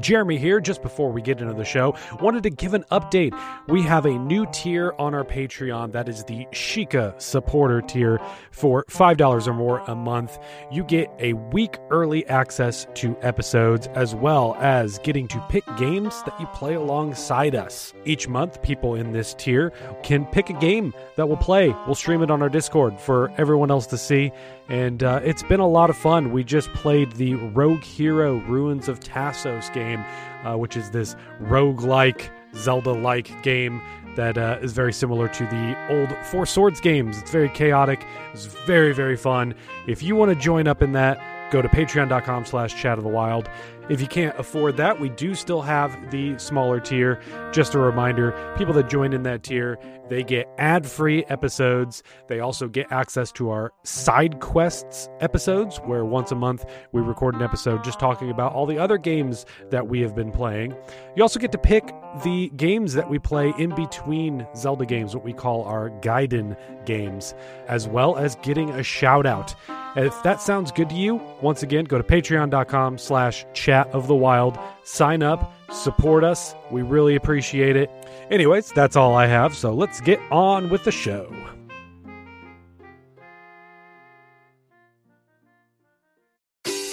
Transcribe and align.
Jeremy 0.00 0.38
here, 0.38 0.60
just 0.60 0.82
before 0.82 1.10
we 1.10 1.22
get 1.22 1.40
into 1.40 1.54
the 1.54 1.64
show, 1.64 1.94
wanted 2.20 2.42
to 2.44 2.50
give 2.50 2.74
an 2.74 2.84
update. 2.90 3.38
We 3.68 3.82
have 3.82 4.06
a 4.06 4.18
new 4.18 4.46
tier 4.52 4.94
on 4.98 5.14
our 5.14 5.24
Patreon 5.24 5.92
that 5.92 6.08
is 6.08 6.24
the 6.24 6.46
Sheikah 6.52 7.20
supporter 7.20 7.80
tier 7.80 8.20
for 8.50 8.84
$5 8.88 9.46
or 9.46 9.54
more 9.54 9.78
a 9.86 9.94
month. 9.94 10.38
You 10.70 10.84
get 10.84 11.10
a 11.18 11.34
week 11.34 11.78
early 11.90 12.26
access 12.26 12.86
to 12.94 13.16
episodes 13.22 13.88
as 13.94 14.14
well 14.14 14.56
as 14.60 14.98
getting 14.98 15.28
to 15.28 15.44
pick 15.48 15.64
games 15.76 16.22
that 16.24 16.38
you 16.40 16.46
play 16.46 16.74
alongside 16.74 17.54
us. 17.54 17.92
Each 18.04 18.28
month, 18.28 18.62
people 18.62 18.94
in 18.94 19.12
this 19.12 19.34
tier 19.34 19.70
can 20.02 20.26
pick 20.26 20.50
a 20.50 20.54
game 20.54 20.94
that 21.16 21.26
we'll 21.26 21.36
play. 21.36 21.68
We'll 21.86 21.94
stream 21.94 22.22
it 22.22 22.30
on 22.30 22.42
our 22.42 22.48
Discord 22.48 22.98
for 23.00 23.32
everyone 23.38 23.70
else 23.70 23.86
to 23.88 23.98
see 23.98 24.32
and 24.70 25.02
uh, 25.02 25.20
it's 25.24 25.42
been 25.42 25.58
a 25.58 25.66
lot 25.66 25.90
of 25.90 25.96
fun. 25.96 26.30
We 26.30 26.44
just 26.44 26.72
played 26.72 27.10
the 27.12 27.34
Rogue 27.34 27.82
Hero 27.82 28.36
Ruins 28.46 28.88
of 28.88 29.00
Tasos 29.00 29.72
game, 29.74 29.89
uh, 29.98 30.56
which 30.56 30.76
is 30.76 30.90
this 30.90 31.16
rogue-like, 31.40 32.30
Zelda-like 32.54 33.42
game 33.42 33.80
that 34.16 34.36
uh, 34.36 34.58
is 34.60 34.72
very 34.72 34.92
similar 34.92 35.28
to 35.28 35.44
the 35.46 35.76
old 35.88 36.14
Four 36.26 36.46
Swords 36.46 36.80
games. 36.80 37.18
It's 37.18 37.30
very 37.30 37.48
chaotic. 37.48 38.04
It's 38.32 38.46
very, 38.46 38.92
very 38.92 39.16
fun. 39.16 39.54
If 39.86 40.02
you 40.02 40.16
want 40.16 40.30
to 40.30 40.34
join 40.34 40.66
up 40.66 40.82
in 40.82 40.92
that, 40.92 41.50
go 41.52 41.62
to 41.62 41.68
patreon.com 41.68 42.44
slash 42.44 42.80
chat 42.80 42.98
of 42.98 43.04
the 43.04 43.10
wild 43.10 43.48
if 43.90 44.00
you 44.00 44.06
can't 44.06 44.38
afford 44.38 44.76
that 44.78 45.00
we 45.00 45.08
do 45.10 45.34
still 45.34 45.62
have 45.62 46.10
the 46.10 46.38
smaller 46.38 46.80
tier. 46.80 47.20
Just 47.52 47.74
a 47.74 47.78
reminder 47.78 48.32
people 48.56 48.72
that 48.74 48.88
join 48.88 49.12
in 49.12 49.24
that 49.24 49.42
tier 49.42 49.78
they 50.10 50.24
get 50.24 50.48
ad-free 50.58 51.24
episodes. 51.26 52.02
They 52.26 52.40
also 52.40 52.66
get 52.66 52.90
access 52.90 53.30
to 53.32 53.50
our 53.50 53.72
side 53.84 54.40
quests 54.40 55.08
episodes 55.20 55.78
where 55.84 56.04
once 56.04 56.32
a 56.32 56.34
month 56.34 56.64
we 56.90 57.00
record 57.00 57.36
an 57.36 57.42
episode 57.42 57.84
just 57.84 58.00
talking 58.00 58.28
about 58.28 58.52
all 58.52 58.66
the 58.66 58.76
other 58.76 58.98
games 58.98 59.46
that 59.70 59.86
we 59.86 60.00
have 60.00 60.16
been 60.16 60.32
playing. 60.32 60.74
You 61.14 61.22
also 61.22 61.38
get 61.38 61.52
to 61.52 61.58
pick 61.58 61.94
the 62.24 62.48
games 62.56 62.94
that 62.94 63.08
we 63.08 63.18
play 63.18 63.54
in 63.58 63.74
between 63.74 64.46
zelda 64.56 64.84
games 64.84 65.14
what 65.14 65.24
we 65.24 65.32
call 65.32 65.64
our 65.64 65.90
gaiden 66.00 66.56
games 66.84 67.34
as 67.68 67.86
well 67.86 68.16
as 68.16 68.36
getting 68.36 68.70
a 68.70 68.82
shout 68.82 69.26
out 69.26 69.54
if 69.96 70.22
that 70.22 70.40
sounds 70.40 70.70
good 70.70 70.88
to 70.90 70.94
you, 70.94 71.20
once 71.42 71.64
again, 71.64 71.84
go 71.84 71.98
to 71.98 72.04
patreon.com 72.04 72.98
slash 72.98 73.44
chat 73.54 73.88
of 73.88 74.06
the 74.06 74.14
wild, 74.14 74.56
sign 74.84 75.22
up, 75.22 75.52
support 75.72 76.22
us. 76.22 76.54
We 76.70 76.82
really 76.82 77.16
appreciate 77.16 77.74
it. 77.74 77.90
Anyways, 78.30 78.70
that's 78.70 78.94
all 78.94 79.14
I 79.14 79.26
have, 79.26 79.56
so 79.56 79.74
let's 79.74 80.00
get 80.00 80.20
on 80.30 80.70
with 80.70 80.84
the 80.84 80.92
show. 80.92 81.28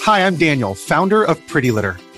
Hi, 0.02 0.26
I'm 0.26 0.36
Daniel, 0.36 0.74
founder 0.74 1.22
of 1.22 1.44
Pretty 1.46 1.70
Litter. 1.70 1.98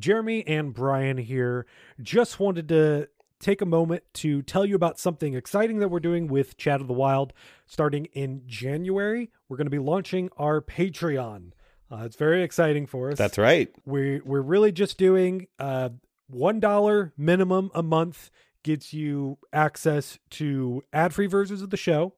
Jeremy 0.00 0.46
and 0.46 0.74
Brian 0.74 1.18
here. 1.18 1.66
Just 2.02 2.40
wanted 2.40 2.68
to 2.70 3.08
take 3.38 3.60
a 3.60 3.66
moment 3.66 4.02
to 4.12 4.42
tell 4.42 4.66
you 4.66 4.74
about 4.74 4.98
something 4.98 5.34
exciting 5.34 5.78
that 5.78 5.88
we're 5.88 6.00
doing 6.00 6.26
with 6.26 6.56
Chat 6.56 6.80
of 6.80 6.88
the 6.88 6.92
Wild. 6.92 7.32
Starting 7.66 8.06
in 8.06 8.42
January, 8.46 9.30
we're 9.48 9.56
going 9.56 9.66
to 9.66 9.70
be 9.70 9.78
launching 9.78 10.30
our 10.36 10.60
Patreon. 10.60 11.52
Uh, 11.90 12.02
it's 12.04 12.16
very 12.16 12.42
exciting 12.42 12.86
for 12.86 13.10
us. 13.10 13.18
That's 13.18 13.38
right. 13.38 13.68
We 13.84 14.20
we're 14.20 14.42
really 14.42 14.72
just 14.72 14.98
doing 14.98 15.46
uh, 15.58 15.90
one 16.28 16.60
dollar 16.60 17.12
minimum 17.16 17.70
a 17.74 17.82
month 17.82 18.30
gets 18.62 18.92
you 18.92 19.38
access 19.52 20.18
to 20.30 20.84
ad 20.92 21.14
free 21.14 21.26
versions 21.26 21.62
of 21.62 21.70
the 21.70 21.76
show, 21.76 22.12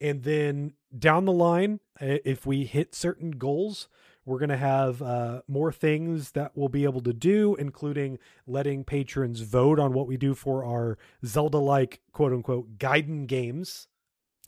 and 0.00 0.22
then 0.22 0.72
down 0.98 1.24
the 1.24 1.32
line, 1.32 1.80
if 2.00 2.46
we 2.46 2.64
hit 2.64 2.94
certain 2.94 3.32
goals, 3.32 3.88
we're 4.24 4.38
going 4.38 4.50
to 4.50 4.56
have 4.56 5.02
uh, 5.02 5.42
more 5.48 5.72
things 5.72 6.32
that 6.32 6.52
we'll 6.54 6.68
be 6.68 6.84
able 6.84 7.00
to 7.02 7.12
do, 7.12 7.56
including 7.56 8.18
letting 8.46 8.84
patrons 8.84 9.40
vote 9.40 9.78
on 9.78 9.92
what 9.92 10.06
we 10.06 10.16
do 10.16 10.34
for 10.34 10.64
our 10.64 10.98
Zelda 11.24 11.58
like 11.58 12.00
quote 12.12 12.32
unquote 12.32 12.78
Gaiden 12.78 13.26
games. 13.26 13.88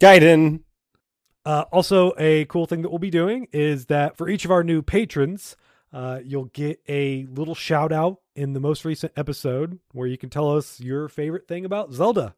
Gaiden. 0.01 0.61
Uh, 1.45 1.65
also, 1.73 2.13
a 2.19 2.47
cool 2.47 2.67
thing 2.67 2.83
that 2.83 2.89
we'll 2.89 2.99
be 2.99 3.11
doing 3.11 3.49
is 3.53 3.87
that 3.87 4.17
for 4.17 4.29
each 4.29 4.45
of 4.45 4.51
our 4.51 4.65
new 4.65 4.81
patrons, 4.81 5.57
uh, 5.93 6.21
you'll 6.25 6.47
get 6.47 6.81
a 6.89 7.27
little 7.27 7.55
shout 7.55 7.93
out 7.93 8.21
in 8.35 8.53
the 8.53 8.61
most 8.61 8.85
recent 8.85 9.13
episode 9.17 9.79
where 9.93 10.09
you 10.09 10.17
can 10.17 10.31
tell 10.31 10.57
us 10.57 10.81
your 10.81 11.09
favorite 11.09 11.47
thing 11.47 11.65
about 11.65 11.93
Zelda. 11.93 12.35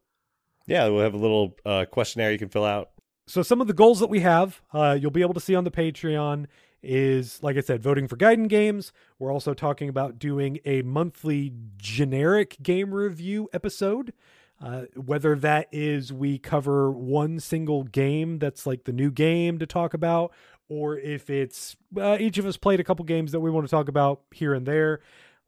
Yeah, 0.65 0.87
we'll 0.89 1.03
have 1.03 1.13
a 1.13 1.17
little 1.17 1.55
uh, 1.65 1.85
questionnaire 1.89 2.31
you 2.31 2.37
can 2.37 2.49
fill 2.49 2.65
out. 2.65 2.89
So, 3.25 3.41
some 3.41 3.61
of 3.61 3.67
the 3.67 3.73
goals 3.73 3.99
that 3.99 4.09
we 4.09 4.19
have, 4.21 4.61
uh, 4.73 4.97
you'll 4.99 5.11
be 5.11 5.21
able 5.21 5.33
to 5.33 5.39
see 5.39 5.55
on 5.55 5.63
the 5.63 5.71
Patreon 5.71 6.45
is, 6.81 7.41
like 7.41 7.57
I 7.57 7.61
said, 7.61 7.81
voting 7.81 8.07
for 8.07 8.17
Gaiden 8.17 8.47
games. 8.47 8.91
We're 9.19 9.31
also 9.31 9.53
talking 9.53 9.89
about 9.89 10.19
doing 10.19 10.59
a 10.65 10.81
monthly 10.83 11.53
generic 11.77 12.57
game 12.61 12.93
review 12.93 13.49
episode. 13.53 14.13
Uh, 14.59 14.83
whether 14.95 15.35
that 15.35 15.67
is 15.71 16.11
we 16.11 16.39
cover 16.39 16.89
one 16.89 17.39
single 17.39 17.83
game 17.83 18.39
that's 18.39 18.65
like 18.65 18.85
the 18.85 18.91
new 18.91 19.11
game 19.11 19.59
to 19.59 19.67
talk 19.67 19.93
about, 19.93 20.33
or 20.67 20.97
if 20.97 21.29
it's 21.29 21.75
uh, 21.95 22.17
each 22.19 22.39
of 22.39 22.45
us 22.45 22.57
played 22.57 22.79
a 22.79 22.83
couple 22.83 23.05
games 23.05 23.31
that 23.31 23.39
we 23.39 23.51
want 23.51 23.67
to 23.67 23.69
talk 23.69 23.87
about 23.87 24.21
here 24.31 24.55
and 24.55 24.65
there. 24.65 24.99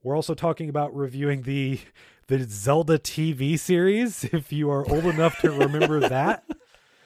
We're 0.03 0.15
also 0.15 0.35
talking 0.35 0.69
about 0.69 0.95
reviewing 0.95 1.41
the 1.41 1.79
the 2.27 2.43
Zelda 2.43 2.99
TV 2.99 3.57
series. 3.57 4.23
If 4.31 4.53
you 4.53 4.69
are 4.69 4.87
old 4.87 5.05
enough 5.05 5.39
to 5.39 5.49
remember 5.51 6.01
that, 6.01 6.43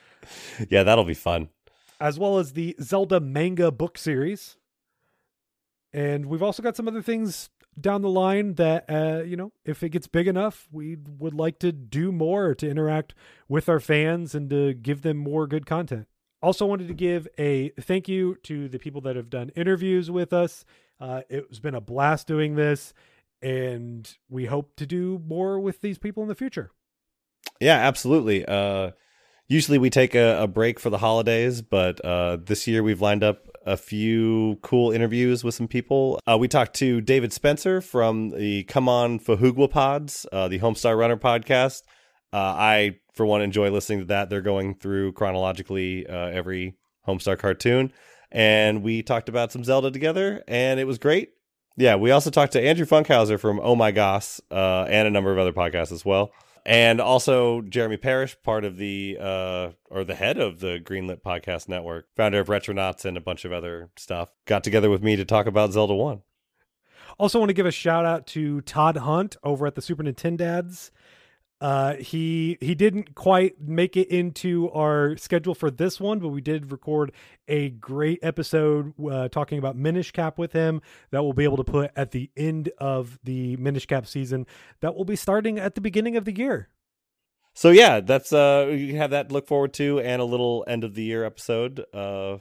yeah, 0.70 0.84
that'll 0.84 1.06
be 1.06 1.14
fun 1.14 1.48
as 2.04 2.20
well 2.20 2.38
as 2.38 2.52
the 2.52 2.76
Zelda 2.82 3.22
manga 3.22 3.72
book 3.72 3.98
series. 3.98 4.58
And 5.94 6.26
we've 6.26 6.44
also 6.44 6.62
got 6.62 6.76
some 6.76 6.86
other 6.86 7.02
things 7.02 7.50
down 7.80 8.02
the 8.02 8.10
line 8.10 8.56
that, 8.56 8.84
uh, 8.90 9.24
you 9.24 9.38
know, 9.38 9.54
if 9.64 9.82
it 9.84 9.90
gets 9.90 10.08
big 10.08 10.28
enough, 10.28 10.68
we 10.70 10.98
would 11.18 11.34
like 11.34 11.60
to 11.60 11.72
do 11.72 12.12
more 12.12 12.54
to 12.56 12.70
interact 12.70 13.16
with 13.48 13.70
our 13.70 13.80
fans 13.80 14.36
and 14.36 14.50
to 14.50 14.74
give 14.74 15.02
them 15.02 15.16
more 15.16 15.48
good 15.48 15.66
content. 15.66 16.08
Also, 16.42 16.66
wanted 16.66 16.90
to 16.90 16.94
give 16.94 17.26
a 17.40 17.70
thank 17.80 18.10
you 18.10 18.36
to 18.44 18.68
the 18.68 18.80
people 18.80 19.00
that 19.00 19.16
have 19.16 19.30
done 19.30 19.50
interviews 19.56 20.12
with 20.12 20.34
us. 20.34 20.66
Uh, 21.00 21.22
it's 21.30 21.60
been 21.60 21.74
a 21.74 21.80
blast 21.80 22.28
doing 22.28 22.56
this, 22.56 22.94
and 23.42 24.18
we 24.28 24.44
hope 24.48 24.76
to 24.76 24.86
do 24.86 25.22
more 25.26 25.58
with 25.58 25.80
these 25.80 25.98
people 25.98 26.22
in 26.22 26.28
the 26.28 26.36
future. 26.36 26.70
Yeah, 27.62 27.78
absolutely. 27.78 28.46
Uh, 28.46 28.92
usually 29.48 29.78
we 29.78 29.90
take 29.90 30.16
a, 30.16 30.44
a, 30.44 30.48
break 30.48 30.80
for 30.80 30.90
the 30.90 30.98
holidays, 30.98 31.62
but 31.62 32.04
uh, 32.04 32.38
this 32.44 32.68
year 32.68 32.84
we've 32.84 33.02
lined 33.02 33.24
up 33.24 33.48
a 33.66 33.78
few 33.78 34.58
cool 34.62 34.92
interviews 34.92 35.44
with 35.44 35.56
some 35.56 35.68
people. 35.68 36.20
Uh, 36.28 36.38
we 36.38 36.48
talked 36.48 36.74
to 36.76 37.02
David 37.02 37.32
Spencer 37.32 37.82
from 37.82 38.30
the 38.32 38.64
Come 38.64 38.90
On 38.90 39.20
Fahugwa 39.20 39.70
Pods, 39.70 40.26
uh, 40.32 40.48
the 40.48 40.60
Homestar 40.60 40.98
Runner 40.98 41.18
podcast. 41.18 41.84
Uh, 42.32 42.38
I, 42.38 42.96
for 43.14 43.26
one, 43.26 43.42
enjoy 43.42 43.70
listening 43.70 44.00
to 44.00 44.06
that. 44.06 44.30
They're 44.30 44.42
going 44.42 44.76
through 44.76 45.14
chronologically 45.14 46.08
uh, 46.08 46.30
every 46.30 46.76
Homestar 47.08 47.38
cartoon. 47.38 47.94
And 48.32 48.82
we 48.82 49.04
talked 49.04 49.30
about 49.30 49.52
some 49.52 49.64
Zelda 49.64 49.92
together, 49.92 50.44
and 50.48 50.80
it 50.80 50.86
was 50.86 50.98
great. 50.98 51.30
Yeah, 51.78 51.96
we 51.96 52.12
also 52.12 52.32
talked 52.32 52.54
to 52.54 52.62
Andrew 52.62 52.86
Funkhauser 52.86 53.40
from 53.40 53.60
Oh 53.62 53.76
My 53.76 53.92
Goss 53.92 54.42
uh, 54.52 54.86
and 54.90 55.08
a 55.08 55.12
number 55.12 55.32
of 55.32 55.38
other 55.38 55.54
podcasts 55.54 55.92
as 55.92 56.04
well 56.04 56.32
and 56.66 57.02
also 57.02 57.62
Jeremy 57.62 57.98
Parish, 57.98 58.38
part 58.44 58.64
of 58.64 58.78
the 58.78 59.18
uh, 59.20 59.70
or 59.90 60.04
the 60.04 60.16
head 60.16 60.38
of 60.40 60.60
the 60.60 60.80
Greenlit 60.84 61.22
Podcast 61.22 61.68
Network, 61.68 62.08
founder 62.16 62.40
of 62.40 62.48
Retronauts 62.48 63.06
and 63.06 63.18
a 63.18 63.22
bunch 63.22 63.46
of 63.46 63.52
other 63.52 63.90
stuff, 63.98 64.30
got 64.46 64.64
together 64.64 64.90
with 64.90 65.04
me 65.04 65.16
to 65.16 65.26
talk 65.26 65.46
about 65.46 65.72
Zelda 65.72 65.94
One. 65.94 66.22
Also, 67.20 67.38
want 67.38 67.50
to 67.50 67.54
give 67.54 67.66
a 67.66 67.72
shout 67.72 68.06
out 68.06 68.26
to 68.28 68.62
Todd 68.62 68.98
Hunt 68.98 69.36
over 69.44 69.68
at 69.68 69.76
the 69.76 69.82
Super 69.82 70.04
Nintendo 70.04 70.38
Nintendads. 70.38 70.92
Uh, 71.62 71.96
he 71.96 72.58
he 72.60 72.76
didn't 72.76 73.16
quite 73.16 73.62
make 73.62 73.96
it 73.96 74.10
into 74.10 74.70
our 74.72 75.16
schedule 75.16 75.56
for 75.56 75.72
this 75.72 76.00
one, 76.00 76.20
but 76.20 76.28
we 76.28 76.42
did 76.42 76.72
record 76.72 77.14
a 77.48 77.70
great 77.70 78.20
episode 78.22 78.94
uh, 79.10 79.30
talking 79.30 79.60
about 79.60 79.78
Minish 79.78 80.12
Cap 80.12 80.38
with 80.38 80.52
him 80.52 80.82
that 81.12 81.24
we'll 81.24 81.32
be 81.32 81.46
able 81.46 81.58
to 81.58 81.64
put 81.64 81.92
at 81.96 82.12
the 82.12 82.30
end 82.36 82.70
of 82.80 83.18
the 83.24 83.56
Minish 83.58 83.86
Cap 83.86 84.06
season 84.06 84.46
that 84.82 84.94
will 84.94 85.06
be 85.06 85.16
starting 85.16 85.58
at 85.58 85.76
the 85.76 85.82
beginning 85.82 86.18
of 86.18 86.26
the 86.26 86.36
year. 86.36 86.68
So 87.54 87.70
yeah, 87.70 88.02
that's 88.02 88.34
uh 88.34 88.70
you 88.72 88.98
have 88.98 89.12
that 89.12 89.30
to 89.30 89.34
look 89.34 89.48
forward 89.48 89.74
to 89.76 90.00
and 90.00 90.22
a 90.22 90.26
little 90.26 90.66
end 90.68 90.84
of 90.84 90.96
the 90.96 91.04
year 91.04 91.24
episode 91.24 91.86
uh 91.94 92.40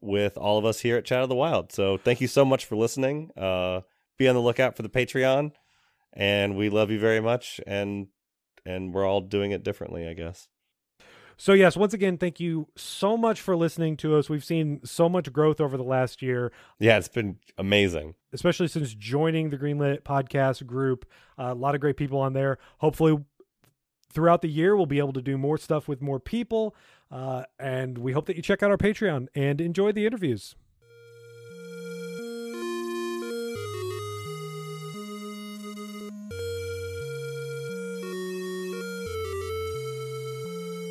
with 0.00 0.36
all 0.36 0.58
of 0.58 0.64
us 0.64 0.80
here 0.80 0.96
at 0.96 1.04
Chat 1.06 1.22
of 1.22 1.28
the 1.28 1.34
Wild. 1.34 1.72
So 1.72 1.96
thank 1.96 2.20
you 2.20 2.28
so 2.28 2.44
much 2.44 2.66
for 2.66 2.76
listening. 2.76 3.30
Uh 3.36 3.80
be 4.16 4.28
on 4.28 4.34
the 4.36 4.40
lookout 4.40 4.76
for 4.76 4.82
the 4.82 4.88
Patreon 4.88 5.52
and 6.12 6.56
we 6.56 6.68
love 6.68 6.90
you 6.90 7.00
very 7.00 7.20
much 7.20 7.60
and 7.66 8.06
and 8.64 8.94
we're 8.94 9.06
all 9.06 9.20
doing 9.20 9.50
it 9.50 9.62
differently, 9.62 10.06
I 10.08 10.14
guess. 10.14 10.48
So, 11.36 11.52
yes, 11.52 11.76
once 11.76 11.92
again, 11.92 12.16
thank 12.16 12.38
you 12.38 12.68
so 12.76 13.16
much 13.16 13.40
for 13.40 13.56
listening 13.56 13.96
to 13.98 14.16
us. 14.16 14.30
We've 14.30 14.44
seen 14.44 14.80
so 14.84 15.08
much 15.08 15.32
growth 15.32 15.60
over 15.60 15.76
the 15.76 15.82
last 15.82 16.22
year. 16.22 16.52
Yeah, 16.78 16.96
it's 16.96 17.08
been 17.08 17.38
amazing. 17.58 18.14
Especially 18.32 18.68
since 18.68 18.94
joining 18.94 19.50
the 19.50 19.58
Greenlit 19.58 20.02
podcast 20.02 20.64
group. 20.66 21.06
Uh, 21.36 21.50
a 21.50 21.54
lot 21.54 21.74
of 21.74 21.80
great 21.80 21.96
people 21.96 22.20
on 22.20 22.34
there. 22.34 22.58
Hopefully, 22.78 23.18
throughout 24.12 24.42
the 24.42 24.48
year, 24.48 24.76
we'll 24.76 24.86
be 24.86 24.98
able 24.98 25.12
to 25.12 25.22
do 25.22 25.36
more 25.36 25.58
stuff 25.58 25.88
with 25.88 26.00
more 26.00 26.20
people. 26.20 26.76
Uh, 27.10 27.44
and 27.58 27.98
we 27.98 28.12
hope 28.12 28.26
that 28.26 28.36
you 28.36 28.42
check 28.42 28.62
out 28.62 28.70
our 28.70 28.78
Patreon 28.78 29.26
and 29.34 29.60
enjoy 29.60 29.90
the 29.90 30.06
interviews. 30.06 30.54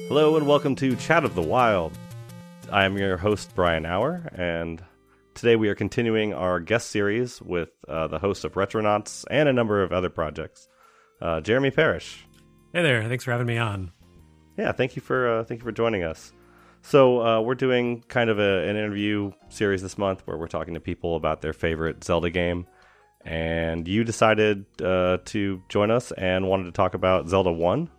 Hello 0.09 0.35
and 0.35 0.45
welcome 0.45 0.75
to 0.75 0.95
Chat 0.97 1.23
of 1.23 1.33
the 1.33 1.41
Wild. 1.41 1.97
I 2.69 2.83
am 2.83 2.97
your 2.97 3.17
host, 3.17 3.55
Brian 3.55 3.85
Hour, 3.85 4.29
and 4.35 4.83
today 5.33 5.55
we 5.55 5.69
are 5.69 5.75
continuing 5.75 6.33
our 6.33 6.59
guest 6.59 6.91
series 6.91 7.41
with 7.41 7.69
uh, 7.87 8.07
the 8.07 8.19
host 8.19 8.43
of 8.43 8.53
Retronauts 8.53 9.23
and 9.31 9.47
a 9.47 9.53
number 9.53 9.81
of 9.81 9.91
other 9.93 10.09
projects, 10.09 10.67
uh, 11.21 11.39
Jeremy 11.41 11.71
Parish. 11.71 12.27
Hey 12.73 12.83
there! 12.83 13.07
Thanks 13.07 13.23
for 13.23 13.31
having 13.31 13.47
me 13.47 13.57
on. 13.57 13.91
Yeah, 14.57 14.73
thank 14.73 14.95
you 14.95 15.01
for 15.01 15.39
uh, 15.39 15.43
thank 15.45 15.61
you 15.61 15.65
for 15.65 15.71
joining 15.71 16.03
us. 16.03 16.33
So 16.81 17.25
uh, 17.25 17.41
we're 17.41 17.55
doing 17.55 18.03
kind 18.09 18.29
of 18.29 18.39
a, 18.39 18.67
an 18.67 18.75
interview 18.75 19.31
series 19.49 19.81
this 19.81 19.97
month 19.97 20.21
where 20.25 20.37
we're 20.37 20.47
talking 20.47 20.73
to 20.73 20.81
people 20.81 21.15
about 21.15 21.41
their 21.41 21.53
favorite 21.53 22.03
Zelda 22.03 22.29
game, 22.29 22.67
and 23.25 23.87
you 23.87 24.03
decided 24.03 24.65
uh, 24.81 25.19
to 25.25 25.61
join 25.69 25.91
us 25.91 26.11
and 26.11 26.47
wanted 26.47 26.65
to 26.65 26.71
talk 26.71 26.93
about 26.93 27.29
Zelda 27.29 27.51
One. 27.53 27.89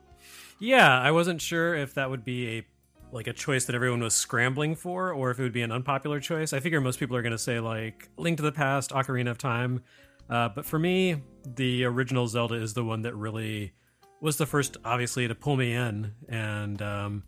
Yeah, 0.64 0.98
I 0.98 1.10
wasn't 1.10 1.42
sure 1.42 1.74
if 1.74 1.92
that 1.92 2.08
would 2.08 2.24
be 2.24 2.48
a 2.48 2.66
like 3.12 3.26
a 3.26 3.34
choice 3.34 3.66
that 3.66 3.74
everyone 3.74 4.00
was 4.00 4.14
scrambling 4.14 4.74
for, 4.74 5.12
or 5.12 5.30
if 5.30 5.38
it 5.38 5.42
would 5.42 5.52
be 5.52 5.60
an 5.60 5.70
unpopular 5.70 6.20
choice. 6.20 6.54
I 6.54 6.60
figure 6.60 6.80
most 6.80 6.98
people 6.98 7.14
are 7.16 7.22
going 7.22 7.32
to 7.32 7.38
say 7.38 7.60
like 7.60 8.08
Link 8.16 8.38
to 8.38 8.42
the 8.42 8.50
Past, 8.50 8.90
Ocarina 8.90 9.30
of 9.30 9.36
Time, 9.36 9.82
uh, 10.30 10.48
but 10.48 10.64
for 10.64 10.78
me, 10.78 11.22
the 11.44 11.84
original 11.84 12.26
Zelda 12.28 12.54
is 12.54 12.72
the 12.72 12.82
one 12.82 13.02
that 13.02 13.14
really 13.14 13.74
was 14.22 14.38
the 14.38 14.46
first, 14.46 14.78
obviously, 14.86 15.28
to 15.28 15.34
pull 15.34 15.56
me 15.56 15.74
in, 15.74 16.14
and 16.30 16.80
um, 16.80 17.24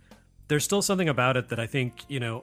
there's 0.49 0.65
still 0.65 0.81
something 0.81 1.11
about 1.11 1.37
it 1.37 1.51
that 1.51 1.61
I 1.61 1.67
think 1.67 2.07
you 2.09 2.21
know, 2.21 2.43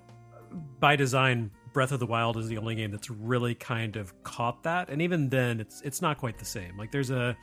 by 0.80 0.96
design, 0.96 1.50
Breath 1.74 1.92
of 1.92 2.00
the 2.00 2.06
Wild 2.06 2.38
is 2.38 2.48
the 2.48 2.60
only 2.60 2.75
game 2.75 2.92
that's 2.92 3.10
really 3.10 3.56
kind 3.56 3.96
of 3.96 4.13
caught 4.22 4.62
that, 4.62 4.92
and 4.92 5.01
even 5.01 5.30
then, 5.30 5.60
it's 5.60 5.81
it's 5.81 6.04
not 6.04 6.19
quite 6.19 6.38
the 6.38 6.46
same. 6.46 6.78
Like 6.78 6.92
there's 6.92 7.10
a 7.10 7.36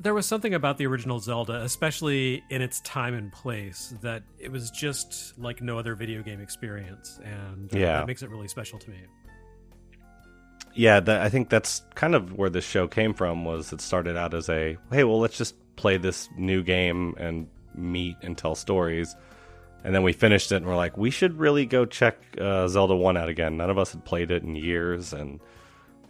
there 0.00 0.14
was 0.14 0.26
something 0.26 0.54
about 0.54 0.78
the 0.78 0.86
original 0.86 1.18
Zelda, 1.18 1.62
especially 1.62 2.42
in 2.50 2.62
its 2.62 2.80
time 2.80 3.14
and 3.14 3.30
place, 3.32 3.94
that 4.02 4.22
it 4.38 4.50
was 4.50 4.70
just 4.70 5.38
like 5.38 5.60
no 5.60 5.78
other 5.78 5.94
video 5.94 6.22
game 6.22 6.40
experience, 6.40 7.20
and 7.24 7.72
uh, 7.74 7.78
Yeah. 7.78 7.98
that 7.98 8.06
makes 8.06 8.22
it 8.22 8.30
really 8.30 8.48
special 8.48 8.78
to 8.78 8.90
me. 8.90 8.98
Yeah, 10.74 11.00
that, 11.00 11.20
I 11.20 11.28
think 11.28 11.50
that's 11.50 11.82
kind 11.94 12.14
of 12.14 12.32
where 12.32 12.48
this 12.48 12.64
show 12.64 12.88
came 12.88 13.12
from. 13.12 13.44
Was 13.44 13.72
it 13.72 13.80
started 13.80 14.16
out 14.16 14.32
as 14.32 14.48
a 14.48 14.78
hey, 14.90 15.04
well, 15.04 15.20
let's 15.20 15.36
just 15.36 15.54
play 15.76 15.98
this 15.98 16.28
new 16.38 16.62
game 16.62 17.14
and 17.18 17.46
meet 17.74 18.16
and 18.22 18.36
tell 18.38 18.54
stories, 18.54 19.14
and 19.84 19.94
then 19.94 20.02
we 20.02 20.12
finished 20.14 20.50
it 20.52 20.56
and 20.56 20.66
we're 20.66 20.76
like, 20.76 20.96
we 20.96 21.10
should 21.10 21.38
really 21.38 21.66
go 21.66 21.84
check 21.84 22.16
uh, 22.40 22.68
Zelda 22.68 22.94
One 22.96 23.16
out 23.18 23.28
again. 23.28 23.56
None 23.58 23.68
of 23.68 23.76
us 23.78 23.92
had 23.92 24.04
played 24.04 24.30
it 24.30 24.42
in 24.42 24.54
years, 24.56 25.12
and 25.12 25.40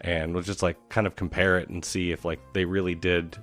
and 0.00 0.32
we'll 0.34 0.42
just 0.44 0.62
like 0.62 0.76
kind 0.90 1.06
of 1.08 1.16
compare 1.16 1.58
it 1.58 1.68
and 1.68 1.84
see 1.84 2.12
if 2.12 2.24
like 2.24 2.40
they 2.54 2.64
really 2.64 2.94
did 2.94 3.36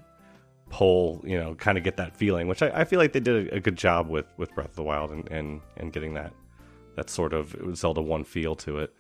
pull, 0.69 1.21
you 1.25 1.37
know, 1.37 1.55
kind 1.55 1.77
of 1.77 1.83
get 1.83 1.97
that 1.97 2.15
feeling, 2.15 2.47
which 2.47 2.61
I, 2.61 2.81
I 2.81 2.83
feel 2.85 2.99
like 2.99 3.13
they 3.13 3.19
did 3.19 3.47
a, 3.47 3.55
a 3.55 3.59
good 3.59 3.77
job 3.77 4.07
with 4.07 4.25
with 4.37 4.53
Breath 4.55 4.69
of 4.69 4.75
the 4.75 4.83
Wild 4.83 5.11
and 5.11 5.27
and 5.31 5.61
and 5.77 5.91
getting 5.91 6.13
that 6.13 6.33
that 6.95 7.09
sort 7.09 7.33
of 7.33 7.55
Zelda 7.75 8.01
One 8.01 8.23
feel 8.23 8.55
to 8.57 8.79
it. 8.79 8.93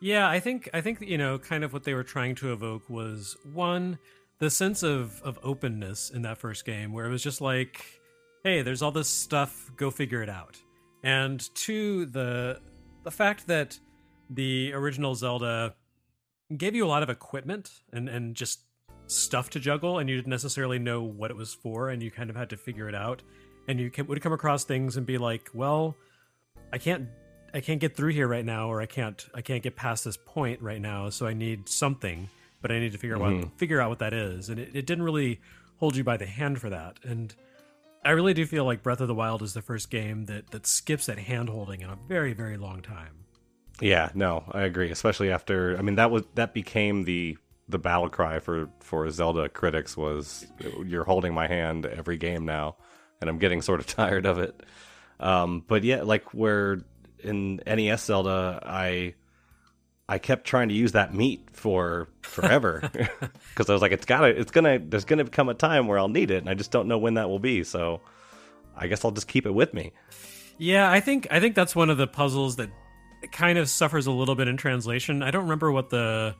Yeah, 0.00 0.28
I 0.28 0.40
think 0.40 0.68
I 0.74 0.80
think 0.80 1.00
you 1.00 1.18
know, 1.18 1.38
kind 1.38 1.64
of 1.64 1.72
what 1.72 1.84
they 1.84 1.94
were 1.94 2.04
trying 2.04 2.34
to 2.36 2.52
evoke 2.52 2.88
was 2.90 3.36
one 3.52 3.98
the 4.38 4.50
sense 4.50 4.82
of 4.82 5.20
of 5.22 5.38
openness 5.42 6.10
in 6.10 6.22
that 6.22 6.38
first 6.38 6.64
game, 6.64 6.92
where 6.92 7.06
it 7.06 7.10
was 7.10 7.22
just 7.22 7.40
like, 7.40 8.00
hey, 8.42 8.62
there's 8.62 8.82
all 8.82 8.92
this 8.92 9.08
stuff, 9.08 9.70
go 9.76 9.90
figure 9.90 10.22
it 10.22 10.28
out, 10.28 10.60
and 11.02 11.48
two 11.54 12.06
the 12.06 12.60
the 13.04 13.10
fact 13.10 13.46
that 13.46 13.78
the 14.30 14.72
original 14.72 15.14
Zelda 15.14 15.74
gave 16.56 16.74
you 16.74 16.84
a 16.84 16.88
lot 16.88 17.02
of 17.02 17.10
equipment 17.10 17.70
and 17.92 18.08
and 18.08 18.34
just 18.34 18.60
stuff 19.06 19.50
to 19.50 19.60
juggle, 19.60 19.98
and 19.98 20.08
you 20.08 20.16
didn't 20.16 20.30
necessarily 20.30 20.78
know 20.78 21.02
what 21.02 21.30
it 21.30 21.36
was 21.36 21.54
for, 21.54 21.90
and 21.90 22.02
you 22.02 22.10
kind 22.10 22.30
of 22.30 22.36
had 22.36 22.50
to 22.50 22.56
figure 22.56 22.88
it 22.88 22.94
out, 22.94 23.22
and 23.68 23.78
you 23.80 23.90
would 24.06 24.20
come 24.20 24.32
across 24.32 24.64
things 24.64 24.96
and 24.96 25.06
be 25.06 25.18
like, 25.18 25.50
well, 25.54 25.96
I 26.72 26.78
can't 26.78 27.08
I 27.52 27.60
can't 27.60 27.80
get 27.80 27.96
through 27.96 28.10
here 28.10 28.26
right 28.26 28.44
now, 28.44 28.68
or 28.68 28.80
I 28.80 28.86
can't 28.86 29.24
I 29.34 29.40
can't 29.40 29.62
get 29.62 29.76
past 29.76 30.04
this 30.04 30.16
point 30.16 30.60
right 30.62 30.80
now, 30.80 31.10
so 31.10 31.26
I 31.26 31.34
need 31.34 31.68
something, 31.68 32.28
but 32.62 32.72
I 32.72 32.78
need 32.78 32.92
to 32.92 32.98
figure 32.98 33.16
out 33.16 33.22
mm-hmm. 33.22 33.56
figure 33.56 33.80
out 33.80 33.90
what 33.90 34.00
that 34.00 34.12
is, 34.12 34.48
and 34.48 34.58
it, 34.58 34.70
it 34.74 34.86
didn't 34.86 35.04
really 35.04 35.40
hold 35.78 35.96
you 35.96 36.04
by 36.04 36.16
the 36.16 36.26
hand 36.26 36.60
for 36.60 36.70
that, 36.70 36.98
and 37.04 37.34
I 38.04 38.10
really 38.10 38.34
do 38.34 38.44
feel 38.44 38.64
like 38.64 38.82
Breath 38.82 39.00
of 39.00 39.08
the 39.08 39.14
Wild 39.14 39.42
is 39.42 39.54
the 39.54 39.62
first 39.62 39.90
game 39.90 40.26
that 40.26 40.50
that 40.50 40.66
skips 40.66 41.06
that 41.06 41.18
hand 41.18 41.48
holding 41.48 41.80
in 41.80 41.90
a 41.90 41.98
very 42.08 42.32
very 42.32 42.56
long 42.56 42.82
time. 42.82 43.24
Yeah, 43.80 44.10
no, 44.14 44.44
I 44.52 44.62
agree. 44.62 44.90
Especially 44.90 45.32
after, 45.32 45.76
I 45.76 45.82
mean, 45.82 45.96
that 45.96 46.10
was 46.10 46.24
that 46.34 46.54
became 46.54 47.04
the 47.04 47.36
the 47.74 47.78
battle 47.80 48.08
cry 48.08 48.38
for 48.38 48.68
for 48.78 49.10
Zelda 49.10 49.48
critics 49.48 49.96
was 49.96 50.46
you're 50.86 51.02
holding 51.02 51.34
my 51.34 51.48
hand 51.48 51.86
every 51.86 52.16
game 52.16 52.44
now, 52.44 52.76
and 53.20 53.28
I'm 53.28 53.38
getting 53.38 53.62
sort 53.62 53.80
of 53.80 53.86
tired 54.00 54.26
of 54.26 54.38
it. 54.38 54.62
Um, 55.18 55.64
but 55.66 55.82
yeah, 55.82 56.02
like 56.02 56.32
where 56.32 56.78
in 57.18 57.60
NES 57.66 58.04
Zelda, 58.04 58.60
I 58.64 59.14
I 60.08 60.18
kept 60.18 60.46
trying 60.46 60.68
to 60.68 60.74
use 60.74 60.92
that 60.92 61.12
meat 61.12 61.48
for 61.52 62.08
forever 62.22 62.88
because 62.92 63.68
I 63.68 63.72
was 63.72 63.82
like, 63.82 63.90
it's 63.90 64.06
gotta, 64.06 64.28
it's 64.28 64.52
gonna, 64.52 64.78
there's 64.78 65.04
gonna 65.04 65.24
come 65.24 65.48
a 65.48 65.54
time 65.54 65.88
where 65.88 65.98
I'll 65.98 66.08
need 66.08 66.30
it, 66.30 66.38
and 66.38 66.48
I 66.48 66.54
just 66.54 66.70
don't 66.70 66.86
know 66.86 66.98
when 66.98 67.14
that 67.14 67.28
will 67.28 67.40
be. 67.40 67.64
So 67.64 68.02
I 68.76 68.86
guess 68.86 69.04
I'll 69.04 69.10
just 69.10 69.26
keep 69.26 69.46
it 69.46 69.52
with 69.52 69.74
me. 69.74 69.92
Yeah, 70.58 70.88
I 70.88 71.00
think 71.00 71.26
I 71.32 71.40
think 71.40 71.56
that's 71.56 71.74
one 71.74 71.90
of 71.90 71.96
the 71.98 72.06
puzzles 72.06 72.54
that 72.56 72.70
kind 73.32 73.58
of 73.58 73.68
suffers 73.68 74.06
a 74.06 74.12
little 74.12 74.36
bit 74.36 74.46
in 74.46 74.56
translation. 74.56 75.24
I 75.24 75.32
don't 75.32 75.42
remember 75.42 75.72
what 75.72 75.90
the 75.90 76.36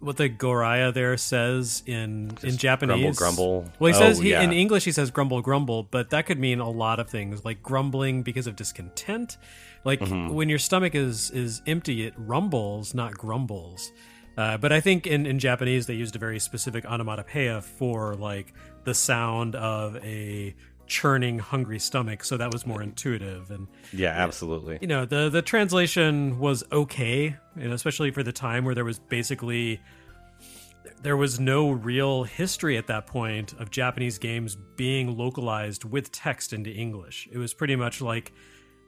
what 0.00 0.16
the 0.16 0.28
Goriya 0.28 0.92
there 0.92 1.16
says 1.16 1.82
in 1.86 2.32
in 2.42 2.56
Japanese. 2.56 3.16
grumble, 3.16 3.60
grumble. 3.62 3.72
Well, 3.78 3.92
he 3.92 3.96
Oh, 3.98 4.00
says 4.00 4.18
he, 4.18 4.30
yeah. 4.30 4.42
in 4.42 4.52
English 4.52 4.84
he 4.84 4.92
says 4.92 5.10
grumble 5.10 5.40
grumble, 5.42 5.84
but 5.84 6.10
that 6.10 6.26
could 6.26 6.38
mean 6.38 6.58
a 6.60 6.68
lot 6.70 6.98
of 7.00 7.08
things, 7.08 7.44
like 7.44 7.62
grumbling 7.62 8.22
because 8.22 8.46
of 8.46 8.56
discontent. 8.56 9.36
Like 9.84 10.00
Mm-hmm. 10.00 10.34
when 10.34 10.48
your 10.48 10.58
stomach 10.58 10.94
is 10.94 11.30
is 11.30 11.62
empty, 11.66 12.06
it 12.06 12.14
rumbles, 12.16 12.94
not 12.94 13.14
grumbles. 13.14 13.92
Uh, 14.36 14.56
but 14.56 14.72
I 14.72 14.80
think 14.80 15.06
in, 15.06 15.26
in 15.26 15.38
Japanese 15.38 15.86
they 15.86 15.94
used 15.94 16.16
a 16.16 16.18
very 16.18 16.38
specific 16.40 16.86
onomatopoeia 16.86 17.60
for 17.60 18.14
like 18.14 18.54
the 18.84 18.94
sound 18.94 19.54
of 19.54 19.96
a 19.96 20.54
churning 20.92 21.38
hungry 21.38 21.78
stomach, 21.78 22.22
so 22.22 22.36
that 22.36 22.52
was 22.52 22.66
more 22.66 22.82
intuitive 22.82 23.50
and 23.50 23.66
Yeah, 23.92 24.10
absolutely. 24.26 24.78
you 24.82 24.86
know 24.86 25.06
the 25.06 25.30
the 25.30 25.40
translation 25.42 26.38
was 26.38 26.62
okay 26.70 27.36
you 27.56 27.68
know, 27.68 27.74
especially 27.74 28.10
for 28.10 28.22
the 28.22 28.32
time 28.32 28.64
where 28.66 28.74
there 28.74 28.84
was 28.84 28.98
basically 28.98 29.80
there 31.02 31.16
was 31.16 31.40
no 31.40 31.70
real 31.70 32.24
history 32.24 32.76
at 32.76 32.86
that 32.88 33.06
point 33.06 33.54
of 33.54 33.70
japanese 33.70 34.18
games 34.18 34.56
being 34.76 35.16
localized 35.16 35.84
with 35.84 36.12
text 36.12 36.52
into 36.52 36.70
english 36.70 37.28
it 37.32 37.38
was 37.38 37.54
pretty 37.54 37.76
much 37.76 38.00
like 38.00 38.32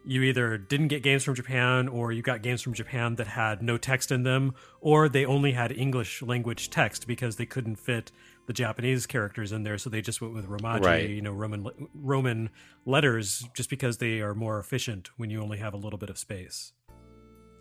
you 0.06 0.20
either 0.23 0.58
didn't 0.58 0.88
get 0.88 1.02
games 1.02 1.25
from 1.25 1.34
japan 1.34 1.88
or 1.88 2.12
you 2.12 2.23
got 2.23 2.42
games 2.42 2.61
from 2.62 2.75
japan 2.75 3.14
that 3.16 3.26
had 3.26 3.62
no 3.62 3.76
text 3.78 4.11
in 4.12 4.23
them 4.23 4.52
or 4.80 5.08
they 5.08 5.25
only 5.25 5.52
had 5.52 5.73
english 5.73 6.20
language 6.23 6.68
text 6.70 7.06
because 7.06 7.37
they 7.37 7.46
couldn't 7.46 7.76
fit 7.76 8.12
the 8.46 8.52
japanese 8.52 9.06
characters 9.06 9.52
in 9.52 9.62
there 9.62 9.78
so 9.78 9.88
they 9.90 10.00
just 10.02 10.20
went 10.20 10.34
with 10.34 10.46
romaji 10.48 10.80
Right. 10.84 11.08
you 11.10 11.22
know 11.22 11.32
roman 11.32 11.68
roman 11.94 12.50
letters 12.84 13.44
just 13.54 13.70
because 13.70 13.98
they 13.98 14.20
are 14.20 14.34
more 14.34 14.58
efficient 14.58 15.10
when 15.16 15.30
you 15.30 15.42
only 15.42 15.58
have 15.58 15.74
a 15.74 15.78
little 15.78 15.98
bit 15.98 16.10
of 16.10 16.18
space 16.18 16.72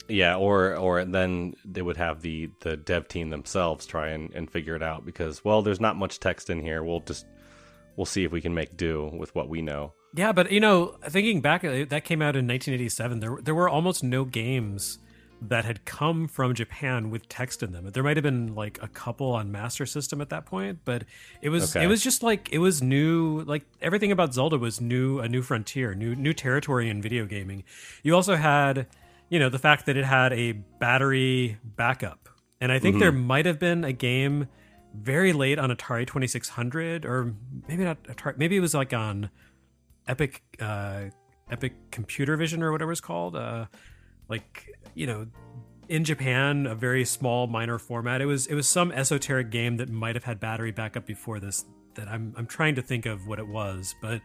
Yeah, 0.10 0.36
or 0.36 0.76
or 0.76 1.06
then 1.06 1.54
they 1.64 1.82
would 1.82 1.96
have 1.98 2.22
the 2.22 2.50
the 2.60 2.76
dev 2.76 3.08
team 3.08 3.30
themselves 3.30 3.86
try 3.86 4.10
and, 4.10 4.34
and 4.36 4.52
figure 4.52 4.76
it 4.76 4.84
out 4.84 5.06
because 5.06 5.44
well, 5.46 5.62
there's 5.62 5.80
not 5.80 5.96
much 5.96 6.20
text 6.20 6.50
in 6.50 6.62
here. 6.62 6.84
We'll 6.84 7.00
just 7.00 7.26
we'll 7.96 8.06
see 8.06 8.26
if 8.26 8.32
we 8.34 8.42
can 8.42 8.54
make 8.54 8.76
do 8.76 9.10
with 9.18 9.34
what 9.34 9.48
we 9.48 9.62
know. 9.62 9.94
yeah 10.16 10.34
but 10.34 10.52
you 10.52 10.60
know 10.60 10.98
thinking 11.08 11.40
back 11.42 11.64
uh, 11.64 11.86
that 11.88 12.04
came 12.04 12.22
out 12.22 12.36
in 12.36 12.46
1987 12.48 13.20
there 13.22 13.38
there 13.42 13.56
were 13.56 13.70
almost 13.70 14.04
no 14.04 14.26
games 14.26 15.00
that 15.50 15.66
had 15.66 15.84
come 15.86 16.28
from 16.28 16.54
Japan 16.54 17.10
with 17.10 17.28
text 17.30 17.64
in 17.64 17.72
them. 17.72 17.90
There 17.92 18.04
might 18.04 18.18
have 18.18 18.24
been 18.24 18.56
like 18.56 18.80
a 18.82 18.88
couple 18.88 19.32
on 19.34 19.52
Master 19.52 19.86
System 19.86 20.22
at 20.22 20.30
that 20.30 20.46
point, 20.46 20.80
but 20.86 21.04
it 21.42 21.50
was 21.50 21.76
Okay. 21.76 21.86
it 21.86 21.88
was 21.88 22.02
just 22.02 22.24
like 22.24 22.50
it 22.52 22.60
was 22.60 22.82
new. 22.82 23.42
Like 23.42 23.66
everything 23.82 24.12
about 24.12 24.34
Zelda 24.34 24.58
was 24.58 24.80
new, 24.80 25.20
a 25.20 25.28
new 25.28 25.42
frontier, 25.42 25.94
new 25.96 26.16
new 26.16 26.34
territory 26.34 26.90
in 26.90 27.02
video 27.02 27.26
gaming. 27.26 27.64
You 28.04 28.16
also 28.16 28.36
had, 28.36 28.88
you 29.30 29.38
know, 29.40 29.50
the 29.50 29.60
fact 29.60 29.86
that 29.88 29.98
it 29.98 30.06
had 30.06 30.32
a 30.34 30.54
battery 30.54 31.58
backup, 31.64 32.30
and 32.62 32.72
I 32.72 32.80
think 32.80 33.00
there 33.00 33.12
might 33.12 33.46
have 33.46 33.60
been 33.60 33.84
a 33.84 33.94
game 33.94 34.48
very 34.96 35.34
late 35.34 35.58
on 35.58 35.72
Atari 35.72 36.06
2600, 36.06 37.04
or 37.06 37.34
maybe 37.68 37.84
not 37.84 38.02
Atari, 38.04 38.38
maybe 38.38 38.56
it 38.56 38.60
was 38.62 38.74
like 38.76 38.94
on 38.94 39.30
Epoch 40.08 40.42
uh, 40.60 41.06
Epoch 41.52 41.72
Computer 41.92 42.38
Vision 42.38 42.62
or 42.64 42.72
whatever 42.72 42.92
it's 42.92 43.02
called. 43.02 43.36
Uh, 43.36 43.66
like 44.34 44.76
you 44.96 45.08
know, 45.08 45.28
in 45.88 46.04
Japan, 46.04 46.66
a 46.66 46.76
very 46.76 47.06
small 47.06 47.48
minor 47.48 47.78
format. 47.78 48.22
It 48.22 48.26
was 48.26 48.48
it 48.48 48.56
was 48.56 48.68
some 48.68 48.92
esoteric 48.92 49.52
game 49.52 49.78
that 49.78 49.90
might 49.90 50.16
have 50.16 50.24
had 50.24 50.40
battery 50.40 50.72
backup 50.72 51.06
before 51.06 51.40
this. 51.40 51.66
That 51.96 52.08
I'm 52.08 52.34
I'm 52.36 52.48
trying 52.48 52.76
to 52.76 52.82
think 52.82 53.06
of 53.06 53.28
what 53.28 53.40
it 53.40 53.48
was, 53.48 53.96
but 54.02 54.22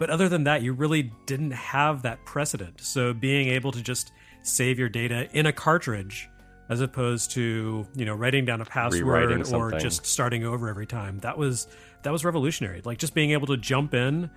but 0.00 0.10
other 0.10 0.28
than 0.28 0.44
that, 0.44 0.62
you 0.62 0.72
really 0.72 1.12
didn't 1.26 1.52
have 1.52 2.02
that 2.02 2.24
precedent. 2.24 2.80
So 2.80 3.14
being 3.14 3.48
able 3.48 3.70
to 3.72 3.80
just 3.80 4.12
save 4.42 4.78
your 4.78 4.88
data 4.88 5.28
in 5.32 5.46
a 5.46 5.52
cartridge 5.52 6.28
as 6.68 6.80
opposed 6.80 7.30
to 7.32 7.86
you 7.94 8.04
know 8.04 8.14
writing 8.14 8.44
down 8.44 8.60
a 8.60 8.64
password 8.64 9.52
or 9.52 9.70
just 9.78 10.04
starting 10.04 10.44
over 10.44 10.68
every 10.68 10.86
time 10.86 11.18
that 11.18 11.36
was 11.36 11.66
that 12.02 12.10
was 12.10 12.24
revolutionary 12.24 12.80
like 12.86 12.96
just 12.96 13.12
being 13.12 13.32
able 13.32 13.46
to 13.46 13.56
jump 13.58 13.92
in 13.92 14.30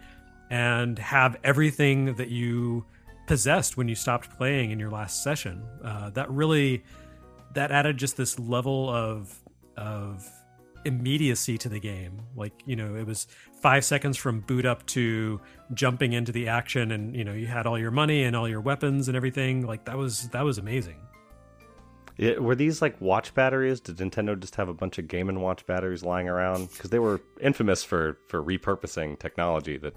and 0.50 1.00
have 1.00 1.38
everything 1.44 2.16
that 2.16 2.30
you 2.30 2.86
possessed 3.28 3.78
when 3.78 3.88
you 3.88 3.96
stopped 3.96 4.30
playing 4.38 4.72
in 4.72 4.80
your 4.80 4.90
last 4.90 5.22
session 5.22 5.64
uh, 5.84 6.10
that 6.12 6.30
really 6.32 6.84
that 7.54 7.72
added 7.72 7.98
just 7.98 8.18
this 8.18 8.40
level 8.40 8.90
of 8.90 9.38
of 9.76 10.28
immediacy 10.86 11.58
to 11.58 11.68
the 11.68 11.80
game 11.80 12.22
like 12.36 12.54
you 12.66 12.76
know 12.76 12.96
it 12.96 13.06
was 13.06 13.28
five 13.62 13.84
seconds 13.84 14.16
from 14.16 14.40
boot 14.42 14.66
up 14.66 14.86
to 14.86 15.42
jumping 15.74 16.14
into 16.14 16.32
the 16.32 16.48
action 16.48 16.92
and 16.92 17.16
you 17.16 17.26
know 17.26 17.34
you 17.34 17.46
had 17.46 17.68
all 17.68 17.78
your 17.78 17.92
money 17.92 18.24
and 18.24 18.36
all 18.36 18.48
your 18.48 18.62
weapons 18.62 19.10
and 19.10 19.18
everything 19.18 19.66
like 19.66 19.84
that 19.86 19.98
was 19.98 20.30
that 20.30 20.46
was 20.46 20.58
amazing 20.58 20.98
it, 22.18 22.42
were 22.42 22.56
these 22.56 22.82
like 22.82 23.00
watch 23.00 23.34
batteries? 23.36 23.80
Did 23.80 23.98
Nintendo 23.98 24.40
just 24.40 24.56
have 24.56 24.70
a 24.70 24.74
bunch 24.74 24.98
of 24.98 25.08
Game 25.08 25.30
and 25.30 25.42
Watch 25.42 25.66
batteries 25.68 26.04
lying 26.04 26.28
around? 26.28 26.72
Because 26.72 26.90
they 26.90 27.00
were 27.00 27.22
infamous 27.40 27.84
for 27.84 28.18
for 28.28 28.44
repurposing 28.44 29.20
technology 29.20 29.78
that 29.78 29.94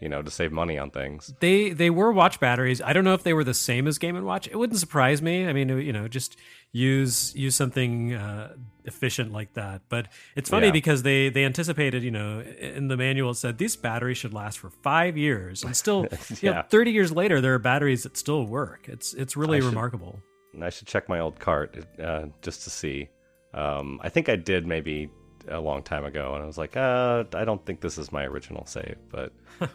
you 0.00 0.08
know 0.08 0.22
to 0.22 0.30
save 0.30 0.52
money 0.52 0.78
on 0.78 0.90
things. 0.90 1.32
They 1.40 1.70
they 1.70 1.90
were 1.90 2.12
watch 2.12 2.40
batteries. 2.40 2.80
I 2.80 2.92
don't 2.92 3.04
know 3.04 3.14
if 3.14 3.22
they 3.22 3.34
were 3.34 3.44
the 3.44 3.54
same 3.54 3.86
as 3.86 3.98
Game 3.98 4.16
and 4.16 4.24
Watch. 4.24 4.48
It 4.48 4.56
wouldn't 4.56 4.78
surprise 4.78 5.20
me. 5.20 5.46
I 5.46 5.52
mean, 5.52 5.68
you 5.68 5.92
know, 5.92 6.08
just 6.08 6.36
use 6.72 7.34
use 7.36 7.54
something 7.54 8.14
uh, 8.14 8.54
efficient 8.84 9.32
like 9.32 9.54
that. 9.54 9.82
But 9.88 10.08
it's 10.36 10.48
funny 10.50 10.66
yeah. 10.66 10.72
because 10.72 11.02
they 11.02 11.28
they 11.28 11.44
anticipated. 11.44 12.02
You 12.02 12.10
know, 12.10 12.40
in 12.40 12.88
the 12.88 12.96
manual 12.96 13.30
it 13.30 13.34
said 13.34 13.58
these 13.58 13.76
batteries 13.76 14.18
should 14.18 14.34
last 14.34 14.58
for 14.58 14.70
five 14.70 15.16
years, 15.16 15.62
and 15.62 15.76
still, 15.76 16.06
yeah. 16.10 16.36
you 16.40 16.50
know, 16.50 16.64
thirty 16.68 16.92
years 16.92 17.12
later, 17.12 17.40
there 17.40 17.54
are 17.54 17.58
batteries 17.58 18.02
that 18.04 18.16
still 18.16 18.44
work. 18.44 18.88
It's 18.88 19.14
it's 19.14 19.36
really 19.36 19.60
I 19.60 19.64
remarkable. 19.64 20.20
Should 20.52 20.62
I 20.62 20.70
should 20.70 20.88
check 20.88 21.08
my 21.08 21.20
old 21.20 21.38
cart 21.38 21.76
uh, 22.02 22.26
just 22.42 22.64
to 22.64 22.70
see. 22.70 23.08
Um, 23.52 24.00
I 24.02 24.08
think 24.08 24.28
I 24.28 24.36
did 24.36 24.66
maybe 24.66 25.10
a 25.48 25.60
long 25.60 25.82
time 25.82 26.04
ago, 26.04 26.34
and 26.34 26.42
I 26.42 26.46
was 26.46 26.58
like, 26.58 26.76
uh, 26.76 27.24
I 27.34 27.44
don't 27.44 27.64
think 27.64 27.80
this 27.80 27.98
is 27.98 28.12
my 28.12 28.24
original 28.24 28.66
save. 28.66 28.96
But 29.10 29.32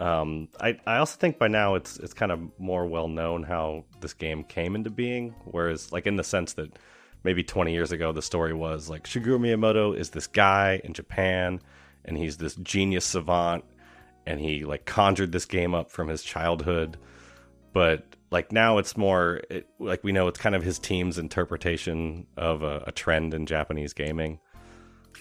um, 0.00 0.48
I 0.58 0.78
I 0.86 0.96
also 0.96 1.18
think 1.18 1.38
by 1.38 1.48
now 1.48 1.74
it's 1.74 1.98
it's 1.98 2.14
kind 2.14 2.32
of 2.32 2.40
more 2.58 2.86
well 2.86 3.08
known 3.08 3.42
how 3.42 3.84
this 4.00 4.14
game 4.14 4.44
came 4.44 4.74
into 4.74 4.90
being. 4.90 5.34
Whereas, 5.44 5.92
like 5.92 6.06
in 6.06 6.16
the 6.16 6.24
sense 6.24 6.54
that 6.54 6.78
maybe 7.22 7.44
20 7.44 7.72
years 7.72 7.92
ago, 7.92 8.10
the 8.10 8.22
story 8.22 8.54
was 8.54 8.88
like 8.88 9.04
Shigeru 9.04 9.38
Miyamoto 9.38 9.94
is 9.94 10.10
this 10.10 10.26
guy 10.26 10.80
in 10.82 10.94
Japan, 10.94 11.60
and 12.04 12.16
he's 12.16 12.38
this 12.38 12.54
genius 12.56 13.04
savant, 13.04 13.64
and 14.26 14.40
he 14.40 14.64
like 14.64 14.86
conjured 14.86 15.32
this 15.32 15.44
game 15.44 15.74
up 15.74 15.90
from 15.90 16.08
his 16.08 16.22
childhood. 16.22 16.96
But 17.74 18.16
like 18.30 18.52
now 18.52 18.78
it's 18.78 18.96
more 18.96 19.42
it, 19.50 19.68
like 19.78 20.02
we 20.02 20.12
know 20.12 20.28
it's 20.28 20.40
kind 20.40 20.54
of 20.54 20.62
his 20.62 20.78
team's 20.78 21.18
interpretation 21.18 22.26
of 22.38 22.62
a, 22.62 22.84
a 22.86 22.92
trend 22.92 23.34
in 23.34 23.44
Japanese 23.44 23.92
gaming, 23.92 24.40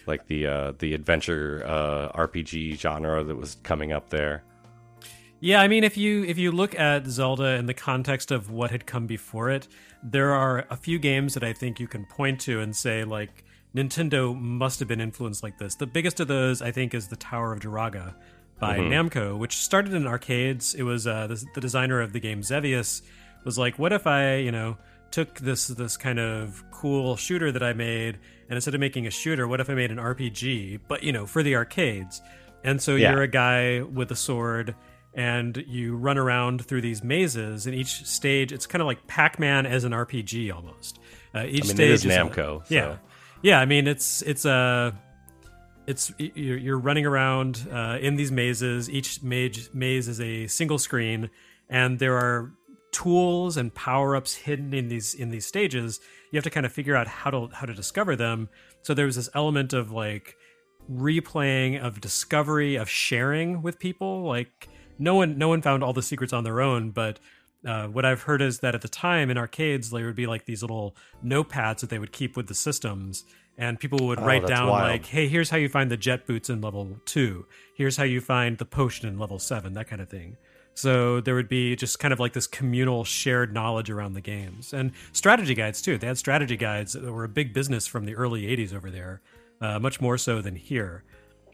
like 0.07 0.27
the 0.27 0.47
uh, 0.47 0.71
the 0.79 0.93
adventure 0.93 1.65
uh, 1.67 2.17
RPG 2.17 2.79
genre 2.79 3.25
that 3.25 3.35
was 3.35 3.55
coming 3.63 3.91
up 3.91 4.09
there. 4.09 4.43
Yeah, 5.41 5.61
I 5.61 5.67
mean, 5.67 5.83
if 5.83 5.95
you 5.95 6.23
if 6.25 6.37
you 6.37 6.51
look 6.51 6.77
at 6.77 7.07
Zelda 7.07 7.55
in 7.55 7.65
the 7.65 7.73
context 7.73 8.31
of 8.31 8.51
what 8.51 8.71
had 8.71 8.85
come 8.85 9.07
before 9.07 9.49
it, 9.49 9.67
there 10.03 10.33
are 10.33 10.65
a 10.69 10.75
few 10.75 10.99
games 10.99 11.33
that 11.33 11.43
I 11.43 11.53
think 11.53 11.79
you 11.79 11.87
can 11.87 12.05
point 12.05 12.41
to 12.41 12.59
and 12.59 12.75
say 12.75 13.03
like 13.03 13.45
Nintendo 13.75 14.37
must 14.37 14.79
have 14.79 14.87
been 14.87 14.99
influenced 14.99 15.43
like 15.43 15.57
this. 15.57 15.75
The 15.75 15.87
biggest 15.87 16.19
of 16.19 16.27
those, 16.27 16.61
I 16.61 16.71
think, 16.71 16.93
is 16.93 17.07
the 17.07 17.15
Tower 17.15 17.53
of 17.53 17.61
Druaga, 17.61 18.15
by 18.59 18.77
mm-hmm. 18.77 18.91
Namco, 18.91 19.37
which 19.37 19.57
started 19.57 19.93
in 19.93 20.05
arcades. 20.05 20.75
It 20.75 20.83
was 20.83 21.07
uh, 21.07 21.27
the, 21.27 21.43
the 21.55 21.61
designer 21.61 22.01
of 22.01 22.13
the 22.13 22.19
game 22.19 22.43
Xevious 22.43 23.01
was 23.45 23.57
like, 23.57 23.79
"What 23.79 23.93
if 23.93 24.05
I, 24.05 24.35
you 24.35 24.51
know, 24.51 24.77
took 25.11 25.39
this 25.39 25.67
this 25.67 25.97
kind 25.97 26.19
of 26.19 26.63
cool 26.71 27.15
shooter 27.15 27.51
that 27.51 27.63
I 27.63 27.73
made, 27.73 28.19
and 28.49 28.55
instead 28.55 28.75
of 28.75 28.81
making 28.81 29.07
a 29.07 29.11
shooter, 29.11 29.47
what 29.47 29.61
if 29.61 29.69
I 29.69 29.73
made 29.73 29.91
an 29.91 29.97
RPG, 29.97 30.81
but 30.87 31.03
you 31.03 31.11
know, 31.11 31.25
for 31.25 31.41
the 31.41 31.55
arcades?" 31.55 32.21
And 32.63 32.81
so 32.81 32.95
yeah. 32.95 33.11
you're 33.11 33.21
a 33.21 33.27
guy 33.27 33.81
with 33.81 34.11
a 34.11 34.15
sword 34.17 34.75
and 35.13 35.63
you 35.67 35.95
run 35.95 36.17
around 36.17 36.65
through 36.65 36.81
these 36.81 37.03
mazes 37.03 37.65
and 37.65 37.75
each 37.75 38.05
stage 38.05 38.51
it's 38.51 38.65
kind 38.67 38.81
of 38.81 38.85
like 38.85 39.05
pac-man 39.07 39.65
as 39.65 39.83
an 39.83 39.91
rpg 39.91 40.53
almost 40.53 40.99
uh, 41.33 41.43
each 41.47 41.63
I 41.63 41.67
mean, 41.67 41.75
stage 41.75 41.91
is 41.91 42.05
namco 42.05 42.61
a, 42.61 42.65
so. 42.65 42.73
yeah 42.73 42.97
yeah 43.41 43.59
i 43.59 43.65
mean 43.65 43.87
it's 43.87 44.21
it's 44.21 44.45
a 44.45 44.93
it's 45.89 46.13
you're 46.19 46.77
running 46.77 47.07
around 47.07 47.67
uh, 47.71 47.97
in 47.99 48.15
these 48.15 48.31
mazes. 48.31 48.91
Each 48.91 49.23
maze 49.23 49.71
maze 49.73 50.07
is 50.07 50.21
a 50.21 50.45
single 50.45 50.77
screen, 50.77 51.31
and 51.67 51.97
there 51.97 52.15
are 52.15 52.53
tools 52.91 53.57
and 53.57 53.73
power 53.73 54.15
ups 54.15 54.35
hidden 54.35 54.71
in 54.71 54.87
these 54.87 55.15
in 55.15 55.31
these 55.31 55.47
stages. 55.47 55.99
You 56.31 56.37
have 56.37 56.43
to 56.43 56.51
kind 56.51 56.67
of 56.67 56.71
figure 56.71 56.95
out 56.95 57.07
how 57.07 57.31
to 57.31 57.49
how 57.51 57.65
to 57.65 57.73
discover 57.73 58.15
them. 58.15 58.49
So 58.83 58.93
there's 58.93 59.15
this 59.15 59.29
element 59.33 59.73
of 59.73 59.91
like 59.91 60.37
replaying, 60.91 61.83
of 61.83 61.99
discovery, 61.99 62.75
of 62.75 62.87
sharing 62.87 63.63
with 63.63 63.79
people. 63.79 64.27
Like 64.27 64.69
no 64.99 65.15
one 65.15 65.37
no 65.37 65.47
one 65.47 65.61
found 65.61 65.83
all 65.83 65.93
the 65.93 66.03
secrets 66.03 66.33
on 66.33 66.43
their 66.43 66.61
own, 66.61 66.91
but 66.91 67.19
uh, 67.65 67.87
what 67.87 68.05
I've 68.05 68.23
heard 68.23 68.41
is 68.41 68.59
that 68.59 68.75
at 68.75 68.81
the 68.81 68.87
time 68.87 69.29
in 69.29 69.37
arcades 69.37 69.89
there 69.89 70.05
would 70.05 70.15
be 70.15 70.27
like 70.27 70.45
these 70.45 70.61
little 70.61 70.95
notepads 71.25 71.79
that 71.79 71.89
they 71.89 71.99
would 71.99 72.11
keep 72.11 72.37
with 72.37 72.47
the 72.47 72.53
systems, 72.53 73.25
and 73.57 73.79
people 73.79 74.07
would 74.07 74.19
oh, 74.19 74.25
write 74.25 74.45
down 74.45 74.67
wild. 74.69 74.89
like 74.89 75.05
hey 75.05 75.27
here's 75.27 75.49
how 75.49 75.57
you 75.57 75.69
find 75.69 75.89
the 75.89 75.97
jet 75.97 76.27
boots 76.27 76.49
in 76.49 76.61
level 76.61 76.97
2 77.05 77.45
here's 77.75 77.97
how 77.97 78.03
you 78.03 78.21
find 78.21 78.57
the 78.57 78.65
potion 78.65 79.07
in 79.07 79.17
level 79.17 79.39
7 79.39 79.73
that 79.73 79.87
kind 79.87 80.01
of 80.01 80.09
thing. 80.09 80.37
So 80.75 81.19
there 81.19 81.35
would 81.35 81.49
be 81.49 81.75
just 81.75 81.99
kind 81.99 82.13
of 82.13 82.21
like 82.21 82.31
this 82.31 82.47
communal 82.47 83.03
shared 83.03 83.53
knowledge 83.53 83.89
around 83.89 84.13
the 84.13 84.21
games. 84.21 84.71
And 84.71 84.93
strategy 85.11 85.53
guides 85.53 85.81
too. 85.81 85.97
They 85.97 86.07
had 86.07 86.17
strategy 86.17 86.55
guides 86.55 86.93
that 86.93 87.11
were 87.11 87.25
a 87.25 87.29
big 87.29 87.53
business 87.53 87.85
from 87.85 88.05
the 88.05 88.15
early 88.15 88.43
80s 88.43 88.73
over 88.73 88.89
there 88.89 89.21
uh, 89.59 89.79
much 89.79 89.99
more 89.99 90.17
so 90.17 90.41
than 90.41 90.55
here 90.55 91.03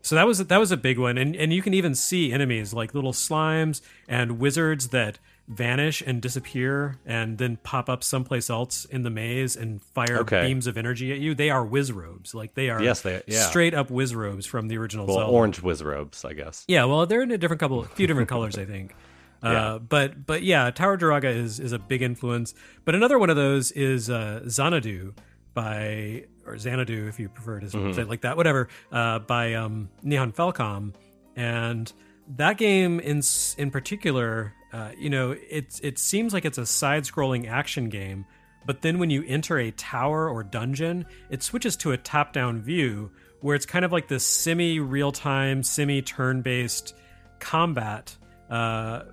so 0.05 0.15
that 0.15 0.27
was 0.27 0.37
that 0.37 0.57
was 0.57 0.71
a 0.71 0.77
big 0.77 0.97
one 0.99 1.17
and 1.17 1.35
and 1.35 1.51
you 1.51 1.61
can 1.61 1.73
even 1.73 1.95
see 1.95 2.31
enemies 2.31 2.73
like 2.73 2.93
little 2.93 3.13
slimes 3.13 3.81
and 4.07 4.39
wizards 4.39 4.89
that 4.89 5.19
vanish 5.47 6.01
and 6.01 6.21
disappear 6.21 6.97
and 7.05 7.37
then 7.37 7.57
pop 7.57 7.89
up 7.89 8.03
someplace 8.03 8.49
else 8.49 8.85
in 8.85 9.03
the 9.03 9.09
maze 9.09 9.55
and 9.55 9.81
fire 9.81 10.19
okay. 10.19 10.47
beams 10.47 10.65
of 10.65 10.77
energy 10.77 11.11
at 11.11 11.19
you. 11.19 11.35
They 11.35 11.49
are 11.49 11.63
whiz 11.63 11.91
Wizzrobes. 11.91 12.33
Like 12.33 12.55
they 12.55 12.69
are 12.69 12.81
yes, 12.81 13.01
they 13.01 13.21
yeah. 13.27 13.47
straight 13.47 13.73
up 13.73 13.91
whiz 13.91 14.13
Wizzrobes 14.13 14.47
from 14.47 14.67
the 14.67 14.77
original 14.77 15.05
well, 15.05 15.17
Zelda. 15.17 15.31
orange 15.31 15.61
Wizzrobes, 15.61 16.25
I 16.25 16.33
guess. 16.33 16.65
Yeah, 16.67 16.85
well, 16.85 17.05
they're 17.05 17.21
in 17.21 17.31
a 17.31 17.37
different 17.37 17.59
couple, 17.59 17.81
a 17.81 17.87
few 17.87 18.07
different 18.07 18.29
colors, 18.29 18.57
I 18.57 18.65
think. 18.65 18.95
Uh, 19.43 19.51
yeah. 19.51 19.77
but 19.77 20.25
but 20.25 20.41
yeah, 20.41 20.71
Tower 20.71 20.97
Druaga 20.97 21.27
is 21.27 21.59
is 21.59 21.71
a 21.71 21.77
big 21.77 22.01
influence. 22.01 22.55
But 22.83 22.95
another 22.95 23.19
one 23.19 23.29
of 23.29 23.35
those 23.35 23.69
is 23.73 24.09
uh, 24.09 24.41
Xanadu 24.49 25.13
by 25.53 26.25
or 26.45 26.57
Xanadu 26.57 27.07
if 27.07 27.19
you 27.19 27.29
prefer 27.29 27.59
to 27.59 27.67
mm-hmm. 27.67 27.93
say 27.93 28.03
like 28.03 28.21
that, 28.21 28.37
whatever. 28.37 28.67
Uh, 28.91 29.19
by 29.19 29.53
um, 29.53 29.89
Nihon 30.03 30.33
Falcom, 30.33 30.93
and 31.35 31.91
that 32.37 32.57
game 32.57 32.99
in 32.99 33.21
in 33.57 33.71
particular 33.71 34.53
uh, 34.75 34.91
you 34.97 35.09
know, 35.09 35.31
it 35.31 35.79
it 35.81 35.97
seems 35.97 36.33
like 36.33 36.43
it's 36.43 36.57
a 36.57 36.65
side-scrolling 36.65 37.47
action 37.47 37.87
game, 37.87 38.25
but 38.65 38.81
then 38.81 38.99
when 38.99 39.09
you 39.09 39.23
enter 39.25 39.57
a 39.57 39.71
tower 39.71 40.29
or 40.29 40.43
dungeon, 40.43 41.05
it 41.29 41.41
switches 41.41 41.77
to 41.77 41.93
a 41.93 41.97
top-down 41.97 42.61
view 42.61 43.09
where 43.39 43.55
it's 43.55 43.65
kind 43.65 43.85
of 43.85 43.93
like 43.93 44.09
this 44.09 44.25
semi-real-time, 44.25 45.63
semi-turn-based 45.63 46.93
combat 47.39 48.17
uh, 48.49 49.03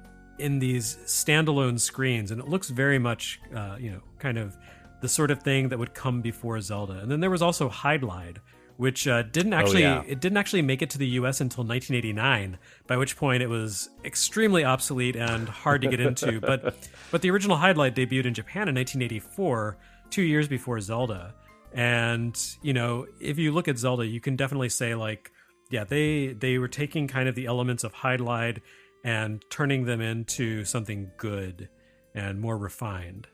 in 0.40 0.58
these 0.58 0.96
standalone 1.06 1.78
screens, 1.78 2.32
and 2.32 2.40
it 2.40 2.48
looks 2.48 2.68
very 2.68 2.98
much, 2.98 3.40
uh, 3.54 3.76
you 3.78 3.92
know, 3.92 4.00
kind 4.18 4.38
of 4.38 4.56
the 5.02 5.08
sort 5.08 5.30
of 5.30 5.42
thing 5.42 5.68
that 5.68 5.78
would 5.78 5.94
come 5.94 6.22
before 6.22 6.60
Zelda. 6.60 6.94
And 6.94 7.10
then 7.10 7.20
there 7.20 7.28
was 7.28 7.42
also 7.42 7.68
Hydlide, 7.68 8.38
which 8.76 9.06
uh, 9.08 9.22
didn't 9.22 9.52
oh, 9.52 9.58
actually 9.58 9.84
oh, 9.84 9.96
yeah. 9.96 10.02
it 10.06 10.20
didn't 10.20 10.38
actually 10.38 10.62
make 10.62 10.80
it 10.80 10.90
to 10.90 10.98
the 10.98 11.06
U.S. 11.08 11.40
until 11.40 11.64
1989. 11.64 12.56
By 12.86 12.96
which 12.96 13.16
point 13.16 13.42
it 13.42 13.48
was 13.48 13.90
extremely 14.04 14.64
obsolete 14.64 15.16
and 15.16 15.48
hard 15.48 15.82
to 15.82 15.88
get 15.88 16.00
into. 16.08 16.40
but 16.40 16.88
but 17.10 17.20
the 17.20 17.30
original 17.30 17.56
Hydlide 17.58 17.94
debuted 17.94 18.26
in 18.26 18.34
Japan 18.34 18.68
in 18.68 18.76
1984, 18.76 19.76
two 20.10 20.22
years 20.22 20.48
before 20.48 20.80
Zelda. 20.80 21.34
And 21.74 22.38
you 22.62 22.72
know, 22.72 23.06
if 23.20 23.38
you 23.38 23.50
look 23.50 23.66
at 23.66 23.76
Zelda, 23.78 24.06
you 24.06 24.20
can 24.20 24.36
definitely 24.36 24.68
say 24.68 24.94
like, 24.94 25.32
yeah, 25.68 25.82
they 25.82 26.28
they 26.28 26.58
were 26.58 26.68
taking 26.68 27.08
kind 27.08 27.28
of 27.28 27.34
the 27.34 27.46
elements 27.46 27.82
of 27.82 27.92
Hydlide 27.92 28.60
and 29.04 29.44
turning 29.50 29.84
them 29.84 30.00
into 30.00 30.64
something 30.64 31.10
good 31.16 31.68
and 32.14 32.40
more 32.40 32.56
refined. 32.56 33.26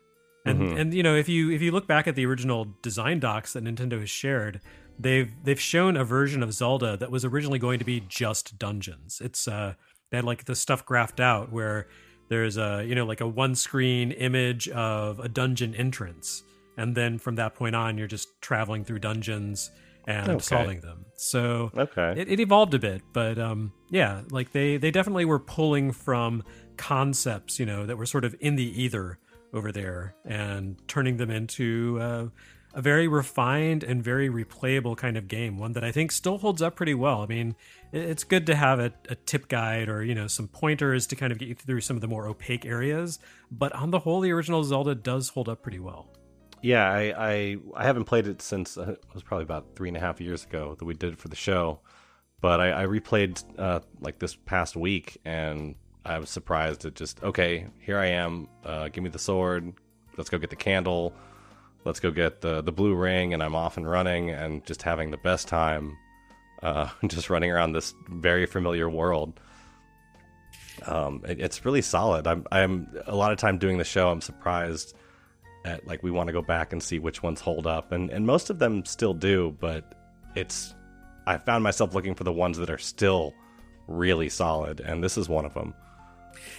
And 0.48 0.62
Mm-hmm. 0.62 0.78
and 0.78 0.94
you 0.94 1.02
know 1.02 1.14
if 1.14 1.28
you 1.28 1.50
if 1.50 1.62
you 1.62 1.70
look 1.70 1.86
back 1.86 2.06
at 2.06 2.14
the 2.14 2.26
original 2.26 2.66
design 2.82 3.20
docs 3.20 3.52
that 3.52 3.64
Nintendo 3.64 4.00
has 4.00 4.10
shared, 4.10 4.60
they've 4.98 5.30
they've 5.44 5.60
shown 5.60 5.96
a 5.96 6.04
version 6.04 6.42
of 6.42 6.52
Zelda 6.52 6.96
that 6.96 7.10
was 7.10 7.24
originally 7.24 7.58
going 7.58 7.78
to 7.78 7.84
be 7.84 8.00
just 8.08 8.58
dungeons. 8.58 9.20
It's 9.22 9.46
uh 9.48 9.74
they 10.10 10.16
had 10.18 10.24
like 10.24 10.44
the 10.44 10.54
stuff 10.54 10.86
graphed 10.86 11.20
out 11.20 11.52
where 11.52 11.86
there's 12.30 12.56
a 12.56 12.84
you 12.86 12.94
know 12.94 13.04
like 13.04 13.20
a 13.20 13.28
one 13.28 13.54
screen 13.54 14.12
image 14.12 14.68
of 14.70 15.18
a 15.20 15.28
dungeon 15.28 15.74
entrance, 15.74 16.42
and 16.76 16.94
then 16.96 17.18
from 17.18 17.36
that 17.36 17.54
point 17.54 17.74
on 17.76 17.98
you're 17.98 18.06
just 18.06 18.28
traveling 18.40 18.84
through 18.84 19.00
dungeons 19.00 19.70
and 20.06 20.30
Okay. 20.30 20.40
solving 20.46 20.80
them. 20.80 21.04
So 21.16 21.70
Okay. 21.76 22.14
it, 22.16 22.28
it 22.28 22.40
evolved 22.40 22.72
a 22.74 22.78
bit, 22.78 23.02
but 23.12 23.38
um, 23.38 23.72
yeah, 23.90 24.22
like 24.30 24.52
they 24.52 24.78
they 24.78 24.90
definitely 24.90 25.26
were 25.26 25.38
pulling 25.38 25.92
from 25.92 26.42
concepts, 26.78 27.58
you 27.58 27.66
know, 27.66 27.84
that 27.86 27.98
were 27.98 28.06
sort 28.06 28.24
of 28.24 28.34
in 28.40 28.56
the 28.56 28.82
ether 28.82 29.18
over 29.52 29.72
there 29.72 30.14
and 30.24 30.76
turning 30.88 31.16
them 31.16 31.30
into 31.30 31.98
uh, 32.00 32.26
a 32.74 32.82
very 32.82 33.08
refined 33.08 33.82
and 33.82 34.02
very 34.02 34.28
replayable 34.28 34.96
kind 34.96 35.16
of 35.16 35.26
game. 35.26 35.58
One 35.58 35.72
that 35.72 35.84
I 35.84 35.90
think 35.90 36.12
still 36.12 36.38
holds 36.38 36.60
up 36.62 36.76
pretty 36.76 36.94
well. 36.94 37.22
I 37.22 37.26
mean, 37.26 37.56
it's 37.92 38.24
good 38.24 38.46
to 38.46 38.54
have 38.54 38.78
a, 38.78 38.92
a 39.08 39.14
tip 39.14 39.48
guide 39.48 39.88
or 39.88 40.04
you 40.04 40.14
know 40.14 40.26
some 40.26 40.48
pointers 40.48 41.06
to 41.08 41.16
kind 41.16 41.32
of 41.32 41.38
get 41.38 41.48
you 41.48 41.54
through 41.54 41.80
some 41.80 41.96
of 41.96 42.00
the 42.00 42.08
more 42.08 42.26
opaque 42.26 42.66
areas, 42.66 43.18
but 43.50 43.72
on 43.72 43.90
the 43.90 44.00
whole, 44.00 44.20
the 44.20 44.32
original 44.32 44.62
Zelda 44.64 44.94
does 44.94 45.30
hold 45.30 45.48
up 45.48 45.62
pretty 45.62 45.78
well. 45.78 46.08
Yeah, 46.60 46.90
I, 46.90 47.14
I 47.16 47.56
I 47.74 47.84
haven't 47.84 48.04
played 48.04 48.26
it 48.26 48.42
since 48.42 48.76
uh, 48.76 48.92
it 48.92 49.04
was 49.14 49.22
probably 49.22 49.44
about 49.44 49.74
three 49.74 49.88
and 49.88 49.96
a 49.96 50.00
half 50.00 50.20
years 50.20 50.44
ago 50.44 50.76
that 50.78 50.84
we 50.84 50.94
did 50.94 51.14
it 51.14 51.18
for 51.18 51.28
the 51.28 51.36
show, 51.36 51.80
but 52.40 52.60
I, 52.60 52.82
I 52.82 52.86
replayed 52.86 53.42
uh, 53.58 53.80
like 54.00 54.18
this 54.18 54.34
past 54.34 54.76
week 54.76 55.18
and 55.24 55.74
I 56.04 56.18
was 56.18 56.30
surprised 56.30 56.84
at 56.84 56.94
just 56.94 57.22
okay, 57.22 57.66
here 57.80 57.98
I 57.98 58.06
am. 58.06 58.48
Uh, 58.64 58.88
give 58.88 59.04
me 59.04 59.10
the 59.10 59.18
sword. 59.18 59.72
Let's 60.16 60.30
go 60.30 60.38
get 60.38 60.50
the 60.50 60.56
candle. 60.56 61.12
Let's 61.84 62.00
go 62.00 62.10
get 62.10 62.40
the 62.40 62.62
the 62.62 62.72
blue 62.72 62.94
ring, 62.94 63.34
and 63.34 63.42
I'm 63.42 63.54
off 63.54 63.76
and 63.76 63.88
running 63.88 64.30
and 64.30 64.64
just 64.64 64.82
having 64.82 65.10
the 65.10 65.16
best 65.18 65.48
time, 65.48 65.96
uh, 66.62 66.88
just 67.06 67.30
running 67.30 67.50
around 67.50 67.72
this 67.72 67.94
very 68.08 68.46
familiar 68.46 68.88
world. 68.88 69.38
Um, 70.86 71.22
it, 71.28 71.40
it's 71.40 71.64
really 71.64 71.82
solid. 71.82 72.26
I'm 72.26 72.46
I'm 72.50 72.88
a 73.06 73.14
lot 73.14 73.32
of 73.32 73.38
time 73.38 73.58
doing 73.58 73.78
the 73.78 73.84
show. 73.84 74.10
I'm 74.10 74.20
surprised 74.20 74.94
at 75.64 75.86
like 75.86 76.02
we 76.02 76.10
want 76.10 76.28
to 76.28 76.32
go 76.32 76.42
back 76.42 76.72
and 76.72 76.82
see 76.82 76.98
which 76.98 77.22
ones 77.22 77.40
hold 77.40 77.66
up 77.66 77.92
and 77.92 78.10
and 78.10 78.26
most 78.26 78.50
of 78.50 78.58
them 78.58 78.84
still 78.84 79.14
do 79.14 79.56
but 79.60 79.94
it's 80.34 80.74
i 81.26 81.36
found 81.36 81.62
myself 81.62 81.94
looking 81.94 82.14
for 82.14 82.24
the 82.24 82.32
ones 82.32 82.58
that 82.58 82.70
are 82.70 82.78
still 82.78 83.34
really 83.86 84.28
solid 84.28 84.80
and 84.80 85.02
this 85.02 85.18
is 85.18 85.28
one 85.28 85.44
of 85.44 85.54
them 85.54 85.74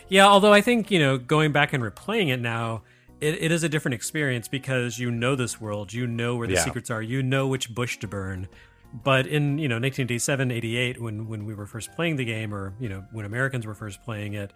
Yeah, 0.07 0.27
although 0.27 0.53
I 0.53 0.62
think, 0.62 0.91
you 0.91 1.00
know, 1.00 1.17
going 1.17 1.51
back 1.51 1.74
and 1.74 1.83
replaying 1.83 2.29
it 2.29 2.39
now, 2.39 2.81
it, 3.21 3.36
it 3.41 3.51
is 3.51 3.63
a 3.63 3.69
different 3.69 3.95
experience 3.95 4.48
because 4.48 4.98
you 4.98 5.12
know 5.12 5.36
this 5.36 5.59
world, 5.59 5.91
you 5.93 6.07
know 6.07 6.36
where 6.36 6.48
the 6.48 6.53
Yeah. 6.53 6.63
secrets 6.63 6.89
are, 6.89 7.01
you 7.01 7.21
know 7.21 7.48
which 7.48 7.74
bush 7.74 7.98
to 8.00 8.07
burn. 8.07 8.48
But 8.91 9.27
in, 9.27 9.59
you 9.59 9.67
know, 9.67 9.75
1987, 9.75 10.51
88, 10.51 11.01
when, 11.01 11.27
when 11.27 11.45
we 11.45 11.53
were 11.53 11.67
first 11.67 11.91
playing 11.93 12.15
the 12.15 12.25
game, 12.25 12.53
or, 12.53 12.74
you 12.79 12.89
know, 12.89 13.03
when 13.12 13.25
Americans 13.25 13.67
were 13.67 13.75
first 13.75 14.01
playing 14.03 14.33
it, 14.33 14.51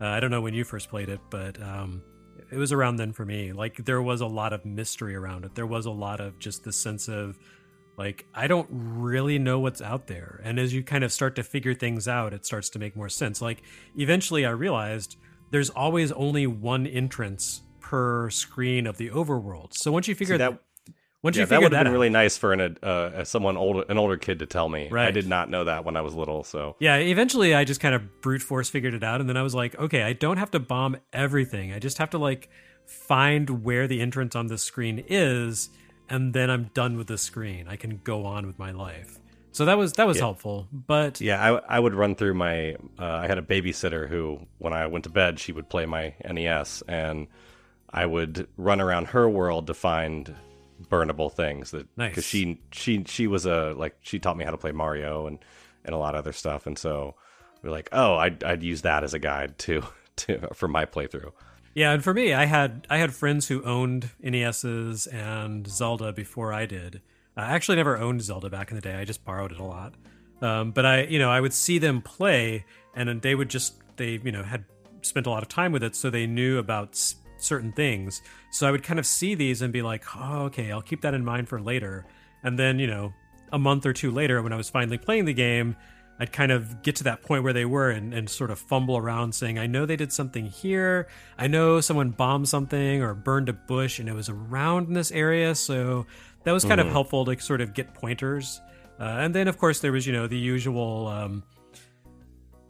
uh, 0.00 0.06
I 0.06 0.18
don't 0.20 0.30
know 0.30 0.40
when 0.40 0.54
you 0.54 0.64
first 0.64 0.88
played 0.88 1.08
it, 1.08 1.20
but 1.30 1.62
um, 1.62 2.02
it 2.50 2.56
was 2.56 2.72
around 2.72 2.96
then 2.96 3.12
for 3.12 3.24
me. 3.24 3.52
Like, 3.52 3.84
there 3.84 4.02
was 4.02 4.20
a 4.22 4.26
lot 4.26 4.52
of 4.52 4.64
mystery 4.64 5.14
around 5.14 5.44
it. 5.44 5.54
There 5.54 5.66
was 5.66 5.86
a 5.86 5.90
lot 5.92 6.20
of 6.20 6.38
just 6.40 6.64
the 6.64 6.72
sense 6.72 7.06
of, 7.08 7.38
like 7.96 8.26
i 8.34 8.46
don't 8.46 8.68
really 8.70 9.38
know 9.38 9.58
what's 9.58 9.80
out 9.80 10.06
there. 10.06 10.40
And 10.44 10.58
as 10.58 10.72
you 10.74 10.82
kind 10.82 11.04
of 11.04 11.12
start 11.12 11.36
to 11.36 11.42
figure 11.42 11.74
things 11.74 12.06
out 12.08 12.32
it 12.32 12.44
starts 12.46 12.68
to 12.70 12.78
make 12.78 12.96
more 12.96 13.08
sense. 13.08 13.40
Like 13.42 13.62
eventually 13.96 14.44
i 14.46 14.50
realized 14.50 15.16
there's 15.50 15.70
always 15.70 16.12
only 16.12 16.46
one 16.46 16.86
entrance 16.86 17.62
per 17.80 18.28
screen 18.30 18.86
of 18.86 18.96
the 18.96 19.10
overworld. 19.10 19.74
So 19.74 19.92
once 19.92 20.08
you 20.08 20.14
figure 20.14 20.38
that- 20.38 20.58
once 21.22 21.36
yeah 21.36 21.42
you 21.42 21.46
that 21.46 21.56
would 21.62 21.72
have 21.72 21.80
been 21.80 21.86
out, 21.88 21.92
really 21.92 22.10
nice 22.10 22.36
for 22.36 22.52
an 22.52 22.76
uh, 22.82 23.24
someone 23.24 23.56
older 23.56 23.84
an 23.88 23.98
older 23.98 24.16
kid 24.16 24.38
to 24.40 24.46
tell 24.46 24.68
me. 24.68 24.88
Right. 24.90 25.08
i 25.08 25.10
did 25.10 25.26
not 25.26 25.50
know 25.50 25.64
that 25.64 25.84
when 25.84 25.96
i 25.96 26.00
was 26.00 26.14
little 26.14 26.44
so. 26.44 26.76
Yeah 26.78 26.96
eventually 26.96 27.54
i 27.54 27.64
just 27.64 27.80
kind 27.80 27.94
of 27.94 28.20
brute 28.20 28.42
force 28.42 28.68
figured 28.68 28.94
it 28.94 29.02
out 29.02 29.20
and 29.20 29.28
then 29.28 29.36
i 29.36 29.42
was 29.42 29.54
like 29.54 29.76
okay 29.78 30.02
i 30.02 30.12
don't 30.12 30.36
have 30.36 30.50
to 30.52 30.60
bomb 30.60 30.96
everything. 31.12 31.72
I 31.72 31.78
just 31.78 31.98
have 31.98 32.10
to 32.10 32.18
like 32.18 32.48
find 32.84 33.64
where 33.64 33.88
the 33.88 34.00
entrance 34.00 34.36
on 34.36 34.46
the 34.46 34.58
screen 34.58 35.04
is 35.08 35.70
and 36.08 36.32
then 36.34 36.50
i'm 36.50 36.70
done 36.74 36.96
with 36.96 37.06
the 37.08 37.18
screen. 37.18 37.66
I 37.68 37.76
can 37.76 38.00
go 38.04 38.24
on 38.24 38.46
with 38.46 38.58
my 38.58 38.70
life. 38.70 39.18
So 39.52 39.64
that 39.64 39.78
was 39.78 39.94
that 39.94 40.06
was 40.06 40.18
helpful 40.18 40.68
but 40.70 41.18
yeah 41.22 41.42
i, 41.42 41.76
I 41.76 41.78
would 41.80 41.94
run 41.94 42.14
through 42.14 42.34
my 42.34 42.74
uh, 42.98 43.04
i 43.22 43.26
had 43.26 43.38
a 43.38 43.42
babysitter 43.42 44.06
who 44.06 44.40
when 44.58 44.74
i 44.74 44.86
went 44.86 45.04
to 45.04 45.10
bed 45.10 45.38
she 45.40 45.50
would 45.50 45.70
play 45.70 45.86
my 45.86 46.12
nes 46.30 46.82
and 46.86 47.26
i 47.88 48.04
would 48.04 48.46
run 48.58 48.82
around 48.82 49.06
her 49.08 49.26
world 49.30 49.68
to 49.68 49.72
find 49.74 50.34
burnable 50.90 51.32
things 51.32 51.70
that 51.70 51.86
Nice. 51.96 52.10
because 52.10 52.24
she 52.24 52.60
she 52.70 53.02
she 53.06 53.26
was 53.26 53.46
a 53.46 53.72
like 53.78 53.96
she 54.02 54.18
taught 54.18 54.36
me 54.36 54.44
how 54.44 54.50
to 54.50 54.58
play 54.58 54.72
mario 54.72 55.26
and 55.26 55.38
and 55.86 55.94
a 55.94 55.98
lot 55.98 56.14
of 56.14 56.18
other 56.18 56.32
stuff 56.34 56.66
and 56.66 56.76
so 56.76 57.14
we're 57.62 57.70
like 57.70 57.88
oh 57.92 58.16
i'd, 58.16 58.44
I'd 58.44 58.62
use 58.62 58.82
that 58.82 59.04
as 59.04 59.14
a 59.14 59.18
guide 59.18 59.56
to 59.60 59.82
to 60.16 60.48
for 60.52 60.68
my 60.68 60.84
playthrough 60.84 61.32
Yeah, 61.76 61.92
and 61.92 62.02
for 62.02 62.14
me, 62.14 62.32
I 62.32 62.46
had 62.46 62.86
I 62.88 62.96
had 62.96 63.14
friends 63.14 63.48
who 63.48 63.62
owned 63.62 64.08
NESs 64.22 65.06
and 65.08 65.68
Zelda 65.68 66.10
before 66.10 66.50
I 66.50 66.64
did. 66.64 67.02
I 67.36 67.52
actually 67.52 67.76
never 67.76 67.98
owned 67.98 68.22
Zelda 68.22 68.48
back 68.48 68.70
in 68.70 68.76
the 68.76 68.80
day. 68.80 68.94
I 68.94 69.04
just 69.04 69.26
borrowed 69.26 69.52
it 69.52 69.58
a 69.58 69.62
lot. 69.62 69.92
Um, 70.40 70.70
but 70.70 70.86
I, 70.86 71.02
you 71.02 71.18
know, 71.18 71.30
I 71.30 71.38
would 71.38 71.52
see 71.52 71.76
them 71.78 72.00
play, 72.00 72.64
and 72.94 73.20
they 73.20 73.34
would 73.34 73.50
just 73.50 73.74
they, 73.96 74.18
you 74.24 74.32
know, 74.32 74.42
had 74.42 74.64
spent 75.02 75.26
a 75.26 75.30
lot 75.30 75.42
of 75.42 75.50
time 75.50 75.70
with 75.70 75.82
it, 75.82 75.94
so 75.94 76.08
they 76.08 76.26
knew 76.26 76.56
about 76.56 76.98
certain 77.36 77.72
things. 77.72 78.22
So 78.50 78.66
I 78.66 78.70
would 78.70 78.82
kind 78.82 78.98
of 78.98 79.04
see 79.04 79.34
these 79.34 79.60
and 79.60 79.70
be 79.70 79.82
like, 79.82 80.02
oh, 80.16 80.44
okay, 80.44 80.72
I'll 80.72 80.80
keep 80.80 81.02
that 81.02 81.12
in 81.12 81.26
mind 81.26 81.46
for 81.46 81.60
later. 81.60 82.06
And 82.42 82.58
then, 82.58 82.78
you 82.78 82.86
know, 82.86 83.12
a 83.52 83.58
month 83.58 83.84
or 83.84 83.92
two 83.92 84.10
later, 84.10 84.40
when 84.40 84.54
I 84.54 84.56
was 84.56 84.70
finally 84.70 84.96
playing 84.96 85.26
the 85.26 85.34
game, 85.34 85.76
I'd 86.18 86.32
kind 86.32 86.50
of 86.50 86.82
get 86.82 86.96
to 86.96 87.04
that 87.04 87.22
point 87.22 87.44
where 87.44 87.52
they 87.52 87.64
were 87.66 87.90
and, 87.90 88.14
and 88.14 88.28
sort 88.28 88.50
of 88.50 88.58
fumble 88.58 88.96
around 88.96 89.34
saying, 89.34 89.58
I 89.58 89.66
know 89.66 89.84
they 89.84 89.96
did 89.96 90.12
something 90.12 90.46
here. 90.46 91.08
I 91.38 91.46
know 91.46 91.80
someone 91.80 92.10
bombed 92.10 92.48
something 92.48 93.02
or 93.02 93.12
burned 93.14 93.48
a 93.48 93.52
bush 93.52 93.98
and 93.98 94.08
it 94.08 94.14
was 94.14 94.28
around 94.28 94.88
in 94.88 94.94
this 94.94 95.12
area. 95.12 95.54
So 95.54 96.06
that 96.44 96.52
was 96.52 96.64
kind 96.64 96.80
of 96.80 96.88
helpful 96.88 97.24
to 97.26 97.38
sort 97.40 97.60
of 97.60 97.74
get 97.74 97.92
pointers. 97.92 98.60
Uh, 98.98 99.04
and 99.20 99.34
then, 99.34 99.46
of 99.46 99.58
course, 99.58 99.80
there 99.80 99.92
was, 99.92 100.06
you 100.06 100.12
know, 100.12 100.26
the 100.26 100.38
usual. 100.38 101.06
Um, 101.08 101.42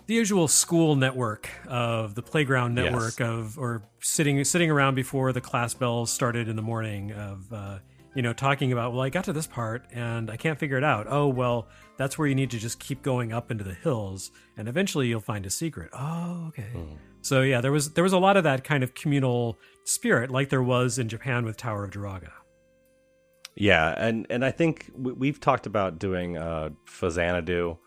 the 0.06 0.14
usual 0.14 0.46
school 0.48 0.94
network 0.94 1.50
of 1.66 2.14
the 2.14 2.22
playground 2.22 2.76
Yes. 2.76 2.92
network 2.92 3.20
of 3.20 3.58
or 3.58 3.82
sitting 4.00 4.42
sitting 4.44 4.70
around 4.70 4.94
before 4.94 5.32
the 5.32 5.40
class 5.40 5.74
bells 5.74 6.12
started 6.12 6.48
in 6.48 6.54
the 6.54 6.62
morning 6.62 7.10
of 7.12 7.52
uh, 7.52 7.78
you 8.14 8.22
know 8.22 8.32
talking 8.32 8.70
about 8.72 8.92
well 8.92 9.02
I 9.02 9.08
got 9.08 9.24
to 9.24 9.32
this 9.32 9.48
part 9.48 9.84
and 9.92 10.30
I 10.30 10.36
can't 10.36 10.58
figure 10.60 10.78
it 10.78 10.84
out 10.84 11.06
oh 11.08 11.26
well 11.26 11.66
that's 11.96 12.18
where 12.18 12.28
you 12.28 12.34
need 12.34 12.50
to 12.50 12.58
just 12.58 12.78
keep 12.78 13.02
going 13.02 13.32
up 13.32 13.50
into 13.50 13.64
the 13.64 13.74
hills 13.74 14.30
and 14.56 14.68
eventually 14.68 15.06
you'll 15.08 15.20
find 15.20 15.46
a 15.46 15.50
secret 15.50 15.90
oh 15.92 16.46
okay 16.48 16.70
so 17.22 17.42
yeah 17.42 17.60
there 17.60 17.72
was 17.72 17.92
there 17.92 18.04
was 18.04 18.12
a 18.12 18.18
lot 18.18 18.36
of 18.36 18.44
that 18.44 18.64
kind 18.64 18.82
of 18.84 18.94
communal 18.94 19.56
spirit 19.84 20.30
like 20.30 20.48
there 20.48 20.62
was 20.62 20.98
in 20.98 21.08
Japan 21.08 21.44
with 21.44 21.56
Tower 21.56 21.84
of 21.84 21.90
Druaga 21.90 22.32
Yeah, 23.56 23.94
and 23.96 24.26
and 24.28 24.44
I 24.44 24.50
think 24.50 24.90
we, 24.94 25.12
we've 25.12 25.40
talked 25.40 25.66
about 25.66 25.98
doing 25.98 26.36
uh, 26.36 26.70
Faxanadu 26.86 27.78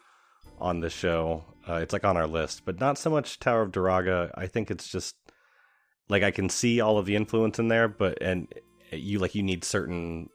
on 0.59 0.79
the 0.79 0.89
show. 0.89 1.43
Uh, 1.67 1.75
it's 1.75 1.93
like 1.93 2.03
on 2.03 2.17
our 2.17 2.25
list, 2.25 2.63
but 2.65 2.79
not 2.79 2.97
so 2.97 3.09
much 3.11 3.39
Tower 3.39 3.61
of 3.61 3.71
Druaga. 3.71 4.31
I 4.35 4.47
think 4.47 4.71
it's 4.71 4.89
just 4.89 5.15
like 6.09 6.23
I 6.23 6.31
can 6.31 6.49
see 6.49 6.81
all 6.81 6.97
of 6.97 7.05
the 7.05 7.15
influence 7.15 7.59
in 7.59 7.67
there, 7.67 7.87
but 7.87 8.17
and 8.21 8.47
you 8.91 9.19
like 9.19 9.35
you 9.35 9.43
need 9.43 9.63
certain 9.63 10.29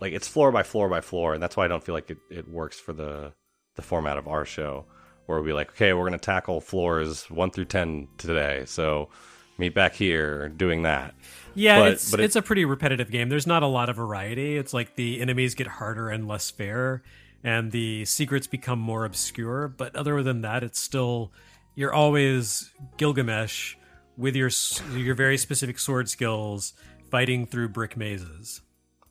like 0.00 0.12
it's 0.12 0.28
floor 0.28 0.52
by 0.52 0.62
floor 0.62 0.88
by 0.88 1.00
floor, 1.00 1.34
and 1.34 1.42
that's 1.42 1.56
why 1.56 1.64
I 1.64 1.68
don't 1.68 1.82
feel 1.82 1.94
like 1.94 2.10
it, 2.10 2.18
it 2.30 2.48
works 2.48 2.78
for 2.78 2.92
the 2.92 3.32
the 3.76 3.82
format 3.82 4.16
of 4.18 4.26
our 4.28 4.44
show, 4.44 4.84
where 5.26 5.40
we 5.42 5.52
like 5.52 5.70
okay, 5.72 5.92
we're 5.92 6.04
gonna 6.04 6.18
tackle 6.18 6.60
floors 6.60 7.30
one 7.30 7.50
through 7.50 7.66
ten 7.66 8.08
today, 8.18 8.64
so 8.66 9.08
meet 9.58 9.74
back 9.74 9.92
here 9.94 10.48
doing 10.50 10.82
that. 10.82 11.14
Yeah, 11.54 11.80
But- 11.80 11.92
it's 11.92 12.10
but 12.12 12.20
it- 12.20 12.24
it's 12.24 12.36
a 12.36 12.42
pretty 12.42 12.64
repetitive 12.64 13.10
game. 13.10 13.28
There's 13.28 13.46
not 13.46 13.62
a 13.64 13.66
lot 13.66 13.88
of 13.88 13.96
variety. 13.96 14.56
It's 14.56 14.72
like 14.72 14.94
the 14.94 15.20
enemies 15.20 15.54
get 15.56 15.66
harder 15.66 16.08
and 16.10 16.28
less 16.28 16.48
fair, 16.50 17.02
and 17.42 17.72
the 17.72 18.04
secrets 18.04 18.46
become 18.46 18.78
more 18.78 19.04
obscure. 19.04 19.66
But 19.68 19.96
other 19.96 20.22
than 20.22 20.42
that, 20.42 20.62
it's 20.62 20.78
still 20.78 21.32
you're 21.74 21.92
always 21.92 22.72
Gilgamesh 22.98 23.74
with 24.16 24.34
your 24.36 24.50
your 24.96 25.14
very 25.14 25.36
specific 25.38 25.78
sword 25.78 26.08
skills 26.08 26.72
fighting 27.10 27.46
through 27.46 27.68
brick 27.70 27.96
mazes. 27.96 28.60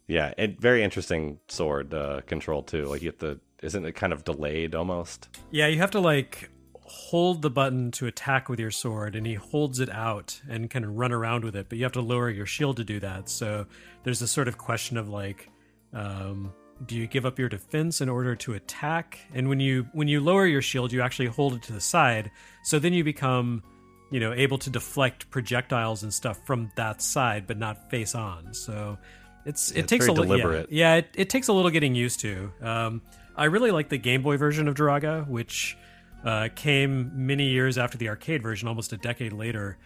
Yeah, 0.07 0.33
and 0.37 0.59
very 0.59 0.83
interesting 0.83 1.39
sword 1.47 1.93
uh, 1.93 2.21
control 2.25 2.63
too. 2.63 2.85
Like 2.85 3.01
you 3.01 3.09
have 3.09 3.17
to, 3.19 3.39
isn't 3.61 3.85
it 3.85 3.93
kind 3.93 4.13
of 4.13 4.23
delayed 4.23 4.73
almost? 4.73 5.27
Yeah, 5.51 5.67
you 5.67 5.77
have 5.79 5.91
to 5.91 5.99
like 5.99 6.49
hold 6.81 7.41
the 7.41 7.49
button 7.49 7.91
to 7.91 8.07
attack 8.07 8.47
with 8.47 8.59
your 8.59 8.71
sword, 8.71 9.15
and 9.15 9.27
he 9.27 9.33
holds 9.33 9.81
it 9.81 9.89
out 9.89 10.39
and 10.49 10.69
kind 10.69 10.85
of 10.85 10.95
run 10.95 11.11
around 11.11 11.43
with 11.43 11.55
it. 11.55 11.67
But 11.67 11.77
you 11.77 11.83
have 11.83 11.93
to 11.93 12.01
lower 12.01 12.29
your 12.29 12.45
shield 12.45 12.77
to 12.77 12.85
do 12.85 12.99
that. 13.01 13.29
So 13.29 13.65
there's 14.03 14.21
a 14.21 14.27
sort 14.27 14.47
of 14.47 14.57
question 14.57 14.97
of 14.97 15.09
like, 15.09 15.49
um, 15.93 16.53
do 16.85 16.95
you 16.95 17.07
give 17.07 17.25
up 17.25 17.37
your 17.37 17.49
defense 17.49 17.99
in 17.99 18.07
order 18.07 18.35
to 18.37 18.53
attack? 18.53 19.19
And 19.33 19.49
when 19.49 19.59
you 19.59 19.87
when 19.91 20.07
you 20.07 20.21
lower 20.21 20.45
your 20.45 20.61
shield, 20.61 20.93
you 20.93 21.01
actually 21.01 21.27
hold 21.27 21.53
it 21.53 21.63
to 21.63 21.73
the 21.73 21.81
side. 21.81 22.31
So 22.63 22.79
then 22.79 22.93
you 22.93 23.03
become 23.03 23.61
you 24.09 24.19
know, 24.19 24.33
able 24.33 24.57
to 24.57 24.69
deflect 24.69 25.29
projectiles 25.29 26.03
and 26.03 26.13
stuff 26.13 26.39
from 26.45 26.71
that 26.75 27.01
side, 27.01 27.45
but 27.45 27.57
not 27.57 27.89
face 27.89 28.15
on. 28.15 28.53
So 28.53 28.97
it's 29.47 29.71
it 29.71 29.79
It's 29.79 29.89
takes 29.89 30.07
a 30.07 30.11
little 30.11 30.25
deliberate. 30.25 30.71
Yeah, 30.71 30.93
yeah 30.93 30.95
it, 30.97 31.09
it 31.15 31.29
takes 31.29 31.47
a 31.47 31.53
little 31.53 31.71
getting 31.71 31.95
used 31.95 32.19
to. 32.21 32.51
Um, 32.61 33.01
I 33.35 33.45
really 33.45 33.71
like 33.71 33.89
the 33.89 33.97
Game 33.97 34.21
Boy 34.21 34.37
version 34.37 34.67
of 34.67 34.75
Druaga, 34.75 35.27
which 35.27 35.77
uh, 36.25 36.49
came 36.55 37.11
many 37.15 37.47
years 37.49 37.77
after 37.77 37.97
the 37.97 38.09
arcade 38.09 38.41
version, 38.43 38.67
almost 38.67 38.93
a 38.93 38.97
decade 38.97 39.33
later. 39.33 39.77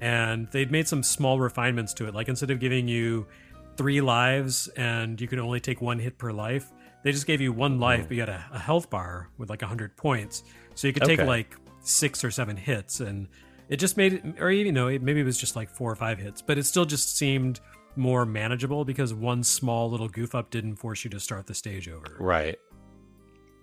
And 0.00 0.46
they'd 0.52 0.70
made 0.70 0.86
some 0.86 1.02
small 1.02 1.40
refinements 1.40 1.92
to 1.94 2.06
it. 2.06 2.14
Like 2.14 2.28
instead 2.28 2.50
of 2.50 2.60
giving 2.60 2.86
you 2.86 3.26
three 3.76 4.00
lives 4.00 4.68
and 4.76 5.20
you 5.20 5.26
can 5.26 5.38
only 5.40 5.60
take 5.60 5.80
one 5.80 5.98
hit 5.98 6.18
per 6.18 6.30
life, 6.30 6.70
they 7.02 7.12
just 7.12 7.26
gave 7.26 7.40
you 7.40 7.52
one 7.52 7.80
life, 7.80 8.06
but 8.08 8.14
you 8.14 8.20
had 8.20 8.28
a, 8.28 8.44
a 8.52 8.58
health 8.58 8.90
bar 8.90 9.28
with 9.38 9.50
like 9.50 9.62
100 9.62 9.96
points. 9.96 10.44
So 10.74 10.86
you 10.86 10.92
could 10.92 11.04
take 11.04 11.18
Okay. 11.20 11.26
like 11.28 11.56
six 11.80 12.22
or 12.22 12.30
seven 12.30 12.56
hits. 12.56 13.00
And 13.00 13.26
it 13.68 13.76
just 13.78 13.96
made 13.96 14.12
it, 14.14 14.24
or 14.40 14.50
you 14.50 14.70
know, 14.70 14.88
it, 14.88 15.02
maybe 15.02 15.20
it 15.20 15.24
was 15.24 15.38
just 15.38 15.56
like 15.56 15.70
four 15.70 15.90
or 15.90 15.96
five 15.96 16.18
hits, 16.18 16.42
but 16.42 16.58
it 16.58 16.64
still 16.64 16.84
just 16.84 17.16
seemed 17.16 17.60
more 17.98 18.24
manageable 18.24 18.84
because 18.84 19.12
one 19.12 19.42
small 19.42 19.90
little 19.90 20.08
goof 20.08 20.34
up 20.34 20.50
didn't 20.50 20.76
force 20.76 21.04
you 21.04 21.10
to 21.10 21.20
start 21.20 21.46
the 21.46 21.54
stage 21.54 21.88
over. 21.88 22.16
Right. 22.18 22.58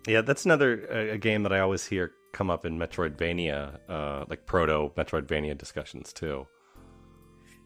Yeah, 0.07 0.21
that's 0.21 0.45
another 0.45 0.87
uh, 0.91 1.13
a 1.13 1.17
game 1.17 1.43
that 1.43 1.53
I 1.53 1.59
always 1.59 1.85
hear 1.85 2.11
come 2.31 2.51
up 2.51 2.65
in 2.65 2.77
Metroidvania, 2.77 3.79
uh, 3.89 4.25
like 4.29 4.45
proto 4.45 4.91
Metroidvania 4.95 5.57
discussions 5.57 6.13
too. 6.13 6.45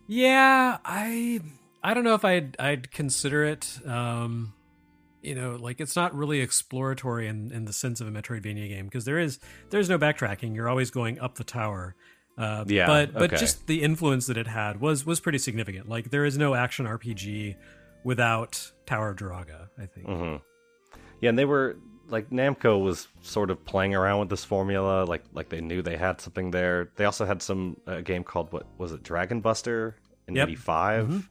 Yeah, 0.08 0.78
I 0.86 1.42
I 1.84 1.94
don't 1.94 2.04
know 2.04 2.14
if 2.14 2.24
I'd 2.24 2.56
I'd 2.60 2.92
consider 2.92 3.44
it. 3.44 3.80
Um, 3.86 4.54
you 5.22 5.36
know, 5.36 5.58
like 5.58 5.82
it's 5.82 5.96
not 5.96 6.16
really 6.16 6.40
exploratory 6.40 7.28
in, 7.28 7.52
in 7.52 7.66
the 7.66 7.74
sense 7.74 8.00
of 8.00 8.08
a 8.08 8.12
Metroidvania 8.12 8.70
game 8.70 8.86
because 8.86 9.06
there 9.06 9.20
is 9.20 9.40
there's 9.70 9.90
no 9.90 10.00
backtracking. 10.00 10.56
You're 10.56 10.70
always 10.70 10.92
going 10.92 11.20
up 11.20 11.36
the 11.36 11.44
tower. 11.44 11.96
Uh, 12.40 12.64
Yeah, 12.68 12.88
but 12.88 13.14
but 13.14 13.24
okay. 13.34 13.38
just 13.38 13.68
the 13.68 13.84
influence 13.84 14.28
that 14.28 14.38
it 14.38 14.48
had 14.48 14.80
was 14.80 15.06
was 15.06 15.20
pretty 15.20 15.38
significant. 15.38 15.90
Like 15.90 16.10
there 16.10 16.24
is 16.26 16.38
no 16.38 16.56
action 16.56 16.86
RPG 16.88 17.56
without 18.04 18.72
Tower 18.86 19.10
of 19.10 19.18
Druaga. 19.18 19.70
I 19.78 19.86
think. 19.86 20.08
hmm 20.08 20.36
Yeah, 21.22 21.30
and 21.30 21.38
they 21.38 21.46
were 21.46 21.76
like 22.08 22.30
Namco 22.32 22.82
was 22.82 23.08
sort 23.22 23.52
of 23.52 23.64
playing 23.66 23.94
around 23.94 24.20
with 24.22 24.30
this 24.30 24.44
formula, 24.46 25.04
like 25.04 25.24
like 25.34 25.50
they 25.50 25.62
knew 25.62 25.82
they 25.82 25.98
had 25.98 26.22
something 26.22 26.52
there. 26.52 26.90
They 26.96 27.06
also 27.06 27.26
had 27.26 27.42
some 27.42 27.78
a 27.86 28.02
game 28.02 28.24
called 28.24 28.52
what 28.54 28.66
was 28.78 28.92
it, 28.94 29.04
Dragon 29.04 29.42
Buster 29.42 29.96
in 30.28 30.36
Yep. 30.36 30.48
'85. 30.50 31.30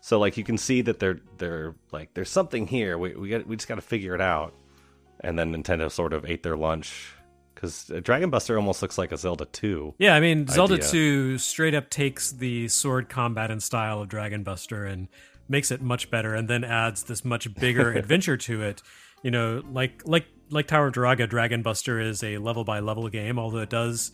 So 0.00 0.18
like 0.18 0.38
you 0.38 0.44
can 0.44 0.56
see 0.56 0.80
that 0.82 0.98
they're 0.98 1.20
they're 1.36 1.74
like 1.92 2.14
there's 2.14 2.30
something 2.30 2.66
here. 2.66 2.96
We 2.96 3.14
we 3.14 3.28
got 3.28 3.46
we 3.46 3.56
just 3.56 3.68
got 3.68 3.74
to 3.74 3.82
figure 3.82 4.14
it 4.14 4.20
out. 4.22 4.54
And 5.22 5.38
then 5.38 5.52
Nintendo 5.54 5.90
sort 5.90 6.14
of 6.14 6.24
ate 6.24 6.42
their 6.42 6.56
lunch 6.56 7.12
because 7.60 7.90
Dragon 8.02 8.30
Buster 8.30 8.56
almost 8.56 8.80
looks 8.80 8.96
like 8.96 9.12
a 9.12 9.18
Zelda 9.18 9.44
2. 9.44 9.96
Yeah, 9.98 10.14
I 10.14 10.20
mean, 10.20 10.46
Zelda 10.46 10.74
idea. 10.74 10.88
2 10.88 11.38
straight 11.38 11.74
up 11.74 11.90
takes 11.90 12.32
the 12.32 12.68
sword 12.68 13.08
combat 13.10 13.50
and 13.50 13.62
style 13.62 14.00
of 14.00 14.08
Dragon 14.08 14.42
Buster 14.42 14.86
and 14.86 15.08
makes 15.48 15.70
it 15.70 15.82
much 15.82 16.10
better 16.10 16.34
and 16.34 16.48
then 16.48 16.64
adds 16.64 17.02
this 17.02 17.24
much 17.24 17.52
bigger 17.56 17.92
adventure 17.96 18.36
to 18.38 18.62
it. 18.62 18.82
You 19.22 19.30
know, 19.30 19.62
like 19.70 20.02
like 20.06 20.26
like 20.48 20.66
Tower 20.68 20.86
of 20.86 20.94
Druaga, 20.94 21.28
Dragon 21.28 21.62
Buster 21.62 22.00
is 22.00 22.22
a 22.22 22.38
level 22.38 22.64
by 22.64 22.80
level 22.80 23.08
game, 23.10 23.38
although 23.38 23.58
it 23.58 23.70
does 23.70 24.12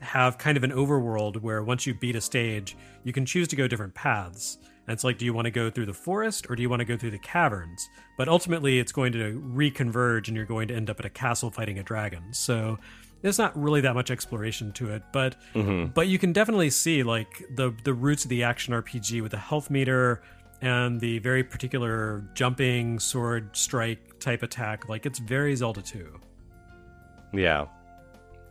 have 0.00 0.38
kind 0.38 0.56
of 0.56 0.64
an 0.64 0.70
overworld 0.70 1.42
where 1.42 1.62
once 1.62 1.86
you 1.86 1.94
beat 1.94 2.16
a 2.16 2.20
stage, 2.20 2.76
you 3.04 3.12
can 3.12 3.26
choose 3.26 3.48
to 3.48 3.56
go 3.56 3.68
different 3.68 3.94
paths. 3.94 4.58
And 4.86 4.94
it's 4.94 5.04
like, 5.04 5.18
do 5.18 5.24
you 5.24 5.34
want 5.34 5.46
to 5.46 5.50
go 5.50 5.70
through 5.70 5.86
the 5.86 5.94
forest 5.94 6.46
or 6.48 6.56
do 6.56 6.62
you 6.62 6.70
want 6.70 6.80
to 6.80 6.84
go 6.84 6.96
through 6.96 7.10
the 7.10 7.18
caverns? 7.18 7.88
But 8.16 8.28
ultimately, 8.28 8.78
it's 8.78 8.92
going 8.92 9.12
to 9.12 9.42
reconverge 9.54 10.28
and 10.28 10.36
you're 10.36 10.46
going 10.46 10.68
to 10.68 10.74
end 10.74 10.90
up 10.90 11.00
at 11.00 11.06
a 11.06 11.10
castle 11.10 11.50
fighting 11.50 11.78
a 11.78 11.82
dragon. 11.82 12.32
So 12.32 12.78
there's 13.22 13.38
not 13.38 13.60
really 13.60 13.80
that 13.80 13.94
much 13.94 14.10
exploration 14.10 14.72
to 14.72 14.92
it, 14.92 15.02
but 15.12 15.36
mm-hmm. 15.54 15.86
but 15.86 16.06
you 16.06 16.18
can 16.18 16.32
definitely 16.32 16.70
see 16.70 17.02
like 17.02 17.44
the 17.54 17.74
the 17.82 17.92
roots 17.92 18.24
of 18.24 18.30
the 18.30 18.44
action 18.44 18.74
RPG 18.74 19.22
with 19.22 19.32
the 19.32 19.38
health 19.38 19.70
meter 19.70 20.22
and 20.62 21.00
the 21.00 21.18
very 21.18 21.42
particular 21.42 22.24
jumping 22.34 22.98
sword 22.98 23.56
strike 23.56 24.20
type 24.20 24.42
attack. 24.42 24.88
Like 24.88 25.06
it's 25.06 25.18
very 25.18 25.54
Zelda 25.56 25.82
2. 25.82 26.20
Yeah. 27.34 27.66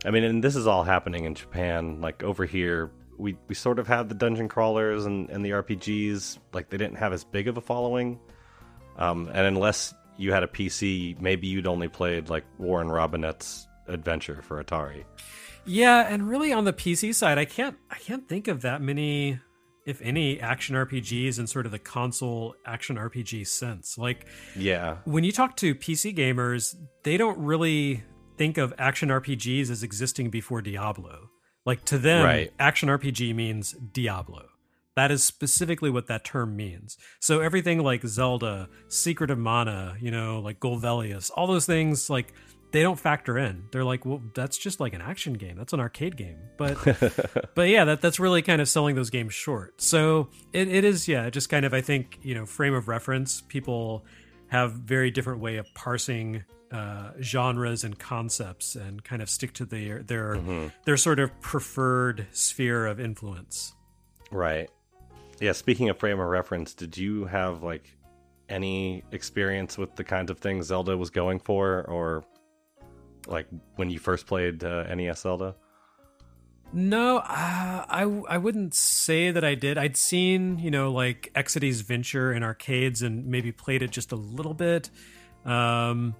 I 0.04 0.10
mean, 0.10 0.24
and 0.24 0.44
this 0.44 0.54
is 0.54 0.66
all 0.66 0.84
happening 0.84 1.24
in 1.24 1.34
Japan. 1.34 2.00
Like 2.00 2.22
over 2.22 2.44
here, 2.44 2.90
we, 3.18 3.36
we 3.48 3.54
sort 3.54 3.78
of 3.78 3.86
have 3.88 4.08
the 4.08 4.14
dungeon 4.14 4.48
crawlers 4.48 5.06
and, 5.06 5.28
and 5.30 5.44
the 5.44 5.50
RPGs. 5.50 6.38
Like 6.52 6.70
they 6.70 6.76
didn't 6.76 6.96
have 6.96 7.12
as 7.12 7.24
big 7.24 7.48
of 7.48 7.56
a 7.56 7.60
following. 7.60 8.18
Um, 8.98 9.28
and 9.28 9.46
unless 9.46 9.94
you 10.16 10.32
had 10.32 10.42
a 10.42 10.46
PC, 10.46 11.20
maybe 11.20 11.46
you'd 11.46 11.66
only 11.66 11.88
played 11.88 12.28
like 12.28 12.44
Warren 12.58 12.88
Robinett's 12.88 13.66
Adventure 13.88 14.40
for 14.42 14.62
Atari. 14.62 15.04
Yeah, 15.64 16.06
and 16.08 16.28
really 16.28 16.52
on 16.52 16.64
the 16.64 16.72
PC 16.72 17.14
side, 17.14 17.38
I 17.38 17.44
can't 17.44 17.76
I 17.90 17.96
can't 17.98 18.28
think 18.28 18.48
of 18.48 18.62
that 18.62 18.80
many 18.80 19.38
if 19.84 20.00
any 20.02 20.40
action 20.40 20.74
RPGs 20.74 21.38
in 21.38 21.46
sort 21.46 21.66
of 21.66 21.72
the 21.72 21.78
console 21.78 22.54
action 22.64 22.96
RPG 22.96 23.46
sense. 23.46 23.96
Like 23.98 24.26
Yeah. 24.56 24.96
when 25.04 25.22
you 25.22 25.30
talk 25.32 25.56
to 25.58 25.74
PC 25.74 26.16
gamers, 26.16 26.74
they 27.04 27.16
don't 27.16 27.38
really 27.38 28.02
think 28.36 28.58
of 28.58 28.74
action 28.78 29.08
RPGs 29.10 29.70
as 29.70 29.82
existing 29.82 30.30
before 30.30 30.60
Diablo. 30.62 31.25
Like 31.66 31.84
to 31.86 31.98
them, 31.98 32.24
Right. 32.24 32.52
action 32.58 32.88
RPG 32.88 33.34
means 33.34 33.72
Diablo. 33.72 34.46
That 34.94 35.10
is 35.10 35.22
specifically 35.22 35.90
what 35.90 36.06
that 36.06 36.24
term 36.24 36.56
means. 36.56 36.96
So 37.20 37.40
everything 37.40 37.82
like 37.82 38.02
Zelda, 38.06 38.70
Secret 38.88 39.30
of 39.30 39.36
Mana, 39.38 39.96
you 40.00 40.10
know, 40.10 40.40
like 40.40 40.58
Golvelius, 40.58 41.30
all 41.36 41.46
those 41.46 41.66
things 41.66 42.08
like 42.08 42.32
they 42.72 42.82
don't 42.82 42.98
factor 42.98 43.36
in. 43.38 43.64
They're 43.72 43.84
like, 43.84 44.06
well, 44.06 44.22
that's 44.34 44.56
just 44.56 44.80
like 44.80 44.94
an 44.94 45.02
action 45.02 45.34
game. 45.34 45.56
That's 45.56 45.72
an 45.74 45.80
arcade 45.80 46.16
game. 46.16 46.38
But 46.56 46.78
but 47.54 47.68
yeah, 47.68 47.84
that 47.84 48.00
that's 48.00 48.18
really 48.18 48.40
kind 48.40 48.62
of 48.62 48.68
selling 48.70 48.94
those 48.96 49.10
games 49.10 49.34
short. 49.34 49.80
So 49.82 50.28
it, 50.54 50.68
it 50.68 50.84
is, 50.84 51.08
yeah, 51.08 51.28
just 51.28 51.50
kind 51.50 51.66
of 51.66 51.74
I 51.74 51.82
think, 51.82 52.18
you 52.22 52.34
know, 52.34 52.46
frame 52.46 52.72
of 52.72 52.88
reference, 52.88 53.42
people 53.42 54.04
have 54.48 54.72
very 54.72 55.10
different 55.10 55.40
way 55.40 55.56
of 55.56 55.66
parsing 55.74 56.44
uh, 56.76 57.12
genres 57.22 57.84
and 57.84 57.98
concepts 57.98 58.76
and 58.76 59.02
kind 59.02 59.22
of 59.22 59.30
stick 59.30 59.54
to 59.54 59.64
their 59.64 60.02
their 60.02 60.38
their 60.84 60.96
sort 60.98 61.18
of 61.18 61.40
preferred 61.40 62.26
sphere 62.32 62.86
of 62.86 63.00
influence. 63.00 63.74
Right. 64.30 64.68
Yeah, 65.40 65.52
speaking 65.52 65.88
of 65.88 65.98
frame 65.98 66.20
of 66.20 66.26
reference, 66.26 66.74
did 66.74 66.98
you 66.98 67.24
have 67.24 67.62
like 67.62 67.96
any 68.50 69.02
experience 69.10 69.78
with 69.78 69.94
the 69.96 70.04
kinds 70.04 70.30
of 70.30 70.38
things 70.38 70.66
Zelda 70.66 70.96
was 70.96 71.08
going 71.08 71.38
for 71.38 71.82
or 71.88 72.24
like 73.26 73.46
when 73.76 73.88
you 73.88 73.98
first 73.98 74.26
played 74.26 74.62
uh, 74.62 74.94
NES 74.94 75.20
Zelda? 75.20 75.56
No, 76.74 77.18
uh, 77.18 77.22
I 77.88 78.22
I 78.28 78.36
wouldn't 78.36 78.74
say 78.74 79.30
that 79.30 79.44
I 79.44 79.54
did. 79.54 79.78
I'd 79.78 79.96
seen 79.96 80.58
you 80.58 80.70
know 80.70 80.92
like 80.92 81.30
Exidy's 81.34 81.80
Venture 81.80 82.34
in 82.34 82.42
arcades 82.42 83.00
and 83.00 83.26
maybe 83.26 83.50
played 83.50 83.80
it 83.80 83.92
just 83.92 84.12
a 84.12 84.16
little 84.16 84.54
bit. 84.54 84.90
Um, 85.46 86.14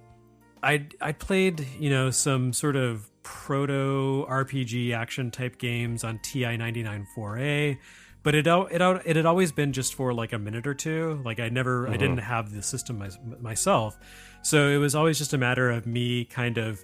I 0.63 0.87
I 1.01 1.11
played 1.11 1.65
you 1.79 1.89
know 1.89 2.11
some 2.11 2.53
sort 2.53 2.75
of 2.75 3.09
proto 3.23 4.25
RPG 4.29 4.93
action 4.93 5.31
type 5.31 5.57
games 5.57 6.03
on 6.03 6.19
TI 6.23 6.57
99 6.57 7.07
4A, 7.15 7.77
but 8.23 8.35
it 8.35 8.47
it 8.47 8.81
it 9.05 9.15
had 9.15 9.25
always 9.25 9.51
been 9.51 9.73
just 9.73 9.95
for 9.95 10.13
like 10.13 10.33
a 10.33 10.39
minute 10.39 10.67
or 10.67 10.73
two. 10.73 11.21
Like 11.23 11.39
I 11.39 11.49
never 11.49 11.87
I 11.87 11.97
didn't 11.97 12.17
mm-hmm. 12.17 12.25
have 12.25 12.53
the 12.53 12.61
system 12.61 12.99
my, 12.99 13.09
myself, 13.39 13.97
so 14.41 14.69
it 14.69 14.77
was 14.77 14.95
always 14.95 15.17
just 15.17 15.33
a 15.33 15.37
matter 15.37 15.69
of 15.69 15.85
me 15.85 16.25
kind 16.25 16.57
of 16.57 16.83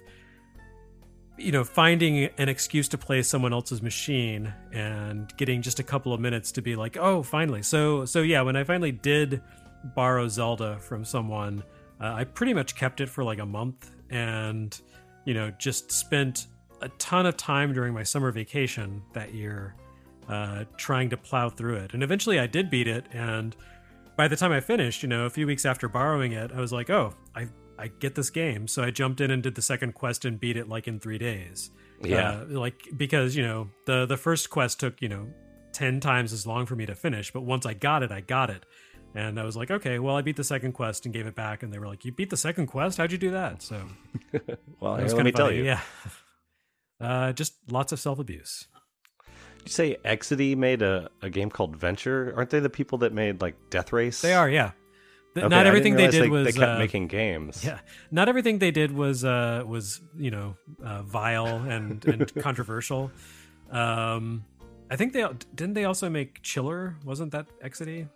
you 1.36 1.50
know, 1.50 1.64
finding 1.64 2.26
an 2.38 2.48
excuse 2.48 2.88
to 2.88 2.98
play 2.98 3.22
someone 3.22 3.52
else's 3.52 3.82
machine 3.82 4.52
and 4.72 5.36
getting 5.36 5.62
just 5.62 5.80
a 5.80 5.82
couple 5.82 6.12
of 6.12 6.20
minutes 6.20 6.52
to 6.52 6.62
be 6.62 6.76
like, 6.76 6.96
oh, 6.96 7.22
finally. 7.22 7.62
So, 7.62 8.04
so 8.04 8.22
yeah, 8.22 8.42
when 8.42 8.56
I 8.56 8.64
finally 8.64 8.92
did 8.92 9.42
borrow 9.96 10.28
Zelda 10.28 10.78
from 10.78 11.04
someone, 11.04 11.64
uh, 12.04 12.14
I 12.14 12.24
pretty 12.24 12.52
much 12.52 12.76
kept 12.76 13.00
it 13.00 13.08
for 13.08 13.24
like 13.24 13.38
a 13.38 13.46
month 13.46 13.90
and, 14.10 14.78
you 15.24 15.32
know, 15.32 15.50
just 15.52 15.90
spent 15.90 16.48
a 16.82 16.88
ton 16.90 17.24
of 17.24 17.36
time 17.38 17.72
during 17.72 17.94
my 17.94 18.02
summer 18.02 18.30
vacation 18.30 19.02
that 19.14 19.32
year 19.32 19.74
uh, 20.28 20.64
trying 20.76 21.08
to 21.10 21.16
plow 21.16 21.48
through 21.48 21.76
it. 21.76 21.94
And 21.94 22.02
eventually 22.02 22.38
I 22.38 22.46
did 22.46 22.68
beat 22.68 22.88
it. 22.88 23.06
And 23.12 23.56
by 24.18 24.28
the 24.28 24.36
time 24.36 24.52
I 24.52 24.60
finished, 24.60 25.02
you 25.02 25.08
know, 25.08 25.24
a 25.24 25.30
few 25.30 25.46
weeks 25.46 25.64
after 25.64 25.88
borrowing 25.88 26.32
it, 26.32 26.52
I 26.52 26.60
was 26.60 26.72
like, 26.72 26.90
oh, 26.90 27.14
I 27.34 27.48
I 27.76 27.88
get 27.88 28.14
this 28.14 28.30
game. 28.30 28.68
So 28.68 28.84
I 28.84 28.90
jumped 28.90 29.20
in 29.20 29.30
and 29.30 29.42
did 29.42 29.54
the 29.54 29.62
second 29.62 29.94
quest 29.94 30.26
and 30.26 30.38
beat 30.38 30.58
it 30.58 30.68
like 30.68 30.86
in 30.86 31.00
three 31.00 31.18
days. 31.18 31.70
Yeah. 32.02 32.42
Uh, 32.42 32.44
like 32.48 32.86
because 32.96 33.34
you 33.34 33.42
know 33.42 33.70
the 33.86 34.04
the 34.04 34.18
first 34.18 34.50
quest 34.50 34.78
took 34.78 35.00
you 35.00 35.08
know 35.08 35.26
ten 35.72 36.00
times 36.00 36.34
as 36.34 36.46
long 36.46 36.66
for 36.66 36.76
me 36.76 36.84
to 36.84 36.94
finish, 36.94 37.32
but 37.32 37.42
once 37.42 37.64
I 37.64 37.72
got 37.72 38.02
it, 38.02 38.12
I 38.12 38.20
got 38.20 38.50
it. 38.50 38.66
And 39.16 39.38
I 39.38 39.44
was 39.44 39.56
like, 39.56 39.70
okay, 39.70 40.00
well, 40.00 40.16
I 40.16 40.22
beat 40.22 40.34
the 40.36 40.42
second 40.44 40.72
quest 40.72 41.04
and 41.04 41.14
gave 41.14 41.26
it 41.26 41.36
back, 41.36 41.62
and 41.62 41.72
they 41.72 41.78
were 41.78 41.86
like, 41.86 42.04
"You 42.04 42.10
beat 42.10 42.30
the 42.30 42.36
second 42.36 42.66
quest? 42.66 42.98
How'd 42.98 43.12
you 43.12 43.18
do 43.18 43.30
that?" 43.30 43.62
So 43.62 43.80
Well, 44.80 44.96
was 44.96 45.14
let 45.14 45.24
me 45.24 45.30
of 45.30 45.36
tell 45.36 45.52
you. 45.52 45.62
yeah, 45.64 45.80
uh, 47.00 47.32
just 47.32 47.54
lots 47.70 47.92
of 47.92 48.00
self 48.00 48.18
abuse. 48.18 48.66
Did 49.58 49.66
you 49.66 49.72
say 49.72 49.96
Exidy 50.04 50.56
made 50.56 50.82
a, 50.82 51.10
a 51.22 51.30
game 51.30 51.48
called 51.48 51.76
Venture? 51.76 52.34
Aren't 52.36 52.50
they 52.50 52.58
the 52.60 52.68
people 52.68 52.98
that 52.98 53.12
made 53.12 53.40
like 53.40 53.54
Death 53.70 53.92
Race? 53.92 54.20
They 54.20 54.34
are, 54.34 54.50
yeah. 54.50 54.72
Th- 55.34 55.44
Okay, 55.44 55.48
not 55.48 55.66
everything 55.66 55.94
they 55.96 56.08
did 56.08 56.22
realize 56.22 56.30
was 56.30 56.54
they 56.54 56.60
kept 56.60 56.72
uh, 56.72 56.78
making 56.78 57.06
games. 57.08 57.64
Yeah, 57.64 57.78
not 58.10 58.28
everything 58.28 58.58
they 58.58 58.70
did 58.72 58.92
was 58.92 59.24
uh, 59.24 59.62
was 59.66 60.00
you 60.16 60.30
know 60.32 60.56
uh, 60.84 61.02
vile 61.02 61.46
and 61.46 62.04
and 62.04 62.34
controversial. 62.42 63.10
Um, 63.70 64.44
I 64.90 64.96
think 64.96 65.12
they 65.12 65.24
didn't 65.54 65.74
they 65.74 65.84
also 65.84 66.10
make 66.10 66.42
Chiller. 66.42 66.96
Wasn't 67.04 67.30
that 67.32 67.46
Exidy? 67.64 68.08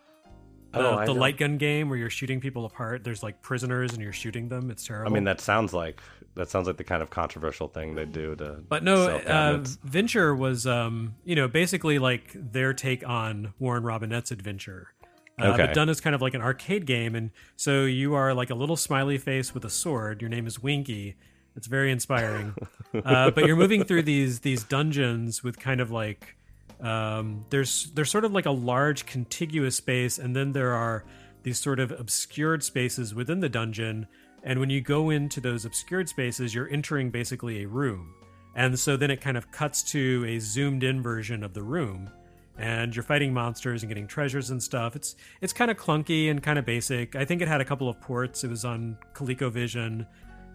The, 0.73 0.81
Oh, 0.81 1.05
the 1.07 1.15
light 1.15 1.39
gun 1.39 1.57
game 1.57 1.89
where 1.89 1.99
you're 1.99 2.11
shooting 2.11 2.41
people 2.41 2.67
apart. 2.67 3.03
There's 3.03 3.23
like 3.23 3.41
prisoners 3.41 3.95
and 3.95 4.03
you're 4.03 4.13
shooting 4.13 4.49
them. 4.49 4.71
It's 4.71 4.87
terrible. 4.87 5.11
I 5.11 5.15
mean, 5.15 5.25
that 5.25 5.41
sounds 5.41 5.73
like 5.73 6.01
that 6.35 6.51
sounds 6.51 6.67
like 6.67 6.77
the 6.77 6.85
kind 6.85 7.03
of 7.03 7.11
controversial 7.11 7.69
thing 7.69 7.95
they 7.95 8.05
do 8.05 8.37
to. 8.37 8.59
But 8.69 8.85
no, 8.85 9.09
uh. 9.09 9.65
Venture 9.83 10.37
was, 10.37 10.67
um, 10.67 11.15
you 11.25 11.35
know, 11.35 11.49
basically 11.49 11.99
like 11.99 12.31
their 12.35 12.75
take 12.75 13.07
on 13.09 13.55
Warren 13.59 13.83
Robinett's 13.83 14.31
Adventure. 14.31 14.93
Uh, 15.41 15.47
Okay. 15.49 15.67
But 15.67 15.75
done 15.75 15.89
as 15.89 16.01
kind 16.01 16.15
of 16.15 16.21
like 16.23 16.35
an 16.35 16.43
arcade 16.43 16.85
game. 16.85 17.15
And 17.15 17.31
so 17.57 17.85
you 17.85 18.15
are 18.15 18.35
like 18.35 18.51
a 18.51 18.55
little 18.55 18.77
smiley 18.77 19.19
face 19.19 19.55
with 19.55 19.65
a 19.65 19.71
sword. 19.71 20.21
Your 20.21 20.29
name 20.29 20.47
is 20.47 20.61
Winky. 20.63 21.17
It's 21.57 21.67
very 21.67 21.91
inspiring. 21.91 22.55
uh, 23.05 23.31
but 23.31 23.45
you're 23.47 23.57
moving 23.57 23.85
through 23.85 24.03
these 24.03 24.41
these 24.41 24.63
dungeons 24.65 25.43
with 25.43 25.59
kind 25.59 25.81
of 25.81 25.91
like 25.91 26.37
um, 26.81 27.45
there's 27.51 27.91
there's 27.93 28.11
sort 28.11 28.25
of 28.25 28.33
like 28.33 28.47
a 28.47 28.51
large 28.51 29.07
contiguous 29.07 29.77
space, 29.77 30.19
and 30.19 30.35
then 30.35 30.53
there 30.53 30.75
are 30.75 31.05
these 31.43 31.59
sort 31.59 31.81
of 31.81 31.91
obscured 31.93 32.63
spaces 32.63 33.15
within 33.15 33.41
the 33.41 33.49
dungeon. 33.49 34.07
And 34.45 34.61
when 34.61 34.71
you 34.71 34.81
go 34.81 35.11
into 35.11 35.41
those 35.41 35.65
obscured 35.65 36.09
spaces, 36.09 36.55
you're 36.55 36.69
entering 36.69 37.11
basically 37.11 37.63
a 37.63 37.69
room. 37.69 38.15
And 38.55 38.79
so 38.79 38.97
then 38.97 39.11
it 39.11 39.21
kind 39.21 39.37
of 39.37 39.51
cuts 39.51 39.83
to 39.93 40.25
a 40.27 40.39
zoomed 40.39 40.83
in 40.85 41.03
version 41.03 41.43
of 41.43 41.55
the 41.55 41.63
room. 41.63 42.11
And 42.57 42.95
you're 42.95 43.05
fighting 43.05 43.33
monsters 43.33 43.83
and 43.83 43.89
getting 43.89 44.09
treasures 44.09 44.51
and 44.51 44.61
stuff. 44.61 44.97
It's 44.97 45.15
it's 45.41 45.53
kind 45.53 45.71
of 45.71 45.77
clunky 45.77 46.31
and 46.31 46.43
kind 46.43 46.59
of 46.59 46.65
basic. 46.65 47.15
I 47.15 47.25
think 47.25 47.41
it 47.41 47.47
had 47.47 47.61
a 47.61 47.65
couple 47.65 47.89
of 47.89 48.01
ports. 48.01 48.43
It 48.43 48.51
was 48.51 48.65
on 48.65 48.99
ColecoVision. 49.15 50.07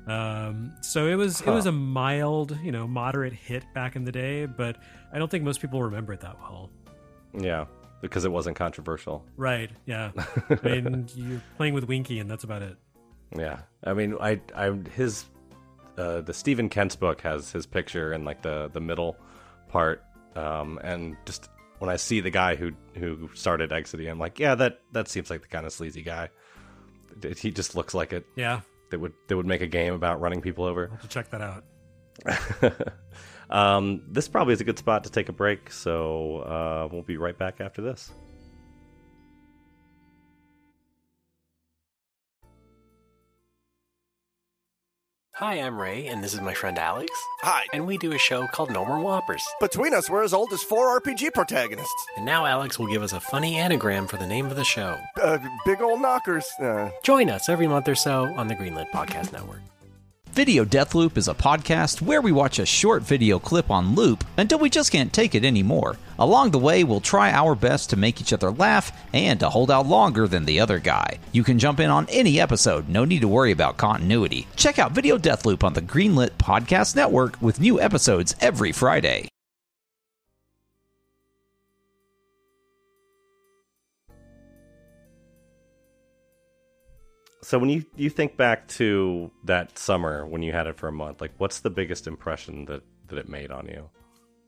Um, 0.07 0.73
so 0.81 1.07
it 1.07 1.15
was 1.15 1.41
it 1.41 1.47
was 1.47 1.65
a 1.65 1.71
mild, 1.71 2.57
you 2.61 2.71
know, 2.71 2.87
moderate 2.87 3.33
hit 3.33 3.63
back 3.73 3.95
in 3.95 4.03
the 4.03 4.11
day, 4.11 4.45
but 4.45 4.77
I 5.13 5.17
don't 5.19 5.31
think 5.31 5.43
most 5.43 5.61
people 5.61 5.81
remember 5.81 6.13
it 6.13 6.21
that 6.21 6.37
well. 6.41 6.69
yeah, 7.33 7.65
because 8.01 8.25
it 8.25 8.31
wasn't 8.31 8.57
controversial. 8.57 9.25
Right? 9.37 9.71
Yeah. 9.85 10.11
I 10.49 10.59
mean, 10.63 11.07
you're 11.15 11.41
playing 11.57 11.73
with 11.73 11.85
Winky, 11.85 12.19
and 12.19 12.29
that's 12.29 12.43
about 12.43 12.61
it. 12.61 12.75
Yeah, 13.35 13.59
I 13.83 13.93
mean, 13.93 14.15
I, 14.19 14.41
I, 14.53 14.71
his, 14.95 15.25
uh, 15.97 16.21
the 16.21 16.33
Steven 16.33 16.69
Kent's 16.69 16.95
book 16.95 17.21
has 17.21 17.51
his 17.51 17.65
picture 17.65 18.13
in 18.13 18.25
like 18.25 18.41
the 18.41 18.69
the 18.73 18.81
middle 18.81 19.15
part, 19.69 20.03
um, 20.35 20.79
and 20.83 21.15
just 21.25 21.49
when 21.79 21.89
I 21.89 21.95
see 21.95 22.19
the 22.19 22.29
guy 22.29 22.55
who 22.55 22.73
who 22.95 23.29
started 23.33 23.71
Exidy, 23.71 24.09
I'm 24.11 24.19
like, 24.19 24.37
yeah, 24.37 24.55
that 24.55 24.81
that 24.91 25.07
seems 25.07 25.29
like 25.29 25.41
the 25.41 25.47
kind 25.47 25.65
of 25.65 25.71
sleazy 25.73 26.03
guy. 26.03 26.29
He 27.37 27.51
just 27.51 27.75
looks 27.75 27.93
like 27.93 28.11
it. 28.11 28.25
Yeah, 28.35 28.61
That 28.93 28.99
would 28.99 29.13
that 29.27 29.35
would 29.35 29.47
make 29.47 29.61
a 29.61 29.67
game 29.67 29.95
about 29.95 30.21
running 30.21 30.39
people 30.39 30.65
over. 30.65 30.85
I'll 30.85 30.91
have 30.91 31.01
to 31.01 31.07
check 31.07 31.31
that 31.31 31.41
out. 31.41 31.63
um, 33.49 34.03
this 34.07 34.27
probably 34.27 34.53
is 34.53 34.61
a 34.61 34.63
good 34.63 34.77
spot 34.77 35.05
to 35.05 35.09
take 35.09 35.29
a 35.29 35.33
break, 35.33 35.71
so 35.71 36.37
uh, 36.41 36.87
we'll 36.91 37.01
be 37.01 37.17
right 37.17 37.35
back 37.35 37.59
after 37.59 37.81
this. 37.81 38.11
Hi, 45.43 45.55
I'm 45.55 45.77
Ray, 45.77 46.07
and 46.07 46.23
this 46.23 46.33
is 46.33 46.39
my 46.39 46.53
friend 46.53 46.79
Alex. 46.79 47.11
Hi. 47.41 47.65
And 47.73 47.85
we 47.85 47.97
do 47.97 48.13
a 48.13 48.17
show 48.17 48.47
called 48.47 48.71
No 48.71 48.85
More 48.85 49.01
Whoppers. 49.01 49.45
Between 49.59 49.93
us, 49.93 50.09
we're 50.09 50.23
as 50.23 50.33
old 50.33 50.53
as 50.53 50.63
four 50.63 50.97
RPG 51.01 51.33
protagonists. 51.33 52.07
And 52.15 52.25
now 52.25 52.45
Alex 52.45 52.79
will 52.79 52.87
give 52.87 53.03
us 53.03 53.11
a 53.11 53.19
funny 53.19 53.57
anagram 53.57 54.07
for 54.07 54.15
the 54.15 54.25
name 54.25 54.45
of 54.45 54.55
the 54.55 54.63
show. 54.63 54.97
Uh, 55.21 55.39
big 55.65 55.81
old 55.81 56.01
knockers. 56.01 56.45
Uh, 56.61 56.91
Join 57.03 57.29
us 57.29 57.49
every 57.49 57.67
month 57.67 57.89
or 57.89 57.95
so 57.95 58.33
on 58.37 58.47
the 58.47 58.55
Greenlit 58.55 58.89
Podcast 58.91 59.33
Network. 59.33 59.59
Video 60.33 60.65
Death 60.65 60.95
Loop 60.95 61.15
is 61.19 61.27
a 61.27 61.35
podcast 61.35 62.01
where 62.01 62.19
we 62.19 62.31
watch 62.31 62.57
a 62.57 62.65
short 62.65 63.03
video 63.03 63.37
clip 63.37 63.69
on 63.69 63.93
loop 63.93 64.23
until 64.37 64.57
we 64.57 64.67
just 64.67 64.91
can't 64.91 65.13
take 65.13 65.35
it 65.35 65.45
anymore. 65.45 65.95
Along 66.17 66.49
the 66.49 66.57
way, 66.57 66.83
we'll 66.83 67.01
try 67.01 67.31
our 67.31 67.53
best 67.53 67.91
to 67.91 67.97
make 67.97 68.19
each 68.19 68.33
other 68.33 68.49
laugh 68.49 68.91
and 69.13 69.39
to 69.41 69.49
hold 69.51 69.69
out 69.69 69.85
longer 69.85 70.27
than 70.27 70.45
the 70.45 70.59
other 70.59 70.79
guy. 70.79 71.19
You 71.33 71.43
can 71.43 71.59
jump 71.59 71.79
in 71.79 71.91
on 71.91 72.07
any 72.09 72.41
episode, 72.41 72.89
no 72.89 73.05
need 73.05 73.21
to 73.21 73.27
worry 73.27 73.51
about 73.51 73.77
continuity. 73.77 74.47
Check 74.55 74.79
out 74.79 74.93
Video 74.93 75.19
Death 75.19 75.45
Loop 75.45 75.63
on 75.63 75.73
the 75.73 75.83
Greenlit 75.83 76.31
Podcast 76.39 76.95
Network 76.95 77.39
with 77.39 77.59
new 77.59 77.79
episodes 77.79 78.35
every 78.41 78.71
Friday. 78.71 79.32
So 87.43 87.59
when 87.59 87.69
you 87.69 87.85
you 87.95 88.09
think 88.09 88.37
back 88.37 88.67
to 88.69 89.29
that 89.43 89.77
summer 89.77 90.25
when 90.25 90.41
you 90.41 90.51
had 90.51 90.67
it 90.67 90.77
for 90.77 90.87
a 90.87 90.91
month, 90.91 91.21
like 91.21 91.33
what's 91.37 91.59
the 91.59 91.69
biggest 91.69 92.07
impression 92.07 92.65
that 92.65 92.83
that 93.07 93.17
it 93.17 93.29
made 93.29 93.51
on 93.51 93.67
you? 93.67 93.89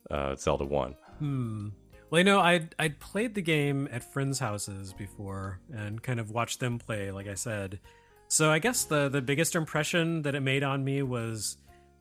Uh, 0.09 0.35
Zelda 0.35 0.65
One. 0.65 0.95
Hmm. 1.19 1.69
Well, 2.09 2.19
you 2.19 2.25
know, 2.25 2.39
I'd 2.39 2.73
I'd 2.79 2.99
played 2.99 3.35
the 3.35 3.41
game 3.41 3.89
at 3.91 4.03
friends' 4.03 4.39
houses 4.39 4.93
before 4.93 5.59
and 5.73 6.01
kind 6.01 6.19
of 6.19 6.31
watched 6.31 6.59
them 6.59 6.79
play, 6.79 7.11
like 7.11 7.27
I 7.27 7.33
said. 7.33 7.79
So 8.27 8.51
I 8.51 8.59
guess 8.59 8.85
the 8.85 9.09
the 9.09 9.21
biggest 9.21 9.55
impression 9.55 10.21
that 10.21 10.35
it 10.35 10.41
made 10.41 10.63
on 10.63 10.83
me 10.83 11.03
was 11.03 11.57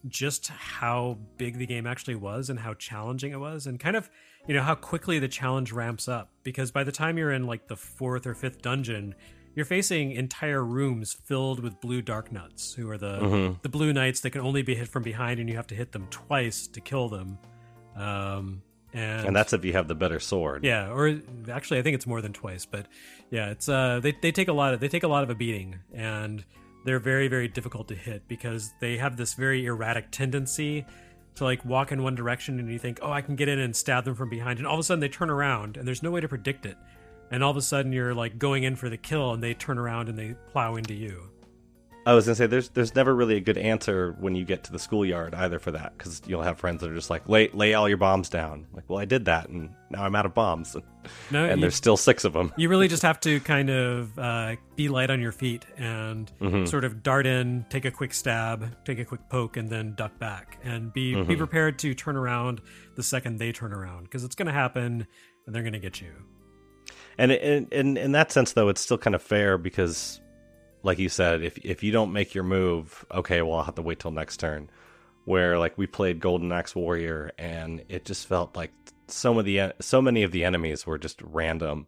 just 0.08 0.48
how 0.48 1.18
big 1.38 1.58
the 1.58 1.66
game 1.66 1.86
actually 1.86 2.14
was 2.14 2.50
and 2.50 2.58
how 2.58 2.74
challenging 2.74 3.32
it 3.32 3.40
was 3.40 3.66
and 3.66 3.80
kind 3.80 3.96
of 3.96 4.10
you 4.46 4.54
know 4.54 4.62
how 4.62 4.74
quickly 4.74 5.18
the 5.18 5.28
challenge 5.28 5.72
ramps 5.72 6.08
up 6.08 6.30
because 6.42 6.70
by 6.70 6.84
the 6.84 6.92
time 6.92 7.16
you're 7.16 7.32
in 7.32 7.46
like 7.46 7.66
the 7.68 7.76
fourth 7.76 8.26
or 8.26 8.34
fifth 8.34 8.60
dungeon 8.60 9.14
you're 9.54 9.64
facing 9.66 10.12
entire 10.12 10.64
rooms 10.64 11.12
filled 11.12 11.60
with 11.60 11.80
blue 11.80 12.02
Darknuts 12.02 12.74
who 12.74 12.90
are 12.90 12.98
the 12.98 13.56
the 13.62 13.68
blue 13.68 13.92
knights 13.92 14.20
that 14.20 14.30
can 14.30 14.40
only 14.40 14.62
be 14.62 14.74
hit 14.74 14.88
from 14.88 15.02
behind 15.02 15.40
and 15.40 15.48
you 15.48 15.56
have 15.56 15.66
to 15.68 15.74
hit 15.74 15.92
them 15.92 16.06
twice 16.10 16.66
to 16.68 16.80
kill 16.80 17.08
them 17.08 17.38
um 17.96 18.62
and, 18.92 19.26
And 19.26 19.34
that's 19.36 19.52
if 19.52 19.64
you 19.64 19.72
have 19.72 19.88
the 19.88 19.96
better 19.96 20.20
sword. 20.20 20.62
yeah, 20.64 20.88
or 20.88 21.20
actually, 21.50 21.80
I 21.80 21.82
think 21.82 21.96
it's 21.96 22.06
more 22.06 22.22
than 22.22 22.32
twice. 22.32 22.64
But 22.64 22.86
yeah, 23.28 23.50
it's 23.50 23.68
uh, 23.68 23.98
they 24.00 24.12
they 24.22 24.30
take 24.30 24.46
a 24.46 24.52
lot 24.52 24.72
of 24.72 24.78
they 24.78 24.86
take 24.86 25.02
a 25.02 25.08
lot 25.08 25.24
of 25.24 25.30
a 25.30 25.34
beating, 25.34 25.80
and 25.92 26.44
they're 26.84 27.00
very 27.00 27.26
very 27.26 27.48
difficult 27.48 27.88
to 27.88 27.96
hit 27.96 28.28
because 28.28 28.72
they 28.80 28.96
have 28.98 29.16
this 29.16 29.34
very 29.34 29.64
erratic 29.66 30.12
tendency 30.12 30.86
to 31.34 31.42
like 31.42 31.64
walk 31.64 31.90
in 31.90 32.04
one 32.04 32.14
direction, 32.14 32.60
and 32.60 32.70
you 32.70 32.78
think, 32.78 33.00
oh, 33.02 33.10
I 33.10 33.20
can 33.20 33.34
get 33.34 33.48
in 33.48 33.58
and 33.58 33.74
stab 33.74 34.04
them 34.04 34.14
from 34.14 34.30
behind, 34.30 34.60
and 34.60 34.66
all 34.68 34.74
of 34.74 34.80
a 34.80 34.84
sudden 34.84 35.00
they 35.00 35.08
turn 35.08 35.28
around, 35.28 35.76
and 35.76 35.88
there's 35.88 36.04
no 36.04 36.12
way 36.12 36.20
to 36.20 36.28
predict 36.28 36.64
it, 36.64 36.76
and 37.34 37.44
all 37.44 37.50
of 37.50 37.56
a 37.56 37.62
sudden 37.62 37.92
you're 37.92 38.14
like 38.14 38.38
going 38.38 38.62
in 38.62 38.76
for 38.76 38.88
the 38.88 38.96
kill, 38.96 39.32
and 39.32 39.42
they 39.42 39.54
turn 39.54 39.78
around 39.78 40.08
and 40.08 40.18
they 40.18 40.34
plow 40.52 40.76
into 40.76 40.94
you. 40.94 41.30
I 42.06 42.12
was 42.12 42.26
gonna 42.26 42.34
say 42.34 42.46
there's 42.46 42.68
there's 42.68 42.94
never 42.94 43.14
really 43.14 43.36
a 43.36 43.40
good 43.40 43.56
answer 43.56 44.14
when 44.20 44.34
you 44.34 44.44
get 44.44 44.64
to 44.64 44.72
the 44.72 44.78
schoolyard 44.78 45.34
either 45.34 45.58
for 45.58 45.70
that 45.70 45.96
because 45.96 46.20
you'll 46.26 46.42
have 46.42 46.58
friends 46.58 46.82
that 46.82 46.90
are 46.90 46.94
just 46.94 47.08
like 47.08 47.26
lay 47.30 47.48
lay 47.54 47.72
all 47.72 47.88
your 47.88 47.96
bombs 47.96 48.28
down. 48.28 48.66
Like, 48.74 48.84
well, 48.90 48.98
I 48.98 49.06
did 49.06 49.24
that 49.24 49.48
and 49.48 49.70
now 49.90 50.04
I'm 50.04 50.14
out 50.14 50.26
of 50.26 50.34
bombs, 50.34 50.76
No, 51.30 51.46
and 51.46 51.56
you- 51.56 51.60
there's 51.62 51.74
still 51.76 51.96
six 51.96 52.24
of 52.24 52.34
them. 52.34 52.52
you 52.58 52.68
really 52.68 52.88
just 52.94 53.02
have 53.04 53.20
to 53.20 53.40
kind 53.40 53.70
of 53.70 54.18
uh, 54.18 54.56
be 54.76 54.90
light 54.90 55.08
on 55.08 55.18
your 55.22 55.32
feet 55.32 55.64
and 55.78 56.30
sort 56.68 56.84
of 56.84 57.02
dart 57.02 57.26
in, 57.26 57.64
take 57.70 57.86
a 57.86 57.90
quick 57.90 58.12
stab, 58.12 58.84
take 58.84 58.98
a 58.98 59.04
quick 59.06 59.26
poke, 59.30 59.56
and 59.56 59.70
then 59.70 59.94
duck 59.94 60.18
back, 60.18 60.58
and 60.62 60.92
be 60.92 61.14
be 61.24 61.36
prepared 61.36 61.78
to 61.78 61.94
turn 61.94 62.16
around 62.16 62.60
the 62.96 63.02
second 63.02 63.38
they 63.38 63.50
turn 63.50 63.72
around 63.72 64.02
because 64.04 64.24
it's 64.24 64.34
going 64.34 64.46
to 64.48 64.52
happen, 64.52 65.06
and 65.46 65.54
they're 65.54 65.62
going 65.62 65.72
to 65.72 65.78
get 65.78 66.02
you. 66.02 66.12
And 67.18 67.32
in, 67.32 67.96
in 67.96 68.12
that 68.12 68.32
sense, 68.32 68.52
though, 68.52 68.68
it's 68.68 68.80
still 68.80 68.98
kind 68.98 69.14
of 69.14 69.22
fair 69.22 69.56
because, 69.58 70.20
like 70.82 70.98
you 70.98 71.08
said, 71.08 71.42
if 71.42 71.58
if 71.58 71.82
you 71.82 71.92
don't 71.92 72.12
make 72.12 72.34
your 72.34 72.44
move, 72.44 73.04
okay, 73.12 73.42
well, 73.42 73.58
I'll 73.58 73.64
have 73.64 73.76
to 73.76 73.82
wait 73.82 74.00
till 74.00 74.10
next 74.10 74.38
turn. 74.38 74.70
Where 75.24 75.58
like 75.58 75.78
we 75.78 75.86
played 75.86 76.20
Golden 76.20 76.52
Axe 76.52 76.74
Warrior, 76.74 77.32
and 77.38 77.82
it 77.88 78.04
just 78.04 78.26
felt 78.26 78.56
like 78.56 78.72
some 79.08 79.38
of 79.38 79.44
the 79.44 79.72
so 79.80 80.02
many 80.02 80.22
of 80.22 80.32
the 80.32 80.44
enemies 80.44 80.86
were 80.86 80.98
just 80.98 81.22
random, 81.22 81.86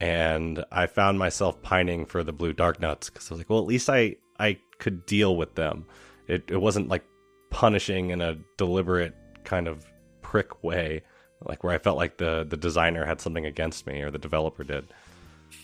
and 0.00 0.64
I 0.72 0.86
found 0.86 1.18
myself 1.18 1.62
pining 1.62 2.06
for 2.06 2.24
the 2.24 2.32
blue 2.32 2.52
Darknuts 2.52 3.06
because 3.06 3.30
I 3.30 3.34
was 3.34 3.40
like, 3.40 3.50
well, 3.50 3.60
at 3.60 3.66
least 3.66 3.88
I 3.88 4.16
I 4.38 4.58
could 4.78 5.06
deal 5.06 5.36
with 5.36 5.54
them. 5.54 5.86
It 6.26 6.44
it 6.50 6.60
wasn't 6.60 6.88
like 6.88 7.04
punishing 7.50 8.10
in 8.10 8.20
a 8.20 8.38
deliberate 8.56 9.14
kind 9.44 9.68
of 9.68 9.86
prick 10.22 10.64
way, 10.64 11.02
like 11.44 11.64
where 11.64 11.74
I 11.74 11.78
felt 11.78 11.96
like 11.96 12.18
the 12.18 12.46
the 12.48 12.56
designer 12.56 13.04
had 13.04 13.20
something 13.20 13.46
against 13.46 13.86
me 13.86 14.02
or 14.02 14.10
the 14.10 14.18
developer 14.18 14.64
did. 14.64 14.86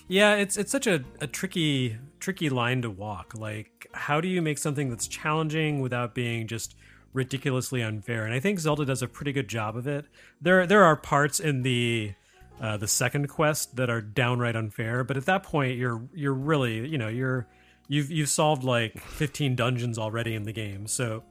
Yeah, 0.08 0.34
it's 0.34 0.56
it's 0.56 0.70
such 0.70 0.86
a, 0.86 1.04
a 1.20 1.26
tricky 1.26 1.96
tricky 2.20 2.50
line 2.50 2.82
to 2.82 2.90
walk. 2.90 3.34
Like, 3.36 3.86
how 3.92 4.20
do 4.20 4.28
you 4.28 4.42
make 4.42 4.58
something 4.58 4.90
that's 4.90 5.08
challenging 5.08 5.80
without 5.80 6.14
being 6.14 6.46
just 6.46 6.76
ridiculously 7.12 7.82
unfair? 7.82 8.24
And 8.24 8.34
I 8.34 8.40
think 8.40 8.58
Zelda 8.58 8.84
does 8.84 9.02
a 9.02 9.08
pretty 9.08 9.32
good 9.32 9.48
job 9.48 9.76
of 9.76 9.86
it. 9.86 10.06
There 10.40 10.66
there 10.66 10.84
are 10.84 10.96
parts 10.96 11.40
in 11.40 11.62
the 11.62 12.14
uh, 12.60 12.76
the 12.76 12.88
second 12.88 13.28
quest 13.28 13.76
that 13.76 13.90
are 13.90 14.00
downright 14.00 14.56
unfair, 14.56 15.04
but 15.04 15.16
at 15.16 15.26
that 15.26 15.42
point 15.42 15.78
you're 15.78 16.02
you're 16.14 16.34
really 16.34 16.86
you 16.88 16.98
know 16.98 17.08
you're 17.08 17.46
you've 17.88 18.10
you've 18.10 18.28
solved 18.28 18.64
like 18.64 18.98
15 19.00 19.56
dungeons 19.56 19.98
already 19.98 20.34
in 20.34 20.44
the 20.44 20.52
game. 20.52 20.86
So 20.86 21.24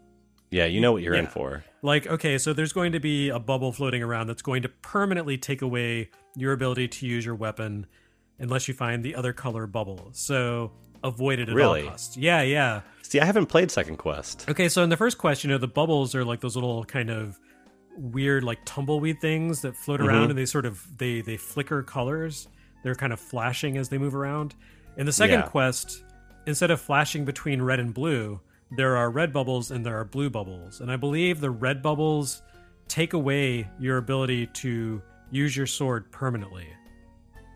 Yeah, 0.52 0.66
you 0.66 0.82
know 0.82 0.92
what 0.92 1.02
you're 1.02 1.14
in 1.16 1.28
for. 1.28 1.64
like 1.82 2.06
okay 2.08 2.38
so 2.38 2.54
there's 2.54 2.74
going 2.74 2.92
to 2.92 3.00
be 3.00 3.30
a 3.30 3.40
bubble 3.40 3.72
floating 3.72 4.04
around 4.04 4.28
that's 4.28 4.42
going 4.42 4.62
to 4.64 4.70
permanently 4.70 5.38
take 5.38 5.62
away 5.62 6.10
your 6.36 6.52
ability 6.54 6.88
to 6.90 7.08
use 7.08 7.26
your 7.26 7.36
weapon 7.36 7.86
unless 8.38 8.68
you 8.68 8.74
find 8.74 9.04
the 9.04 9.16
other 9.16 9.34
color 9.34 9.66
bubble 9.66 10.10
so 10.12 10.72
avoid 11.04 11.40
it 11.40 11.50
at 11.50 11.56
Really? 11.56 11.84
all 11.84 11.90
costs 11.90 12.18
yeah 12.18 12.42
yeah 12.42 12.82
See, 13.02 13.20
I 13.20 13.26
haven't 13.26 13.48
played 13.48 13.72
Second 13.72 13.98
Quest. 13.98 14.46
okay 14.50 14.70
so 14.70 14.84
in 14.84 14.90
the 14.90 14.98
first 14.98 15.18
quest 15.18 15.44
you 15.44 15.50
know 15.50 15.58
the 15.58 15.68
bubbles 15.68 16.14
are 16.16 16.24
like 16.26 16.40
those 16.42 16.56
little 16.56 16.84
kind 16.86 17.10
of 17.10 17.40
weird 17.98 18.44
like 18.44 18.60
tumbleweed 18.66 19.20
things 19.22 19.62
that 19.62 19.76
float 19.76 20.00
mm-hmm. 20.00 20.10
around 20.10 20.30
and 20.30 20.38
they 20.38 20.46
sort 20.46 20.66
of 20.66 20.86
they 20.98 21.22
they 21.22 21.38
flicker 21.38 21.82
colors. 21.84 22.48
They're 22.84 22.96
kind 22.96 23.14
of 23.14 23.20
flashing 23.20 23.78
as 23.78 23.90
they 23.90 23.98
move 24.00 24.16
around. 24.16 24.56
In 24.98 25.06
the 25.06 25.12
second 25.12 25.42
Yeah. 25.42 25.48
quest, 25.48 26.04
instead 26.48 26.72
of 26.72 26.82
flashing 26.82 27.26
between 27.26 27.62
red 27.62 27.80
and 27.80 27.94
blue, 27.94 28.40
there 28.72 28.96
are 28.98 29.10
red 29.10 29.34
bubbles 29.34 29.72
and 29.72 29.86
there 29.86 30.00
are 30.00 30.06
blue 30.06 30.30
bubbles. 30.30 30.82
And 30.82 30.92
I 30.92 30.96
believe 30.96 31.40
the 31.42 31.52
red 31.52 31.82
bubbles 31.82 32.42
take 32.88 33.14
away 33.14 33.70
your 33.80 33.98
ability 33.98 34.48
to 34.48 35.02
use 35.30 35.56
your 35.56 35.68
sword 35.68 36.12
permanently. 36.12 36.68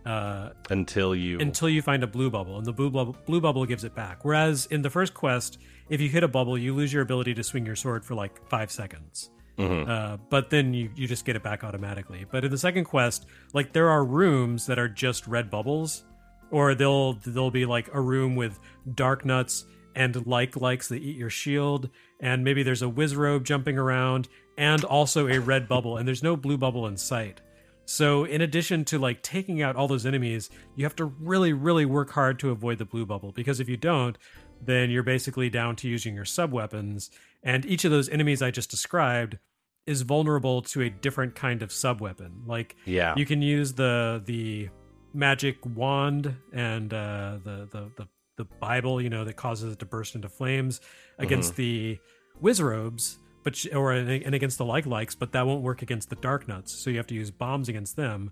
Uh, 0.05 0.51
Until 0.69 1.15
you 1.15 1.39
until 1.39 1.67
you 1.67 1.81
find 1.81 2.03
a 2.03 2.07
blue 2.07 2.29
bubble, 2.29 2.57
and 2.57 2.65
the 2.65 2.71
blue 2.71 2.91
bubble, 2.91 3.17
blue 3.25 3.41
bubble 3.41 3.65
gives 3.65 3.83
it 3.83 3.95
back. 3.95 4.23
Whereas 4.23 4.67
in 4.67 4.83
the 4.83 4.89
first 4.91 5.15
quest, 5.15 5.57
if 5.89 5.99
you 5.99 6.09
hit 6.09 6.23
a 6.23 6.27
bubble, 6.27 6.59
you 6.59 6.75
lose 6.75 6.93
your 6.93 7.01
ability 7.01 7.33
to 7.33 7.43
swing 7.43 7.65
your 7.65 7.75
sword 7.75 8.05
for 8.05 8.13
like 8.13 8.47
five 8.47 8.69
seconds. 8.69 9.31
Uh, 9.57 10.17
but 10.29 10.49
then 10.51 10.73
you, 10.75 10.91
you 10.95 11.07
just 11.07 11.25
get 11.25 11.35
it 11.35 11.41
back 11.41 11.63
automatically. 11.63 12.25
But 12.29 12.43
in 12.45 12.51
the 12.51 12.57
second 12.57 12.83
quest, 12.83 13.25
like 13.53 13.73
there 13.73 13.89
are 13.89 14.03
rooms 14.03 14.67
that 14.67 14.77
are 14.77 14.89
just 14.89 15.25
red 15.27 15.49
bubbles, 15.49 16.03
or 16.51 16.75
they'll 16.75 17.13
they'll 17.13 17.49
be 17.49 17.65
like 17.65 17.89
a 17.91 17.99
room 17.99 18.35
with 18.35 18.59
Darknuts 18.87 19.63
and 19.95 20.25
like 20.27 20.55
likes 20.55 20.87
that 20.89 21.01
eat 21.01 21.15
your 21.17 21.29
shield, 21.29 21.89
and 22.19 22.43
maybe 22.43 22.63
there's 22.63 22.81
a 22.81 22.87
Wizzrobe 22.87 23.43
jumping 23.43 23.77
around, 23.77 24.27
and 24.57 24.83
also 24.83 25.27
a 25.27 25.39
red 25.39 25.67
bubble, 25.67 25.97
and 25.97 26.07
there's 26.07 26.23
no 26.23 26.35
blue 26.35 26.57
bubble 26.57 26.87
in 26.87 26.97
sight. 26.97 27.41
So 27.85 28.23
in 28.25 28.41
addition 28.41 28.83
to 28.85 28.99
like 28.99 29.21
taking 29.21 29.61
out 29.61 29.75
all 29.75 29.87
those 29.87 30.05
enemies, 30.05 30.49
you 30.75 30.85
have 30.85 30.95
to 30.95 31.05
really, 31.05 31.53
really 31.53 31.85
work 31.85 32.09
hard 32.11 32.39
to 32.39 32.49
avoid 32.49 32.79
the 32.79 32.85
blue 32.85 33.05
bubble 33.05 33.31
because 33.31 33.59
if 33.59 33.69
you 33.69 33.77
don't, 33.77 34.17
then 34.59 34.89
you're 34.89 35.03
basically 35.03 35.49
down 35.51 35.75
to 35.77 35.87
using 35.87 36.15
your 36.15 36.25
sub 36.25 36.51
weapons. 36.51 37.11
And 37.43 37.63
each 37.65 37.85
of 37.85 37.91
those 37.91 38.09
enemies 38.09 38.41
I 38.41 38.49
just 38.49 38.71
described 38.71 39.37
is 39.85 40.01
vulnerable 40.01 40.63
to 40.63 40.81
a 40.81 40.89
different 40.89 41.35
kind 41.35 41.61
of 41.61 41.71
sub 41.71 42.01
weapon. 42.01 42.41
Like 42.47 42.75
Yeah. 42.85 43.13
you 43.15 43.25
can 43.25 43.43
use 43.43 43.73
the 43.73 44.23
the 44.25 44.69
magic 45.13 45.57
wand 45.63 46.35
and 46.53 46.91
uh, 46.91 47.37
the, 47.43 47.67
the 47.71 47.91
the 47.97 48.07
the 48.37 48.45
Bible, 48.45 49.01
you 49.01 49.09
know, 49.09 49.23
that 49.25 49.35
causes 49.35 49.73
it 49.73 49.79
to 49.79 49.85
burst 49.85 50.15
into 50.15 50.29
flames 50.29 50.81
against 51.19 51.55
the 51.55 51.99
Wizzrobes, 52.41 53.17
but 53.43 53.55
sh- 53.55 53.67
or 53.73 53.93
and 53.93 54.35
against 54.35 54.57
the 54.57 54.65
like 54.65 54.85
likes, 54.85 55.15
but 55.15 55.31
that 55.33 55.45
won't 55.45 55.61
work 55.61 55.81
against 55.81 56.09
the 56.09 56.15
Darknuts. 56.17 56.69
So 56.69 56.89
you 56.89 56.97
have 56.97 57.07
to 57.07 57.15
use 57.15 57.31
bombs 57.31 57.69
against 57.69 57.95
them. 57.95 58.31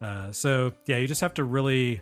Uh, 0.00 0.32
so 0.32 0.72
yeah, 0.86 0.98
you 0.98 1.06
just 1.06 1.20
have 1.20 1.34
to 1.34 1.44
really. 1.44 2.00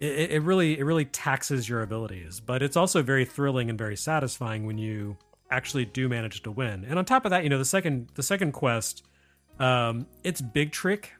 It, 0.00 0.32
it 0.32 0.42
really 0.42 0.78
it 0.78 0.82
really 0.82 1.04
taxes 1.04 1.68
your 1.68 1.82
abilities, 1.82 2.40
but 2.40 2.62
it's 2.62 2.76
also 2.76 3.02
very 3.02 3.24
thrilling 3.24 3.70
and 3.70 3.78
very 3.78 3.96
satisfying 3.96 4.66
when 4.66 4.76
you 4.76 5.16
actually 5.50 5.84
do 5.84 6.08
manage 6.08 6.42
to 6.42 6.50
win. 6.50 6.84
And 6.84 6.98
on 6.98 7.04
top 7.04 7.24
of 7.24 7.30
that, 7.30 7.44
you 7.44 7.48
know 7.48 7.58
the 7.58 7.64
second 7.64 8.10
the 8.14 8.22
second 8.22 8.52
quest, 8.52 9.04
um, 9.60 10.06
its 10.24 10.40
big 10.40 10.72
trick 10.72 11.12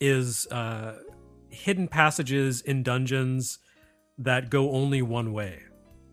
is 0.00 0.46
uh, 0.50 0.94
hidden 1.50 1.88
passages 1.88 2.62
in 2.62 2.82
dungeons 2.82 3.58
that 4.18 4.50
go 4.50 4.70
only 4.72 5.02
one 5.02 5.32
way. 5.32 5.62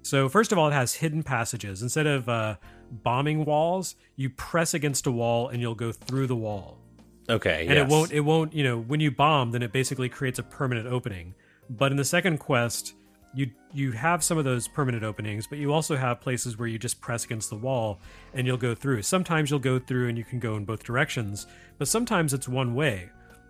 So 0.03 0.29
first 0.29 0.51
of 0.51 0.57
all, 0.57 0.67
it 0.67 0.73
has 0.73 0.93
hidden 0.93 1.23
passages. 1.23 1.81
Instead 1.81 2.05
of 2.05 2.29
uh, 2.29 2.55
bombing 2.91 3.43
walls, 3.43 3.95
you 4.15 4.29
press 4.29 4.73
against 4.73 5.07
a 5.07 5.11
wall 5.11 5.49
and 5.49 5.59
you'll 5.61 5.75
go 5.75 5.91
through 5.91 6.27
the 6.27 6.35
wall. 6.35 6.79
Okay. 7.27 7.65
And 7.65 7.75
yes. 7.75 7.87
it 7.87 7.91
won't 7.91 8.11
it 8.11 8.19
won't, 8.19 8.53
you 8.53 8.63
know, 8.63 8.77
when 8.79 8.99
you 8.99 9.09
bomb, 9.09 9.51
then 9.51 9.63
it 9.63 9.71
basically 9.71 10.09
creates 10.09 10.37
a 10.37 10.43
permanent 10.43 10.87
opening. 10.87 11.33
But 11.71 11.91
in 11.91 11.97
the 11.97 12.05
second 12.05 12.37
quest, 12.37 12.93
you 13.33 13.49
you 13.73 13.91
have 13.91 14.23
some 14.23 14.37
of 14.37 14.45
those 14.45 14.67
permanent 14.67 15.03
openings, 15.03 15.47
but 15.47 15.57
you 15.57 15.73
also 15.73 15.95
have 15.95 16.21
places 16.21 16.57
where 16.57 16.67
you 16.67 16.77
just 16.77 17.01
press 17.01 17.25
against 17.25 17.49
the 17.49 17.57
wall 17.57 17.99
and 18.33 18.45
you'll 18.45 18.57
go 18.57 18.75
through. 18.75 19.01
Sometimes 19.01 19.49
you'll 19.49 19.59
go 19.59 19.79
through 19.79 20.07
and 20.07 20.17
you 20.17 20.23
can 20.23 20.39
go 20.39 20.55
in 20.55 20.65
both 20.65 20.83
directions, 20.83 21.47
but 21.77 21.87
sometimes 21.87 22.33
it's 22.33 22.47
one 22.47 22.75
way. 22.75 23.09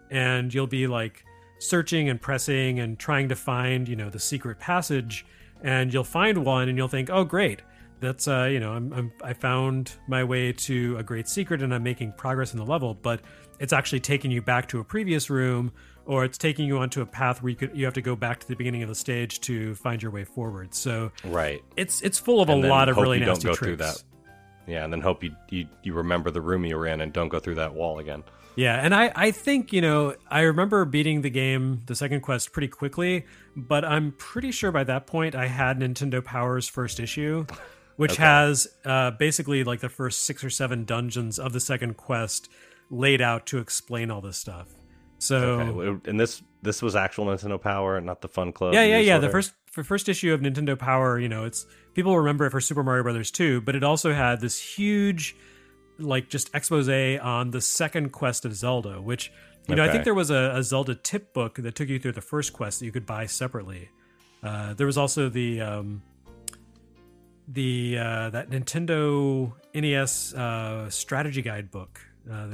And 0.09 0.53
you'll 0.53 0.67
be 0.67 0.87
like 0.87 1.25
searching 1.59 2.09
and 2.09 2.21
pressing 2.21 2.79
and 2.79 2.99
trying 2.99 3.29
to 3.29 3.35
find, 3.35 3.87
you 3.87 3.95
know, 3.95 4.09
the 4.09 4.19
secret 4.19 4.59
passage 4.59 5.25
and 5.63 5.93
you'll 5.93 6.03
find 6.03 6.45
one 6.45 6.69
and 6.69 6.77
you'll 6.77 6.87
think, 6.87 7.09
"Oh, 7.09 7.23
great. 7.23 7.61
That's 8.01 8.27
uh, 8.27 8.43
you 8.51 8.59
know, 8.59 8.73
I'm, 8.73 8.93
I'm 8.93 9.11
I 9.23 9.33
found 9.33 9.93
my 10.07 10.23
way 10.23 10.51
to 10.51 10.97
a 10.97 11.03
great 11.03 11.27
secret 11.27 11.61
and 11.61 11.73
I'm 11.73 11.83
making 11.83 12.13
progress 12.13 12.53
in 12.53 12.59
the 12.59 12.65
level, 12.65 12.93
but 12.93 13.21
it's 13.59 13.73
actually 13.73 14.01
taking 14.01 14.31
you 14.31 14.41
back 14.41 14.67
to 14.69 14.79
a 14.79 14.83
previous 14.83 15.29
room 15.29 15.71
or 16.05 16.23
it's 16.23 16.37
taking 16.37 16.67
you 16.67 16.77
onto 16.77 17.01
a 17.01 17.05
path 17.05 17.41
where 17.41 17.49
you 17.49 17.55
could 17.55 17.75
you 17.75 17.85
have 17.85 17.93
to 17.95 18.01
go 18.01 18.15
back 18.15 18.39
to 18.41 18.47
the 18.47 18.55
beginning 18.55 18.83
of 18.83 18.89
the 18.89 18.95
stage 18.95 19.39
to 19.41 19.73
find 19.75 20.03
your 20.03 20.11
way 20.11 20.23
forward. 20.23 20.73
So 20.75 21.11
right. 21.23 21.63
it's 21.77 22.01
it's 22.01 22.19
full 22.19 22.41
of 22.41 22.49
And 22.49 22.63
a 22.63 22.67
lot 22.67 22.89
of 22.89 22.97
really 22.97 23.19
you 23.19 23.25
nasty 23.25 23.45
don't 23.45 23.53
go 23.53 23.55
tricks. 23.55 23.67
through 23.67 23.75
that. 23.77 24.03
Yeah, 24.67 24.83
and 24.83 24.91
then 24.91 25.01
hope 25.01 25.23
you, 25.23 25.31
you 25.49 25.67
you 25.83 25.93
remember 25.93 26.31
the 26.31 26.41
room 26.41 26.65
you 26.65 26.75
were 26.77 26.87
in 26.87 27.01
and 27.01 27.13
don't 27.13 27.29
go 27.29 27.39
through 27.39 27.55
that 27.55 27.73
wall 27.73 27.99
again. 27.99 28.23
Yeah, 28.55 28.75
and 28.81 28.95
I, 28.95 29.11
I 29.15 29.31
think, 29.31 29.73
you 29.73 29.81
know, 29.81 30.15
I 30.29 30.41
remember 30.41 30.85
beating 30.85 31.21
the 31.21 31.29
game, 31.29 31.81
the 31.85 31.95
second 31.95 32.21
quest, 32.21 32.53
pretty 32.53 32.67
quickly, 32.69 33.25
but 33.55 33.83
I'm 33.83 34.13
pretty 34.13 34.51
sure 34.51 34.71
by 34.71 34.83
that 34.85 35.07
point 35.07 35.35
I 35.35 35.47
had 35.47 35.79
Nintendo 35.79 36.23
Power's 36.23 36.67
first 36.67 36.99
issue, 36.99 37.45
which 37.97 38.15
has 38.17 38.67
uh, 38.85 39.11
basically 39.11 39.63
like 39.63 39.81
the 39.81 39.89
first 39.89 40.25
six 40.25 40.43
or 40.43 40.49
seven 40.49 40.85
dungeons 40.85 41.37
of 41.39 41.53
the 41.53 41.59
second 41.59 41.97
quest 41.97 42.49
laid 42.89 43.21
out 43.21 43.45
to 43.47 43.57
explain 43.57 44.09
all 44.11 44.21
this 44.21 44.37
stuff. 44.37 44.69
So, 45.17 45.59
Okay, 45.59 46.09
and 46.09 46.19
this 46.19 46.43
this 46.61 46.81
was 46.81 46.95
actual 46.95 47.25
Nintendo 47.25 47.59
Power, 47.59 47.99
not 48.01 48.21
the 48.21 48.27
Fun 48.27 48.51
Club. 48.51 48.73
yeah, 48.73 48.83
yeah, 48.83 48.97
yeah. 48.99 49.17
The 49.17 49.29
first 49.29 49.53
for 49.71 49.83
first 49.83 50.09
issue 50.09 50.33
of 50.33 50.41
Nintendo 50.41 50.77
Power, 50.77 51.19
you 51.19 51.29
know, 51.29 51.45
it's 51.45 51.65
people 51.93 52.17
remember 52.17 52.45
it 52.45 52.51
for 52.51 52.59
Super 52.61 52.83
Mario 52.83 53.03
Brothers 53.03 53.31
2, 53.31 53.61
but 53.61 53.75
it 53.75 53.83
also 53.83 54.13
had 54.13 54.41
this 54.41 54.59
huge 54.61 55.35
like 55.97 56.29
just 56.29 56.53
expose 56.53 56.89
on 56.89 57.51
the 57.51 57.61
second 57.61 58.11
quest 58.11 58.45
of 58.45 58.55
Zelda, 58.55 59.01
which 59.01 59.31
you 59.67 59.75
know, 59.75 59.83
I 59.83 59.91
think 59.91 60.03
there 60.03 60.13
was 60.13 60.29
a, 60.29 60.53
a 60.55 60.63
Zelda 60.63 60.95
tip 60.95 61.33
book 61.33 61.55
that 61.55 61.75
took 61.75 61.89
you 61.89 61.99
through 61.99 62.11
the 62.11 62.21
first 62.21 62.53
quest 62.53 62.79
that 62.79 62.85
you 62.85 62.91
could 62.91 63.05
buy 63.05 63.25
separately. 63.25 63.89
Uh, 64.43 64.75
there 64.75 64.85
was 64.85 64.97
also 64.97 65.27
the 65.27 65.61
um, 65.61 66.03
the 67.47 67.97
uh, 67.97 68.29
that 68.29 68.49
Nintendo 68.49 69.51
NES 69.73 70.33
uh, 70.33 70.89
strategy 70.89 71.41
guide 71.41 71.71
book. 71.71 71.99
Uh, 72.29 72.47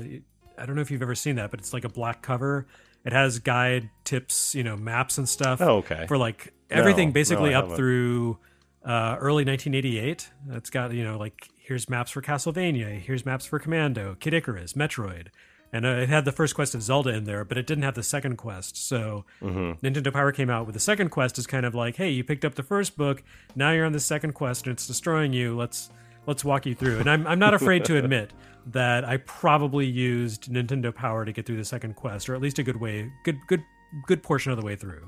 I 0.58 0.66
don't 0.66 0.76
know 0.76 0.82
if 0.82 0.92
you've 0.92 1.02
ever 1.02 1.16
seen 1.16 1.36
that, 1.36 1.52
but 1.52 1.60
it's 1.60 1.74
like 1.74 1.84
a 1.84 1.90
black 1.90 2.22
cover. 2.22 2.68
It 3.04 3.14
has 3.14 3.40
guide 3.40 3.90
tips, 4.04 4.54
you 4.54 4.64
know, 4.64 4.78
maps 4.78 5.18
and 5.18 5.28
stuff. 5.28 5.60
Oh, 5.60 5.78
okay. 5.78 6.06
For 6.08 6.18
like 6.18 6.54
everything, 6.70 7.10
No, 7.10 7.14
basically 7.14 7.50
no, 7.52 7.60
up 7.60 7.76
through 7.76 8.38
uh, 8.86 9.18
early 9.20 9.44
1988. 9.44 10.30
It's 10.52 10.70
got 10.70 10.94
you 10.94 11.04
know 11.04 11.18
like 11.18 11.50
here's 11.72 11.90
maps 11.90 12.12
for 12.12 12.22
Castlevania, 12.22 13.00
here's 13.00 13.26
maps 13.26 13.46
for 13.46 13.58
Commando, 13.58 14.18
Kid 14.20 14.34
Icarus, 14.34 14.74
Metroid, 14.74 15.28
and 15.72 15.86
uh, 15.86 15.90
it 15.90 16.10
had 16.10 16.26
the 16.26 16.34
first 16.34 16.54
quest 16.54 16.76
of 16.76 16.82
Zelda 16.84 17.12
in 17.12 17.24
there, 17.24 17.46
but 17.46 17.58
it 17.58 17.66
didn't 17.66 17.86
have 17.86 17.96
the 17.96 18.04
second 18.04 18.36
quest. 18.36 18.76
So 18.76 19.24
Mm-hmm. 19.42 19.86
Nintendo 19.86 20.12
Power 20.12 20.34
came 20.34 20.50
out 20.50 20.66
with 20.66 20.74
the 20.74 20.82
second 20.82 21.12
quest 21.12 21.40
is 21.40 21.48
kind 21.48 21.66
of 21.66 21.74
like, 21.74 21.96
hey, 21.96 22.10
you 22.10 22.26
picked 22.26 22.44
up 22.44 22.56
the 22.56 22.64
first 22.64 22.98
book, 22.98 23.24
now 23.56 23.72
you're 23.72 23.86
on 23.86 23.94
the 23.94 24.02
second 24.02 24.34
quest 24.34 24.66
and 24.68 24.74
it's 24.74 24.86
destroying 24.86 25.32
you. 25.32 25.56
Let's 25.56 25.90
let's 26.28 26.44
walk 26.44 26.66
you 26.66 26.76
through. 26.76 27.00
And 27.00 27.10
I'm 27.10 27.26
I'm 27.26 27.40
not 27.40 27.54
afraid 27.54 27.86
to 27.86 27.96
admit 27.96 28.34
that 28.66 29.06
I 29.06 29.16
probably 29.18 29.86
used 29.86 30.52
Nintendo 30.52 30.94
Power 30.94 31.24
to 31.24 31.32
get 31.32 31.46
through 31.46 31.56
the 31.56 31.64
second 31.64 31.96
quest, 31.96 32.28
or 32.28 32.36
at 32.36 32.42
least 32.42 32.60
a 32.60 32.64
good 32.64 32.82
way, 32.82 33.10
good 33.24 33.38
good 33.48 33.64
good 34.08 34.22
portion 34.24 34.52
of 34.52 34.60
the 34.60 34.66
way 34.66 34.76
through. 34.76 35.08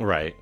right. 0.00 0.34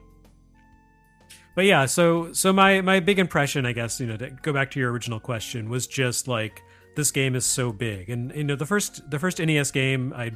But 1.54 1.64
yeah, 1.64 1.86
so 1.86 2.32
so 2.32 2.52
my 2.52 2.80
my 2.80 3.00
big 3.00 3.18
impression, 3.18 3.66
I 3.66 3.72
guess, 3.72 4.00
you 4.00 4.06
know, 4.06 4.16
to 4.16 4.30
go 4.30 4.52
back 4.52 4.70
to 4.72 4.80
your 4.80 4.92
original 4.92 5.20
question, 5.20 5.68
was 5.68 5.86
just 5.86 6.28
like 6.28 6.62
this 6.96 7.10
game 7.10 7.34
is 7.34 7.44
so 7.44 7.72
big, 7.72 8.08
and 8.10 8.32
you 8.34 8.44
know, 8.44 8.56
the 8.56 8.66
first 8.66 9.10
the 9.10 9.18
first 9.18 9.38
NES 9.38 9.70
game 9.70 10.12
I 10.14 10.32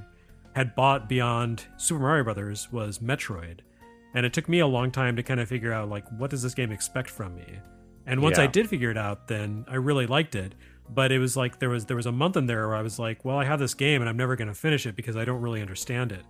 had 0.54 0.74
bought 0.74 1.08
beyond 1.08 1.66
Super 1.76 2.00
Mario 2.00 2.24
Brothers 2.24 2.70
was 2.72 2.98
Metroid, 2.98 3.60
and 4.14 4.26
it 4.26 4.32
took 4.32 4.48
me 4.48 4.58
a 4.58 4.66
long 4.66 4.90
time 4.90 5.16
to 5.16 5.22
kind 5.22 5.40
of 5.40 5.48
figure 5.48 5.72
out 5.72 5.88
like 5.88 6.04
what 6.18 6.30
does 6.30 6.42
this 6.42 6.54
game 6.54 6.72
expect 6.72 7.10
from 7.10 7.36
me, 7.36 7.58
and 8.06 8.20
once 8.20 8.38
I 8.38 8.46
did 8.46 8.68
figure 8.68 8.90
it 8.90 8.98
out, 8.98 9.28
then 9.28 9.64
I 9.68 9.76
really 9.76 10.06
liked 10.06 10.34
it. 10.34 10.54
But 10.88 11.12
it 11.12 11.18
was 11.18 11.36
like 11.36 11.58
there 11.60 11.70
was 11.70 11.86
there 11.86 11.96
was 11.96 12.06
a 12.06 12.12
month 12.12 12.36
in 12.36 12.46
there 12.46 12.68
where 12.68 12.76
I 12.76 12.82
was 12.82 12.98
like, 12.98 13.24
well, 13.24 13.38
I 13.38 13.44
have 13.44 13.58
this 13.58 13.72
game 13.72 14.02
and 14.02 14.08
I'm 14.08 14.16
never 14.18 14.36
going 14.36 14.48
to 14.48 14.54
finish 14.54 14.84
it 14.84 14.96
because 14.96 15.16
I 15.16 15.24
don't 15.24 15.40
really 15.40 15.62
understand 15.62 16.12
it. 16.12 16.24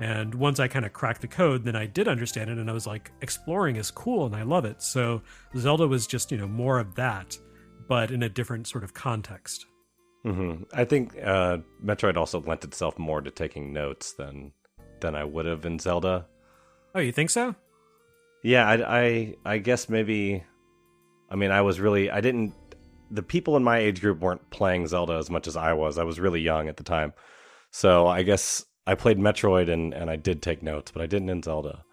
And 0.00 0.34
once 0.34 0.60
I 0.60 0.68
kind 0.68 0.84
of 0.84 0.92
cracked 0.92 1.22
the 1.22 1.28
code, 1.28 1.64
then 1.64 1.74
I 1.74 1.86
did 1.86 2.06
understand 2.06 2.50
it, 2.50 2.58
and 2.58 2.70
I 2.70 2.72
was 2.72 2.86
like, 2.86 3.10
exploring 3.20 3.76
is 3.76 3.90
cool, 3.90 4.26
and 4.26 4.36
I 4.36 4.42
love 4.42 4.64
it. 4.64 4.80
So 4.80 5.22
Zelda 5.56 5.88
was 5.88 6.06
just 6.06 6.30
you 6.30 6.38
know 6.38 6.46
more 6.46 6.78
of 6.78 6.94
that, 6.94 7.36
but 7.88 8.10
in 8.10 8.22
a 8.22 8.28
different 8.28 8.66
sort 8.68 8.84
of 8.84 8.94
context. 8.94 9.66
hmm 10.22 10.62
I 10.72 10.84
think 10.84 11.16
uh, 11.22 11.58
Metroid 11.84 12.16
also 12.16 12.40
lent 12.40 12.64
itself 12.64 12.98
more 12.98 13.20
to 13.20 13.30
taking 13.30 13.72
notes 13.72 14.12
than 14.12 14.52
than 15.00 15.14
I 15.14 15.24
would 15.24 15.46
have 15.46 15.64
in 15.66 15.78
Zelda. 15.78 16.26
Oh, 16.94 17.00
you 17.00 17.12
think 17.12 17.30
so? 17.30 17.54
Yeah, 18.42 18.68
I, 18.68 19.00
I 19.00 19.34
I 19.44 19.58
guess 19.58 19.88
maybe. 19.88 20.44
I 21.30 21.36
mean, 21.36 21.50
I 21.50 21.62
was 21.62 21.80
really 21.80 22.10
I 22.10 22.20
didn't. 22.20 22.54
The 23.10 23.22
people 23.22 23.56
in 23.56 23.64
my 23.64 23.78
age 23.78 24.00
group 24.00 24.20
weren't 24.20 24.48
playing 24.50 24.86
Zelda 24.86 25.14
as 25.14 25.28
much 25.30 25.46
as 25.48 25.56
I 25.56 25.72
was. 25.72 25.98
I 25.98 26.04
was 26.04 26.20
really 26.20 26.40
young 26.40 26.68
at 26.68 26.76
the 26.76 26.84
time, 26.84 27.14
so 27.70 28.06
I 28.06 28.22
guess 28.22 28.64
I 28.88 28.94
played 28.94 29.18
Metroid 29.18 29.68
and 29.68 29.92
and 29.92 30.10
I 30.10 30.16
did 30.16 30.40
take 30.42 30.62
notes, 30.62 30.90
but 30.90 31.02
I 31.02 31.06
didn't 31.06 31.28
in 31.28 31.42
Zelda. 31.42 31.84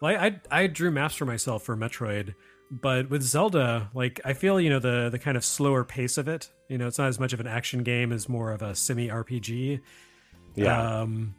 Well, 0.00 0.14
I, 0.14 0.26
I 0.50 0.62
I 0.62 0.66
drew 0.66 0.90
maps 0.90 1.14
for 1.14 1.24
myself 1.26 1.62
for 1.62 1.76
Metroid, 1.76 2.34
but 2.70 3.08
with 3.10 3.22
Zelda, 3.22 3.90
like 3.94 4.20
I 4.24 4.34
feel 4.34 4.60
you 4.60 4.68
know 4.70 4.78
the 4.78 5.08
the 5.10 5.18
kind 5.18 5.36
of 5.36 5.44
slower 5.44 5.82
pace 5.84 6.18
of 6.18 6.28
it. 6.28 6.50
You 6.68 6.78
know, 6.78 6.86
it's 6.86 6.98
not 6.98 7.08
as 7.08 7.18
much 7.18 7.32
of 7.32 7.40
an 7.40 7.46
action 7.46 7.82
game 7.82 8.12
as 8.12 8.28
more 8.28 8.52
of 8.52 8.62
a 8.62 8.74
semi 8.74 9.08
RPG. 9.08 9.80
Yeah. 10.54 11.00
Um, 11.00 11.34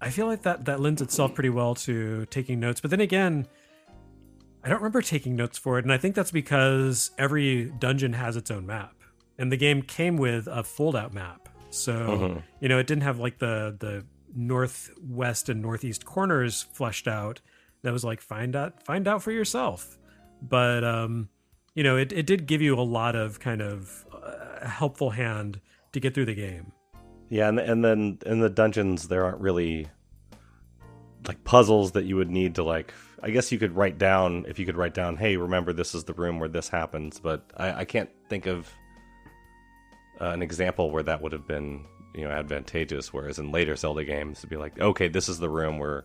I 0.00 0.10
feel 0.10 0.26
like 0.26 0.42
that 0.42 0.64
that 0.64 0.80
lends 0.80 1.00
itself 1.00 1.34
pretty 1.34 1.48
well 1.50 1.74
to 1.86 2.26
taking 2.26 2.58
notes. 2.60 2.80
But 2.80 2.90
then 2.90 3.00
again, 3.00 3.46
I 4.64 4.68
don't 4.68 4.78
remember 4.78 5.00
taking 5.02 5.36
notes 5.36 5.58
for 5.58 5.78
it, 5.78 5.84
and 5.84 5.92
I 5.92 5.96
think 5.98 6.14
that's 6.16 6.32
because 6.32 7.12
every 7.18 7.66
dungeon 7.78 8.12
has 8.14 8.36
its 8.36 8.50
own 8.50 8.66
map, 8.66 8.94
and 9.38 9.52
the 9.52 9.56
game 9.56 9.80
came 9.82 10.16
with 10.16 10.48
a 10.48 10.64
fold-out 10.64 11.14
map. 11.14 11.48
So 11.70 11.92
Mhm. 11.94 12.42
you 12.60 12.68
know, 12.68 12.78
it 12.78 12.86
didn't 12.88 13.04
have 13.04 13.18
like 13.20 13.38
the 13.38 13.76
the 13.78 14.04
northwest 14.36 15.48
and 15.48 15.62
northeast 15.62 16.04
corners 16.04 16.62
fleshed 16.72 17.08
out. 17.08 17.40
That 17.82 17.92
was 17.92 18.04
like 18.04 18.20
find 18.20 18.54
out 18.54 18.82
find 18.82 19.08
out 19.08 19.22
for 19.22 19.32
yourself. 19.32 19.98
But 20.42 20.84
um, 20.84 21.28
you 21.74 21.82
know, 21.82 21.96
it 21.96 22.12
it 22.12 22.26
did 22.26 22.46
give 22.46 22.62
you 22.62 22.78
a 22.78 22.82
lot 22.82 23.16
of 23.16 23.40
kind 23.40 23.62
of 23.62 24.04
uh, 24.12 24.66
helpful 24.66 25.10
hand 25.10 25.60
to 25.92 26.00
get 26.00 26.14
through 26.14 26.26
the 26.26 26.34
game. 26.34 26.72
Yeah, 27.28 27.48
and 27.48 27.58
and 27.58 27.84
then 27.84 28.18
in 28.26 28.40
the 28.40 28.50
dungeons 28.50 29.08
there 29.08 29.24
aren't 29.24 29.40
really 29.40 29.88
like 31.26 31.42
puzzles 31.44 31.92
that 31.92 32.04
you 32.04 32.16
would 32.16 32.30
need 32.30 32.54
to 32.56 32.62
like. 32.62 32.92
I 33.22 33.30
guess 33.30 33.50
you 33.50 33.58
could 33.58 33.74
write 33.74 33.98
down 33.98 34.44
if 34.48 34.58
you 34.58 34.66
could 34.66 34.76
write 34.76 34.94
down, 34.94 35.16
"Hey, 35.16 35.36
remember 35.36 35.72
this 35.72 35.94
is 35.94 36.04
the 36.04 36.14
room 36.14 36.38
where 36.38 36.48
this 36.48 36.68
happens." 36.68 37.18
But 37.18 37.50
I, 37.56 37.80
I 37.80 37.84
can't 37.84 38.10
think 38.28 38.46
of 38.46 38.70
uh, 40.20 40.30
an 40.30 40.42
example 40.42 40.90
where 40.90 41.02
that 41.02 41.20
would 41.22 41.32
have 41.32 41.46
been 41.46 41.84
you 42.16 42.24
know 42.24 42.30
advantageous. 42.30 43.12
Whereas 43.12 43.38
in 43.38 43.52
later 43.52 43.76
Zelda 43.76 44.04
games, 44.04 44.38
it'd 44.38 44.50
be 44.50 44.56
like, 44.56 44.80
"Okay, 44.80 45.08
this 45.08 45.28
is 45.28 45.38
the 45.38 45.48
room 45.48 45.78
where 45.78 46.04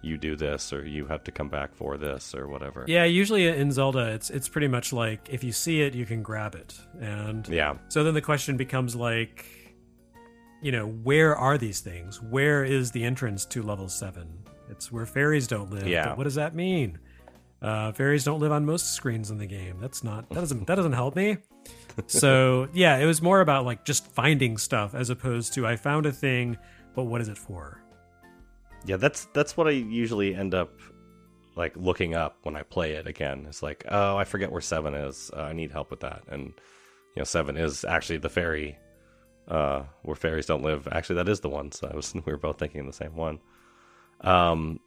you 0.00 0.16
do 0.16 0.36
this, 0.36 0.72
or 0.72 0.86
you 0.86 1.06
have 1.06 1.24
to 1.24 1.32
come 1.32 1.48
back 1.48 1.74
for 1.74 1.96
this, 1.96 2.34
or 2.34 2.48
whatever." 2.48 2.84
Yeah, 2.86 3.04
usually 3.04 3.46
in 3.48 3.72
Zelda, 3.72 4.12
it's 4.12 4.30
it's 4.30 4.48
pretty 4.48 4.68
much 4.68 4.92
like 4.92 5.28
if 5.30 5.42
you 5.42 5.52
see 5.52 5.82
it, 5.82 5.94
you 5.94 6.06
can 6.06 6.22
grab 6.22 6.54
it, 6.54 6.78
and 7.00 7.46
Yeah. 7.48 7.74
So 7.88 8.04
then 8.04 8.14
the 8.14 8.22
question 8.22 8.56
becomes 8.56 8.94
like, 8.94 9.44
you 10.62 10.72
know, 10.72 10.86
where 10.86 11.36
are 11.36 11.58
these 11.58 11.80
things? 11.80 12.22
Where 12.22 12.64
is 12.64 12.90
the 12.92 13.04
entrance 13.04 13.44
to 13.46 13.62
level 13.62 13.88
seven? 13.88 14.28
It's 14.70 14.92
where 14.92 15.06
fairies 15.06 15.46
don't 15.46 15.70
live. 15.70 15.86
Yeah. 15.88 16.14
What 16.14 16.24
does 16.24 16.34
that 16.36 16.54
mean? 16.54 16.98
Uh, 17.60 17.90
fairies 17.92 18.22
don't 18.22 18.38
live 18.38 18.52
on 18.52 18.64
most 18.64 18.92
screens 18.94 19.30
in 19.30 19.38
the 19.38 19.46
game. 19.46 19.78
That's 19.80 20.04
not 20.04 20.28
that 20.28 20.40
doesn't 20.40 20.66
that 20.66 20.76
doesn't 20.76 20.92
help 20.92 21.16
me. 21.16 21.38
So 22.06 22.68
yeah, 22.72 22.98
it 22.98 23.06
was 23.06 23.20
more 23.20 23.40
about 23.40 23.64
like 23.64 23.84
just 23.84 24.06
finding 24.06 24.56
stuff 24.58 24.94
as 24.94 25.10
opposed 25.10 25.54
to 25.54 25.66
I 25.66 25.76
found 25.76 26.06
a 26.06 26.12
thing, 26.12 26.56
but 26.94 27.04
what 27.04 27.20
is 27.20 27.28
it 27.28 27.38
for? 27.38 27.82
Yeah, 28.84 28.96
that's 28.96 29.26
that's 29.34 29.56
what 29.56 29.66
I 29.66 29.72
usually 29.72 30.34
end 30.34 30.54
up 30.54 30.70
like 31.56 31.76
looking 31.76 32.14
up 32.14 32.38
when 32.44 32.56
I 32.56 32.62
play 32.62 32.92
it 32.92 33.06
again. 33.06 33.44
It's 33.48 33.62
like, 33.62 33.84
oh, 33.88 34.16
I 34.16 34.24
forget 34.24 34.52
where 34.52 34.60
seven 34.60 34.94
is. 34.94 35.30
Uh, 35.36 35.42
I 35.42 35.52
need 35.52 35.72
help 35.72 35.90
with 35.90 36.00
that. 36.00 36.22
And 36.28 36.44
you 36.44 37.20
know, 37.20 37.24
seven 37.24 37.56
is 37.56 37.84
actually 37.84 38.18
the 38.18 38.28
fairy 38.28 38.78
uh, 39.48 39.82
where 40.02 40.14
fairies 40.14 40.46
don't 40.46 40.62
live. 40.62 40.86
Actually, 40.92 41.16
that 41.16 41.28
is 41.28 41.40
the 41.40 41.48
one. 41.48 41.72
So 41.72 41.88
I 41.92 41.96
was 41.96 42.14
we 42.14 42.20
were 42.24 42.38
both 42.38 42.58
thinking 42.58 42.86
the 42.86 42.92
same 42.92 43.16
one. 43.16 43.40
Um, 44.20 44.80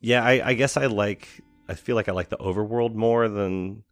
yeah, 0.00 0.22
I, 0.24 0.50
I 0.50 0.54
guess 0.54 0.76
I 0.76 0.86
like. 0.86 1.28
I 1.68 1.74
feel 1.74 1.96
like 1.96 2.08
I 2.08 2.12
like 2.12 2.28
the 2.28 2.36
overworld 2.36 2.94
more 2.94 3.28
than 3.28 3.84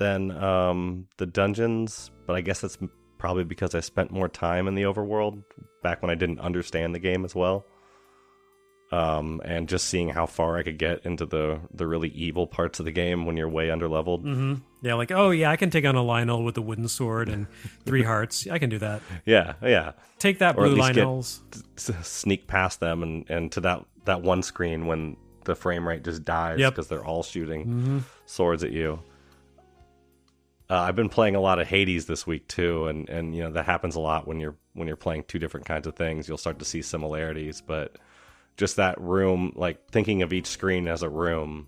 than 0.00 0.32
um 0.32 1.06
the 1.18 1.26
dungeons, 1.26 2.10
but 2.26 2.34
I 2.34 2.40
guess 2.40 2.60
that's 2.60 2.76
probably 3.18 3.44
because 3.44 3.74
I 3.76 3.80
spent 3.80 4.10
more 4.10 4.28
time 4.28 4.66
in 4.66 4.74
the 4.74 4.82
overworld 4.82 5.44
back 5.82 6.02
when 6.02 6.10
I 6.10 6.14
didn't 6.16 6.40
understand 6.40 6.94
the 6.94 6.98
game 6.98 7.24
as 7.24 7.34
well 7.34 7.64
um, 8.92 9.40
and 9.44 9.68
just 9.68 9.86
seeing 9.86 10.08
how 10.08 10.26
far 10.26 10.56
I 10.56 10.62
could 10.64 10.78
get 10.78 11.04
into 11.06 11.24
the 11.26 11.60
the 11.72 11.86
really 11.86 12.08
evil 12.08 12.46
parts 12.48 12.80
of 12.80 12.86
the 12.86 12.90
game 12.92 13.24
when 13.24 13.36
you're 13.36 13.48
way 13.48 13.70
under 13.70 13.88
leveled. 13.88 14.22
hmm 14.22 14.54
Yeah, 14.82 14.94
like 14.94 15.12
oh 15.12 15.30
yeah, 15.30 15.50
I 15.50 15.56
can 15.56 15.70
take 15.70 15.84
on 15.84 15.94
a 15.94 16.02
Lynel 16.02 16.44
with 16.44 16.56
a 16.56 16.62
wooden 16.62 16.88
sword 16.88 17.28
and 17.28 17.46
three 17.84 18.02
hearts. 18.02 18.48
I 18.50 18.58
can 18.58 18.68
do 18.70 18.78
that. 18.78 19.00
Yeah, 19.24 19.54
yeah. 19.62 19.92
Take 20.18 20.38
that, 20.40 20.56
Or 20.58 20.64
blue 20.66 20.74
least 20.76 20.94
get- 20.94 21.04
Lynels. 21.04 21.40
Sneak 22.04 22.46
past 22.48 22.80
them 22.80 23.02
and 23.04 23.30
and 23.30 23.52
to 23.52 23.60
that 23.60 23.84
that 24.06 24.22
one 24.22 24.42
screen 24.42 24.86
when 24.86 25.16
the 25.44 25.54
frame 25.54 25.86
rate 25.86 26.02
just 26.04 26.24
dies 26.24 26.58
Yep. 26.58 26.72
because 26.74 26.88
they're 26.88 27.04
all 27.04 27.22
shooting 27.22 27.66
Mhm. 27.66 28.02
swords 28.26 28.64
at 28.64 28.72
you. 28.72 28.98
Uh, 30.70 30.82
I've 30.82 30.94
been 30.94 31.08
playing 31.08 31.34
a 31.34 31.40
lot 31.40 31.58
of 31.58 31.66
Hades 31.66 32.06
this 32.06 32.28
week 32.28 32.46
too, 32.46 32.86
and 32.86 33.08
and 33.08 33.34
you 33.34 33.42
know 33.42 33.50
that 33.50 33.66
happens 33.66 33.96
a 33.96 34.00
lot 34.00 34.28
when 34.28 34.38
you're 34.38 34.54
when 34.74 34.86
you're 34.86 34.96
playing 34.96 35.24
two 35.26 35.40
different 35.40 35.66
kinds 35.66 35.88
of 35.88 35.96
things. 35.96 36.28
You'll 36.28 36.38
start 36.38 36.60
to 36.60 36.64
see 36.64 36.80
similarities, 36.80 37.60
but 37.60 37.98
just 38.56 38.76
that 38.76 39.00
room, 39.00 39.52
like 39.56 39.90
thinking 39.90 40.22
of 40.22 40.32
each 40.32 40.46
screen 40.46 40.86
as 40.86 41.02
a 41.02 41.08
room, 41.08 41.66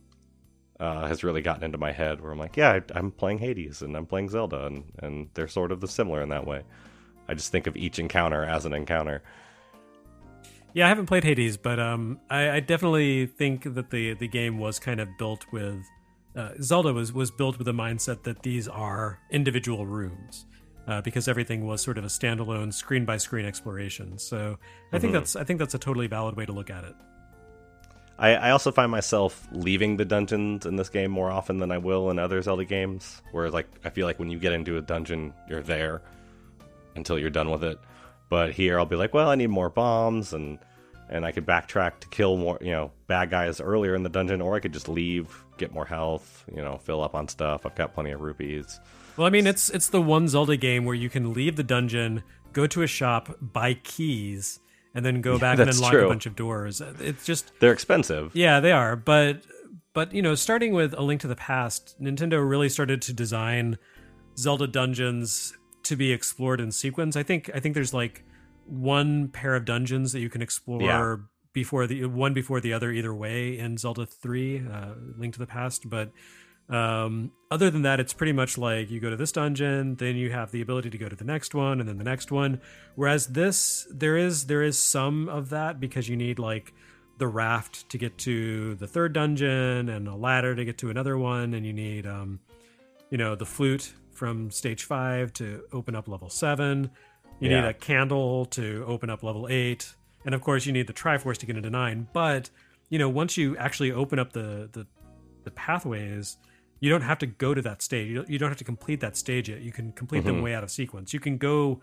uh, 0.78 1.08
has 1.08 1.24
really 1.24 1.42
gotten 1.42 1.64
into 1.64 1.78
my 1.78 1.90
head. 1.90 2.20
Where 2.20 2.30
I'm 2.30 2.38
like, 2.38 2.56
yeah, 2.56 2.74
I, 2.74 2.82
I'm 2.94 3.10
playing 3.10 3.38
Hades 3.38 3.82
and 3.82 3.96
I'm 3.96 4.06
playing 4.06 4.28
Zelda, 4.28 4.66
and 4.66 4.84
and 5.00 5.30
they're 5.34 5.48
sort 5.48 5.72
of 5.72 5.80
the 5.80 5.88
similar 5.88 6.22
in 6.22 6.28
that 6.28 6.46
way. 6.46 6.62
I 7.26 7.34
just 7.34 7.50
think 7.50 7.66
of 7.66 7.76
each 7.76 7.98
encounter 7.98 8.44
as 8.44 8.66
an 8.66 8.72
encounter. 8.72 9.24
Yeah, 10.74 10.86
I 10.86 10.88
haven't 10.88 11.06
played 11.06 11.24
Hades, 11.24 11.56
but 11.56 11.80
um, 11.80 12.20
I, 12.30 12.50
I 12.50 12.60
definitely 12.60 13.26
think 13.26 13.74
that 13.74 13.90
the 13.90 14.14
the 14.14 14.28
game 14.28 14.58
was 14.58 14.78
kind 14.78 15.00
of 15.00 15.08
built 15.18 15.44
with 15.50 15.84
uh, 16.36 16.50
Zelda 16.60 16.92
was 16.92 17.12
was 17.12 17.30
built 17.30 17.58
with 17.58 17.64
the 17.66 17.72
mindset 17.74 18.22
that 18.24 18.42
these 18.42 18.68
are 18.68 19.18
individual 19.30 19.86
rooms. 19.86 20.46
Uh, 20.84 21.00
because 21.00 21.28
everything 21.28 21.64
was 21.64 21.80
sort 21.80 21.96
of 21.96 22.02
a 22.02 22.08
standalone 22.08 22.74
screen 22.74 23.04
by 23.04 23.16
screen 23.16 23.46
exploration, 23.46 24.18
so 24.18 24.58
I 24.92 24.98
think 24.98 25.12
Mhm. 25.12 25.14
that's 25.18 25.36
I 25.36 25.44
think 25.44 25.60
that's 25.60 25.74
a 25.74 25.78
totally 25.78 26.08
valid 26.08 26.36
way 26.36 26.44
to 26.44 26.50
look 26.52 26.70
at 26.70 26.82
it. 26.82 26.94
I, 28.18 28.34
I 28.34 28.50
also 28.50 28.72
find 28.72 28.90
myself 28.90 29.46
leaving 29.52 29.96
the 29.96 30.04
dungeons 30.04 30.66
in 30.66 30.74
this 30.74 30.88
game 30.88 31.10
more 31.12 31.30
often 31.30 31.58
than 31.58 31.70
I 31.70 31.78
will 31.78 32.10
in 32.10 32.18
other 32.18 32.42
Zelda 32.42 32.64
games. 32.64 33.22
where 33.30 33.48
like, 33.48 33.68
I 33.84 33.90
feel 33.90 34.06
like 34.06 34.18
when 34.18 34.28
you 34.30 34.40
get 34.40 34.52
into 34.52 34.76
a 34.76 34.80
dungeon, 34.80 35.32
you're 35.48 35.62
there 35.62 36.02
until 36.96 37.16
you're 37.16 37.30
done 37.30 37.50
with 37.50 37.62
it. 37.64 37.78
But 38.28 38.50
here, 38.52 38.76
I'll 38.78 38.84
be 38.86 38.96
like, 38.96 39.14
well, 39.14 39.28
I 39.30 39.34
need 39.36 39.50
more 39.50 39.70
bombs, 39.70 40.32
and 40.32 40.58
and 41.10 41.24
I 41.24 41.30
could 41.32 41.46
backtrack 41.46 42.00
to 42.00 42.08
kill 42.08 42.36
more, 42.38 42.58
you 42.60 42.70
know, 42.72 42.90
bad 43.06 43.30
guys 43.30 43.60
earlier 43.60 43.94
in 43.94 44.02
the 44.02 44.08
dungeon, 44.08 44.40
or 44.40 44.56
I 44.56 44.60
could 44.60 44.72
just 44.72 44.88
leave, 44.88 45.44
get 45.64 45.72
more 45.72 45.84
health, 45.86 46.44
you 46.54 46.60
know, 46.62 46.78
fill 46.78 47.02
up 47.02 47.14
on 47.14 47.28
stuff. 47.28 47.64
I've 47.64 47.74
got 47.74 47.94
plenty 47.94 48.10
of 48.10 48.20
rupees. 48.20 48.80
Well, 49.16 49.26
I 49.26 49.30
mean, 49.30 49.46
it's 49.46 49.68
it's 49.70 49.88
the 49.88 50.00
one 50.02 50.26
Zelda 50.28 50.56
game 50.56 50.84
where 50.84 50.94
you 50.94 51.08
can 51.08 51.32
leave 51.32 51.56
the 51.56 51.62
dungeon, 51.62 52.22
go 52.52 52.66
to 52.66 52.82
a 52.82 52.86
shop, 52.86 53.36
buy 53.40 53.74
keys, 53.74 54.60
and 54.94 55.04
then 55.04 55.20
go 55.20 55.32
Yeah, 55.36 55.38
back 55.38 55.58
and 55.58 55.70
unlock 55.70 55.92
true. 55.92 56.06
a 56.06 56.08
bunch 56.08 56.26
of 56.26 56.34
doors. 56.36 56.80
It's 57.00 57.24
just 57.24 57.52
They're 57.60 57.72
expensive. 57.72 58.30
Yeah, 58.34 58.60
they 58.60 58.72
are. 58.72 58.96
But 58.96 59.42
but 59.92 60.12
you 60.14 60.22
know, 60.22 60.34
starting 60.34 60.72
with 60.72 60.94
A 60.94 61.02
Link 61.02 61.20
to 61.20 61.28
the 61.28 61.36
Past, 61.36 61.94
Nintendo 62.00 62.46
really 62.46 62.68
started 62.68 63.02
to 63.02 63.12
design 63.12 63.78
Zelda 64.38 64.66
dungeons 64.66 65.56
to 65.84 65.96
be 65.96 66.12
explored 66.12 66.60
in 66.60 66.72
sequence. 66.72 67.16
I 67.16 67.22
think 67.22 67.50
I 67.54 67.60
think 67.60 67.74
there's 67.74 67.92
like 67.94 68.24
one 68.66 69.28
pair 69.28 69.54
of 69.56 69.64
dungeons 69.64 70.12
that 70.12 70.20
you 70.20 70.30
can 70.30 70.40
explore 70.40 70.80
Yeah. 70.82 71.16
Before 71.52 71.86
the 71.86 72.06
one 72.06 72.34
before 72.34 72.60
the 72.60 72.72
other 72.72 72.90
either 72.90 73.14
way 73.14 73.58
in 73.58 73.76
Zelda 73.76 74.06
3, 74.06 74.66
uh, 74.70 74.94
Link 75.16 75.34
to 75.34 75.38
the 75.38 75.46
Past, 75.46 75.88
but 75.88 76.10
um, 76.68 77.32
other 77.50 77.70
than 77.70 77.82
that, 77.82 78.00
it's 78.00 78.12
pretty 78.12 78.32
much 78.32 78.56
like 78.56 78.90
you 78.90 79.00
go 79.00 79.10
to 79.10 79.16
this 79.16 79.32
dungeon, 79.32 79.96
then 79.96 80.16
you 80.16 80.30
have 80.30 80.52
the 80.52 80.62
ability 80.62 80.90
to 80.90 80.98
go 80.98 81.08
to 81.08 81.16
the 81.16 81.24
next 81.24 81.54
one, 81.54 81.80
and 81.80 81.88
then 81.88 81.98
the 81.98 82.04
next 82.04 82.32
one. 82.32 82.60
Whereas 82.94 83.26
this, 83.26 83.86
there 83.90 84.16
is 84.16 84.46
there 84.46 84.62
is 84.62 84.78
some 84.78 85.28
of 85.28 85.50
that 85.50 85.80
because 85.80 86.08
you 86.08 86.16
need 86.16 86.38
like 86.38 86.72
the 87.18 87.26
raft 87.28 87.88
to 87.90 87.98
get 87.98 88.16
to 88.18 88.74
the 88.76 88.86
third 88.86 89.12
dungeon, 89.12 89.88
and 89.88 90.08
a 90.08 90.14
ladder 90.14 90.54
to 90.54 90.64
get 90.64 90.78
to 90.78 90.90
another 90.90 91.18
one, 91.18 91.54
and 91.54 91.66
you 91.66 91.72
need 91.72 92.06
um, 92.06 92.40
you 93.12 93.18
know, 93.18 93.34
the 93.34 93.44
flute 93.44 93.92
from 94.12 94.50
stage 94.50 94.84
five 94.84 95.32
to 95.34 95.64
open 95.72 95.94
up 95.94 96.08
level 96.08 96.30
seven. 96.30 96.90
You 97.40 97.48
need 97.48 97.64
a 97.64 97.74
candle 97.74 98.46
to 98.46 98.84
open 98.86 99.10
up 99.10 99.22
level 99.22 99.48
eight, 99.50 99.92
and 100.24 100.34
of 100.34 100.40
course 100.40 100.66
you 100.66 100.72
need 100.72 100.86
the 100.86 100.92
Triforce 100.92 101.36
to 101.38 101.46
get 101.46 101.56
into 101.56 101.70
nine. 101.70 102.06
But 102.12 102.50
you 102.90 102.98
know, 102.98 103.08
once 103.08 103.36
you 103.36 103.56
actually 103.56 103.92
open 103.92 104.18
up 104.18 104.32
the 104.32 104.68
the, 104.72 104.86
the 105.44 105.50
pathways, 105.50 106.36
you 106.80 106.90
don't 106.90 107.02
have 107.02 107.18
to 107.20 107.26
go 107.26 107.54
to 107.54 107.62
that 107.62 107.80
stage. 107.82 108.08
You 108.08 108.14
don't, 108.16 108.28
you 108.30 108.38
don't 108.38 108.48
have 108.50 108.58
to 108.58 108.64
complete 108.64 109.00
that 109.00 109.16
stage 109.16 109.48
yet. 109.48 109.60
You 109.62 109.72
can 109.72 109.92
complete 109.92 110.24
them 110.24 110.38
Mhm. 110.38 110.42
way 110.42 110.54
out 110.54 110.62
of 110.64 110.70
sequence. 110.70 111.12
You 111.14 111.20
can 111.20 111.38
go 111.38 111.80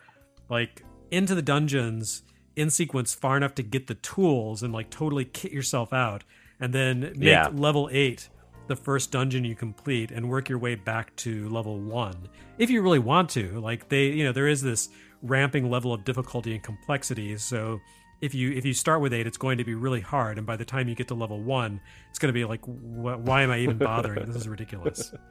like 0.50 0.84
into 1.12 1.36
the 1.36 1.42
dungeons 1.42 2.24
in 2.56 2.70
sequence 2.70 3.14
far 3.14 3.38
enough 3.38 3.56
to 3.56 3.64
get 3.64 3.88
the 3.88 3.96
tools 3.96 4.62
and 4.64 4.74
like 4.74 4.90
totally 4.90 5.26
kit 5.26 5.52
yourself 5.52 5.94
out, 5.94 6.24
and 6.60 6.74
then 6.74 7.00
make 7.16 7.24
Yeah. 7.30 7.48
level 7.54 7.90
eight 7.92 8.30
the 8.68 8.76
first 8.76 9.12
dungeon 9.12 9.44
you 9.46 9.56
complete 9.56 10.12
and 10.12 10.30
work 10.30 10.48
your 10.48 10.60
way 10.60 10.76
back 10.76 11.16
to 11.16 11.50
level 11.50 11.80
one 11.80 12.16
if 12.60 12.70
you 12.70 12.84
really 12.84 13.00
want 13.00 13.28
to 13.28 13.60
like 13.60 13.90
they 13.90 14.10
you 14.12 14.24
know 14.24 14.32
there 14.32 14.48
is 14.48 14.62
this 14.62 14.90
ramping 15.24 15.72
level 15.72 15.92
of 15.92 16.04
difficulty 16.06 16.54
and 16.54 16.62
complexity 16.64 17.36
so 17.36 17.80
if 18.22 18.34
you 18.34 18.52
if 18.52 18.66
you 18.66 18.74
start 18.74 19.02
with 19.02 19.14
eight 19.14 19.26
it's 19.28 19.38
going 19.38 19.58
to 19.58 19.64
be 19.64 19.74
really 19.76 20.02
hard 20.02 20.38
and 20.38 20.46
by 20.46 20.56
the 20.56 20.66
time 20.66 20.88
you 20.88 20.96
get 20.96 21.08
to 21.08 21.14
level 21.16 21.42
one 21.42 21.80
it's 22.10 22.20
going 22.20 22.28
to 22.30 22.34
be 22.34 22.46
like 22.46 22.64
wh- 22.66 23.20
why 23.26 23.42
am 23.44 23.52
i 23.52 23.60
even 23.60 23.78
bothering 23.78 24.26
this 24.26 24.36
is 24.36 24.48
ridiculous 24.48 25.14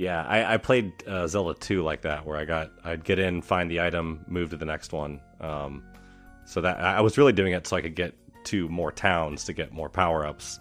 Yeah, 0.00 0.22
I, 0.22 0.54
I 0.54 0.56
played 0.58 0.92
uh, 1.08 1.26
Zelda 1.26 1.58
2 1.58 1.82
like 1.82 2.02
that, 2.02 2.24
where 2.24 2.36
I 2.36 2.44
got 2.44 2.70
I'd 2.84 3.02
get 3.02 3.18
in, 3.18 3.42
find 3.42 3.68
the 3.68 3.80
item, 3.80 4.24
move 4.28 4.50
to 4.50 4.56
the 4.56 4.64
next 4.64 4.92
one. 4.92 5.20
Um, 5.40 5.82
so 6.44 6.60
that 6.60 6.78
I 6.78 7.00
was 7.00 7.18
really 7.18 7.32
doing 7.32 7.52
it 7.52 7.66
so 7.66 7.76
I 7.76 7.80
could 7.80 7.96
get 7.96 8.14
to 8.44 8.68
more 8.68 8.92
towns 8.92 9.42
to 9.46 9.52
get 9.52 9.72
more 9.72 9.88
power 9.88 10.24
ups. 10.24 10.60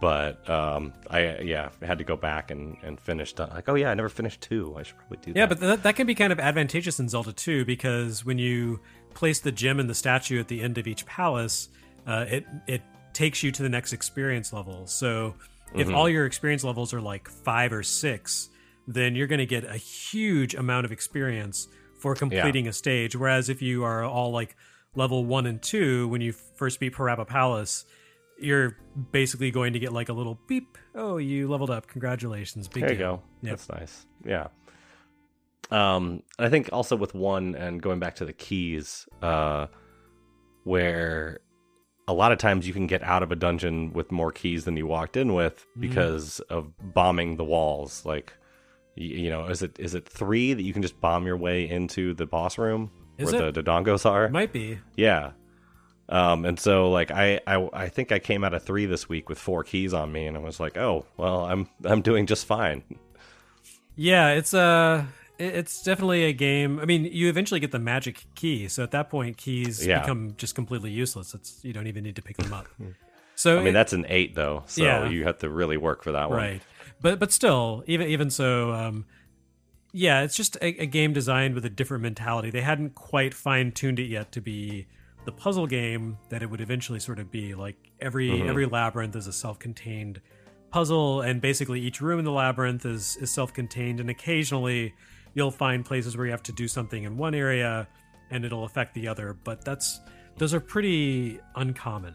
but 0.00 0.50
um, 0.50 0.92
I 1.08 1.38
yeah 1.38 1.68
had 1.82 1.98
to 1.98 2.04
go 2.04 2.16
back 2.16 2.50
and 2.50 2.76
and 2.82 2.98
finish. 3.00 3.32
Like, 3.38 3.68
oh 3.68 3.76
yeah, 3.76 3.92
I 3.92 3.94
never 3.94 4.08
finished 4.08 4.40
two. 4.40 4.74
I 4.76 4.82
should 4.82 4.96
probably 4.98 5.18
do 5.18 5.32
that. 5.34 5.38
Yeah, 5.38 5.46
but 5.46 5.60
that, 5.60 5.82
that 5.84 5.94
can 5.94 6.08
be 6.08 6.16
kind 6.16 6.32
of 6.32 6.40
advantageous 6.40 6.98
in 6.98 7.08
Zelda 7.08 7.32
2 7.32 7.64
because 7.64 8.24
when 8.24 8.38
you 8.38 8.80
place 9.14 9.40
the 9.40 9.52
gem 9.52 9.80
and 9.80 9.88
the 9.88 9.94
statue 9.94 10.38
at 10.40 10.48
the 10.48 10.60
end 10.60 10.78
of 10.78 10.86
each 10.86 11.06
palace, 11.06 11.68
uh, 12.06 12.24
it 12.28 12.46
it 12.66 12.82
takes 13.12 13.42
you 13.42 13.52
to 13.52 13.62
the 13.62 13.68
next 13.68 13.92
experience 13.92 14.52
level. 14.52 14.86
So 14.86 15.34
if 15.74 15.88
Mhm. 15.88 15.94
all 15.94 16.08
your 16.08 16.26
experience 16.26 16.64
levels 16.64 16.92
are 16.92 17.00
like 17.00 17.28
five 17.28 17.72
or 17.72 17.82
six, 17.82 18.48
then 18.88 19.14
you're 19.14 19.26
going 19.28 19.38
to 19.38 19.46
get 19.46 19.64
a 19.64 19.76
huge 19.76 20.54
amount 20.54 20.84
of 20.84 20.92
experience 20.92 21.68
for 22.00 22.14
completing 22.14 22.66
a 22.68 22.72
stage. 22.72 23.14
Whereas 23.16 23.48
if 23.48 23.62
you 23.62 23.84
are 23.84 24.02
all 24.04 24.30
like 24.32 24.56
level 24.94 25.24
one 25.24 25.46
and 25.46 25.62
two 25.62 26.06
when 26.08 26.20
you 26.20 26.32
first 26.32 26.80
beat 26.80 26.92
Parapa 26.94 27.26
Palace, 27.26 27.84
you're 28.38 28.76
basically 29.12 29.50
going 29.52 29.72
to 29.72 29.78
get 29.78 29.92
like 29.92 30.08
a 30.08 30.12
little 30.12 30.38
beep. 30.48 30.76
Oh, 30.94 31.16
you 31.18 31.48
leveled 31.48 31.70
up! 31.70 31.86
Congratulations! 31.86 32.68
Big 32.68 32.82
there 32.82 32.92
you 32.92 32.98
deal. 32.98 33.16
go. 33.16 33.22
Yep. 33.42 33.50
That's 33.52 33.68
nice. 33.68 34.06
Yeah. 34.24 34.48
Um, 35.74 36.22
I 36.38 36.48
think 36.48 36.68
also 36.72 36.94
with 36.96 37.14
one 37.14 37.54
and 37.54 37.82
going 37.82 37.98
back 37.98 38.14
to 38.16 38.24
the 38.24 38.32
keys, 38.32 39.08
uh, 39.22 39.66
where 40.64 41.40
a 42.06 42.12
lot 42.12 42.32
of 42.32 42.38
times 42.38 42.66
you 42.66 42.72
can 42.72 42.86
get 42.86 43.02
out 43.02 43.22
of 43.22 43.32
a 43.32 43.36
dungeon 43.36 43.92
with 43.92 44.12
more 44.12 44.30
keys 44.30 44.64
than 44.64 44.76
you 44.76 44.86
walked 44.86 45.16
in 45.16 45.32
with 45.34 45.66
Mhm. 45.76 45.80
because 45.80 46.40
of 46.50 46.70
bombing 46.94 47.36
the 47.36 47.44
walls. 47.44 48.04
Like, 48.04 48.32
you, 48.94 49.08
you 49.24 49.30
know, 49.30 49.46
is 49.46 49.62
it 49.62 49.78
is 49.78 49.94
it 49.94 50.08
three 50.08 50.52
that 50.54 50.62
you 50.62 50.72
can 50.72 50.82
just 50.82 51.00
bomb 51.00 51.26
your 51.26 51.36
way 51.36 51.68
into 51.68 52.14
the 52.14 52.26
boss 52.26 52.58
room 52.58 52.90
Is 53.18 53.32
where 53.32 53.48
it? 53.48 53.54
the 53.54 53.62
Dodongos 53.62 54.06
are? 54.08 54.28
Might 54.28 54.52
be. 54.52 54.78
Yeah. 54.96 55.32
Um, 56.08 56.44
and 56.44 56.60
so 56.60 56.90
like 56.90 57.10
I, 57.10 57.40
I 57.46 57.68
I 57.72 57.88
think 57.88 58.12
I 58.12 58.18
came 58.18 58.44
out 58.44 58.52
of 58.52 58.62
three 58.62 58.84
this 58.86 59.08
week 59.08 59.28
with 59.30 59.38
four 59.38 59.64
keys 59.64 59.94
on 59.94 60.12
me, 60.12 60.26
and 60.26 60.36
I 60.36 60.40
was 60.40 60.60
like, 60.60 60.76
oh 60.76 61.06
well, 61.16 61.46
I'm 61.46 61.68
I'm 61.84 62.02
doing 62.02 62.26
just 62.26 62.44
fine. 62.46 62.84
Yeah, 63.96 64.30
it's 64.32 64.52
uh 64.52 65.04
it's 65.38 65.82
definitely 65.82 66.24
a 66.24 66.32
game. 66.32 66.78
I 66.80 66.84
mean, 66.84 67.04
you 67.04 67.28
eventually 67.28 67.60
get 67.60 67.72
the 67.72 67.78
magic 67.78 68.24
key, 68.34 68.68
so 68.68 68.82
at 68.82 68.90
that 68.92 69.10
point, 69.10 69.36
keys 69.36 69.84
Yeah. 69.86 70.00
become 70.00 70.34
just 70.36 70.54
completely 70.54 70.90
useless. 70.90 71.34
It's 71.34 71.58
you 71.64 71.72
don't 71.72 71.86
even 71.86 72.04
need 72.04 72.16
to 72.16 72.22
pick 72.22 72.36
them 72.36 72.52
up. 72.52 72.66
So 73.36 73.54
I 73.56 73.58
mean 73.58 73.66
it- 73.68 73.72
that's 73.72 73.92
an 73.92 74.06
eight 74.08 74.36
though, 74.36 74.62
so 74.66 74.84
Yeah. 74.84 75.08
you 75.08 75.24
have 75.24 75.38
to 75.38 75.50
really 75.50 75.76
work 75.76 76.04
for 76.04 76.12
that 76.12 76.30
one. 76.30 76.38
right, 76.38 76.62
but 77.00 77.18
but 77.18 77.32
still, 77.32 77.82
even 77.88 78.06
even 78.06 78.30
so, 78.30 78.72
um, 78.72 79.06
yeah, 79.92 80.22
it's 80.22 80.36
just 80.36 80.54
a, 80.62 80.66
a 80.82 80.86
game 80.86 81.12
designed 81.12 81.56
with 81.56 81.64
a 81.64 81.68
different 81.68 82.04
mentality. 82.04 82.50
They 82.50 82.60
hadn't 82.60 82.94
quite 82.94 83.34
fine 83.34 83.72
tuned 83.72 83.98
it 83.98 84.04
yet 84.06 84.30
to 84.32 84.40
be 84.40 84.86
the 85.24 85.32
puzzle 85.32 85.66
game 85.66 86.18
that 86.28 86.44
it 86.44 86.50
would 86.50 86.60
eventually 86.60 87.00
sort 87.00 87.18
of 87.18 87.32
be. 87.32 87.56
Like 87.56 87.74
every 88.00 88.28
Mhm. 88.30 88.48
every 88.48 88.66
labyrinth 88.66 89.16
is 89.16 89.26
a 89.26 89.32
self 89.32 89.58
contained 89.58 90.20
puzzle, 90.70 91.20
and 91.20 91.40
basically 91.40 91.80
each 91.80 92.00
room 92.00 92.20
in 92.20 92.24
the 92.24 92.30
labyrinth 92.30 92.86
is 92.86 93.16
is 93.16 93.32
self 93.32 93.52
contained, 93.52 93.98
and 93.98 94.08
occasionally 94.08 94.94
you'll 95.34 95.50
find 95.50 95.84
places 95.84 96.16
where 96.16 96.26
you 96.26 96.32
have 96.32 96.42
to 96.44 96.52
do 96.52 96.68
something 96.68 97.04
in 97.04 97.16
one 97.16 97.34
area 97.34 97.86
and 98.30 98.44
it'll 98.44 98.64
affect 98.64 98.94
the 98.94 99.08
other. 99.08 99.36
But 99.44 99.64
that's 99.64 100.00
those 100.38 100.54
are 100.54 100.60
pretty 100.60 101.40
uncommon. 101.54 102.14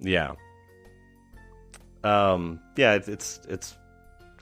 Yeah. 0.00 0.34
Um. 2.04 2.60
Yeah. 2.76 2.94
It's 2.94 3.08
it's 3.08 3.40
it's 3.48 3.76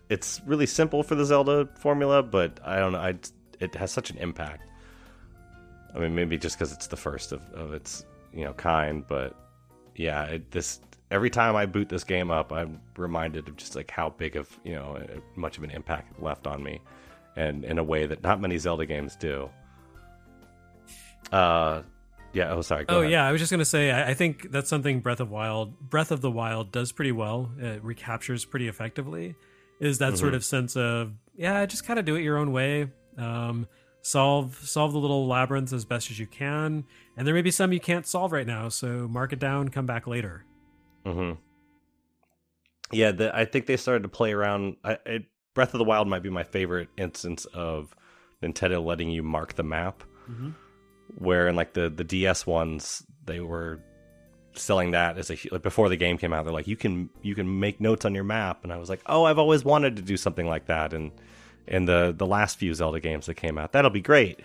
it's 0.08 0.40
really 0.46 0.66
simple 0.66 1.02
for 1.02 1.14
the 1.14 1.24
Zelda 1.24 1.68
formula, 1.78 2.22
but 2.22 2.60
I 2.64 2.78
don't 2.78 2.92
know. 2.92 2.98
I 2.98 3.14
it 3.60 3.74
has 3.74 3.90
such 3.90 4.10
an 4.10 4.18
impact. 4.18 4.62
I 5.94 5.98
mean, 5.98 6.14
maybe 6.14 6.36
just 6.36 6.58
because 6.58 6.72
it's 6.72 6.88
the 6.88 6.96
first 6.96 7.32
of, 7.32 7.40
of 7.52 7.72
its 7.72 8.04
you 8.32 8.44
know 8.44 8.52
kind, 8.52 9.04
but 9.06 9.34
yeah, 9.94 10.24
it, 10.24 10.50
this 10.50 10.80
every 11.10 11.30
time 11.30 11.56
I 11.56 11.66
boot 11.66 11.88
this 11.88 12.04
game 12.04 12.30
up, 12.30 12.52
I'm 12.52 12.80
reminded 12.96 13.48
of 13.48 13.56
just 13.56 13.76
like 13.76 13.90
how 13.90 14.10
big 14.10 14.36
of 14.36 14.48
you 14.64 14.74
know 14.74 15.02
much 15.34 15.58
of 15.58 15.64
an 15.64 15.70
impact 15.70 16.16
it 16.16 16.22
left 16.22 16.46
on 16.46 16.62
me, 16.62 16.80
and 17.36 17.64
in 17.64 17.78
a 17.78 17.84
way 17.84 18.06
that 18.06 18.22
not 18.22 18.40
many 18.40 18.58
Zelda 18.58 18.86
games 18.86 19.14
do. 19.16 19.48
Uh, 21.32 21.82
yeah. 22.32 22.52
Oh, 22.52 22.60
sorry. 22.62 22.84
Oh 22.88 23.00
ahead. 23.00 23.10
yeah, 23.10 23.26
I 23.26 23.32
was 23.32 23.40
just 23.40 23.50
gonna 23.50 23.64
say 23.64 23.90
I, 23.90 24.10
I 24.10 24.14
think 24.14 24.50
that's 24.50 24.68
something 24.68 25.00
Breath 25.00 25.20
of 25.20 25.30
Wild 25.30 25.78
Breath 25.80 26.10
of 26.10 26.20
the 26.20 26.30
Wild 26.30 26.72
does 26.72 26.92
pretty 26.92 27.12
well. 27.12 27.50
It 27.58 27.82
recaptures 27.82 28.44
pretty 28.44 28.68
effectively. 28.68 29.34
Is 29.80 29.98
that 29.98 30.16
sort 30.18 30.32
Mhm. 30.32 30.36
of 30.36 30.44
sense 30.44 30.76
of 30.76 31.12
yeah, 31.36 31.64
just 31.66 31.84
kind 31.86 31.98
of 31.98 32.04
do 32.04 32.14
it 32.16 32.22
your 32.22 32.38
own 32.38 32.52
way. 32.52 32.88
Um, 33.18 33.66
solve 34.02 34.56
solve 34.62 34.92
the 34.92 34.98
little 34.98 35.26
labyrinths 35.26 35.72
as 35.72 35.84
best 35.84 36.10
as 36.10 36.18
you 36.18 36.26
can, 36.26 36.84
and 37.16 37.26
there 37.26 37.34
may 37.34 37.42
be 37.42 37.50
some 37.50 37.72
you 37.72 37.80
can't 37.80 38.06
solve 38.06 38.32
right 38.32 38.46
now. 38.46 38.68
So 38.68 39.08
mark 39.08 39.32
it 39.32 39.38
down, 39.38 39.68
come 39.70 39.86
back 39.86 40.06
later. 40.06 40.44
hmm 41.04 41.32
Yeah, 42.92 43.10
the, 43.12 43.34
I 43.36 43.44
think 43.46 43.66
they 43.66 43.76
started 43.76 44.02
to 44.04 44.08
play 44.08 44.32
around. 44.32 44.76
I, 44.84 44.98
it, 45.06 45.24
Breath 45.56 45.74
of 45.74 45.78
the 45.78 45.84
Wild 45.84 46.06
might 46.06 46.22
be 46.22 46.30
my 46.30 46.44
favorite 46.44 46.88
instance 46.96 47.46
of 47.46 47.96
Nintendo 48.42 48.84
letting 48.84 49.10
you 49.10 49.24
mark 49.24 49.54
the 49.54 49.64
map. 49.64 50.04
Mhm. 50.30 50.54
Where 51.18 51.48
in 51.48 51.56
like 51.56 51.72
the 51.72 51.88
the 51.90 52.04
DS 52.04 52.46
ones, 52.46 53.04
they 53.24 53.40
were 53.40 53.80
selling 54.54 54.92
that 54.92 55.18
as 55.18 55.30
a 55.30 55.36
like 55.50 55.62
before 55.62 55.88
the 55.88 55.96
game 55.96 56.18
came 56.18 56.32
out. 56.32 56.44
They're 56.44 56.52
like, 56.52 56.66
you 56.68 56.76
can 56.76 57.10
you 57.22 57.34
can 57.34 57.58
make 57.58 57.80
notes 57.80 58.04
on 58.04 58.14
your 58.14 58.24
map, 58.24 58.64
and 58.64 58.72
I 58.72 58.76
was 58.76 58.88
like, 58.88 59.00
oh, 59.06 59.24
I've 59.24 59.38
always 59.38 59.64
wanted 59.64 59.96
to 59.96 60.02
do 60.02 60.16
something 60.16 60.46
like 60.46 60.66
that. 60.66 60.92
And 60.92 61.10
in 61.66 61.86
the 61.86 62.14
the 62.16 62.26
last 62.26 62.58
few 62.58 62.74
Zelda 62.74 63.00
games 63.00 63.26
that 63.26 63.34
came 63.34 63.58
out, 63.58 63.72
that'll 63.72 63.90
be 63.90 64.00
great. 64.00 64.40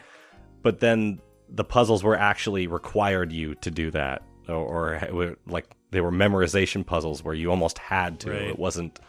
But 0.63 0.79
then 0.79 1.19
the 1.49 1.63
puzzles 1.63 2.03
were 2.03 2.15
actually 2.17 2.67
required 2.67 3.31
you 3.33 3.55
to 3.55 3.69
do 3.71 3.91
that, 3.91 4.23
or, 4.47 4.55
or 4.55 5.07
were, 5.11 5.37
like 5.47 5.67
they 5.91 5.99
were 5.99 6.11
memorization 6.11 6.85
puzzles 6.85 7.21
where 7.23 7.35
you 7.35 7.49
almost 7.49 7.77
had 7.79 8.19
to. 8.21 8.31
Right. 8.31 8.41
It 8.43 8.59
wasn't. 8.59 8.99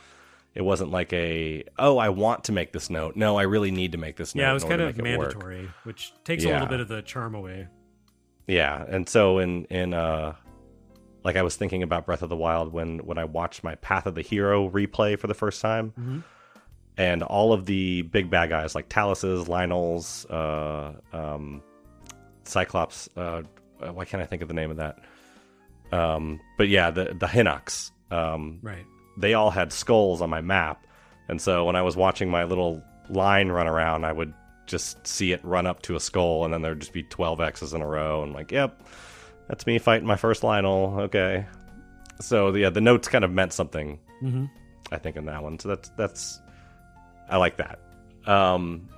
It 0.55 0.63
wasn't 0.63 0.91
like 0.91 1.13
a 1.15 1.65
oh 1.79 1.97
I 1.99 2.11
want 2.11 2.45
to 2.45 2.53
make 2.53 2.73
this 2.73 2.91
note. 2.91 3.17
No, 3.17 3.39
I 3.39 3.43
really 3.43 3.71
need 3.71 3.93
to 3.93 3.99
make 3.99 4.17
this 4.17 4.35
note. 4.35 4.43
Yeah, 4.43 4.51
it 4.51 4.55
was 4.55 4.65
kind 4.65 4.81
of 4.83 4.95
to 4.97 5.03
make 5.03 5.13
it 5.15 5.19
work. 5.19 5.29
mandatory, 5.35 5.71
which 5.85 6.13
takes 6.25 6.45
a 6.45 6.49
little 6.49 6.67
bit 6.67 6.81
of 6.81 6.89
the 6.89 7.01
charm 7.03 7.35
away. 7.35 7.69
Yeah, 8.47 8.85
and 8.89 9.09
so 9.09 9.39
in 9.39 9.65
in 9.67 9.95
uh 9.95 10.35
like 11.25 11.37
I 11.37 11.43
was 11.43 11.57
thinking 11.57 11.83
about 11.83 12.05
Breath 12.05 12.23
of 12.23 12.29
the 12.29 12.37
Wild 12.37 12.73
when 12.73 12.99
when 12.99 13.17
I 13.17 13.25
watched 13.25 13.65
my 13.65 13.77
Path 13.77 14.07
of 14.07 14.15
the 14.15 14.23
Hero 14.23 14.69
replay 14.69 15.19
for 15.19 15.27
the 15.29 15.35
first 15.35 15.61
time, 15.63 15.93
Mhm. 15.99 16.23
and 16.99 17.23
all 17.23 17.53
of 17.53 17.65
the 17.65 18.03
big 18.03 18.29
bad 18.29 18.51
guys 18.51 18.75
like 18.75 18.89
Taluses, 18.89 19.47
Lynels, 19.47 20.27
uh, 20.31 21.17
um, 21.17 21.63
Cyclops. 22.45 23.09
Uh, 23.17 23.43
uh, 23.81 23.93
why 23.93 24.05
can't 24.05 24.23
I 24.23 24.27
think 24.27 24.43
of 24.43 24.49
the 24.49 24.55
name 24.55 24.71
of 24.71 24.77
that? 24.79 24.99
Um, 25.93 26.41
but 26.59 26.69
yeah, 26.69 26.91
the 26.91 27.05
the 27.19 27.27
Hinox. 27.27 27.91
Um, 28.11 28.59
Right. 28.63 28.85
They 29.17 29.35
all 29.35 29.51
had 29.51 29.73
skulls 29.73 30.23
on 30.23 30.31
my 30.31 30.41
map, 30.41 30.87
and 31.29 31.41
so 31.41 31.65
when 31.65 31.77
I 31.77 31.83
was 31.83 31.97
watching 31.97 32.31
my 32.31 32.45
little 32.45 32.83
line 33.09 33.49
run 33.49 33.67
around, 33.67 34.05
I 34.05 34.13
would 34.13 34.33
just 34.67 35.07
see 35.07 35.33
it 35.33 35.45
run 35.45 35.67
up 35.67 35.83
to 35.83 35.97
a 35.97 36.01
skull, 36.01 36.45
and 36.45 36.55
then 36.55 36.63
there'd 36.63 36.81
just 36.81 36.93
be 36.93 37.03
twelve 37.03 37.41
X's 37.41 37.75
in 37.75 37.83
a 37.83 37.87
row, 37.87 38.23
and 38.23 38.33
like, 38.33 38.51
yep, 38.53 38.81
that's 39.49 39.67
me 39.67 39.79
fighting 39.79 40.07
my 40.07 40.17
first 40.17 40.43
Lynel. 40.43 40.99
Okay, 41.03 41.47
so 42.21 42.55
yeah, 42.55 42.71
the 42.71 42.81
notes 42.81 43.09
kind 43.09 43.25
of 43.25 43.31
meant 43.31 43.53
something, 43.53 43.99
hmm 44.21 44.47
I 44.91 44.99
think, 44.99 45.17
in 45.17 45.27
that 45.27 45.43
one. 45.43 45.59
So 45.59 45.69
that's 45.69 45.89
that's 45.91 46.41
I 47.29 47.37
like 47.37 47.57
that. 47.59 47.79
Um, 48.27 48.89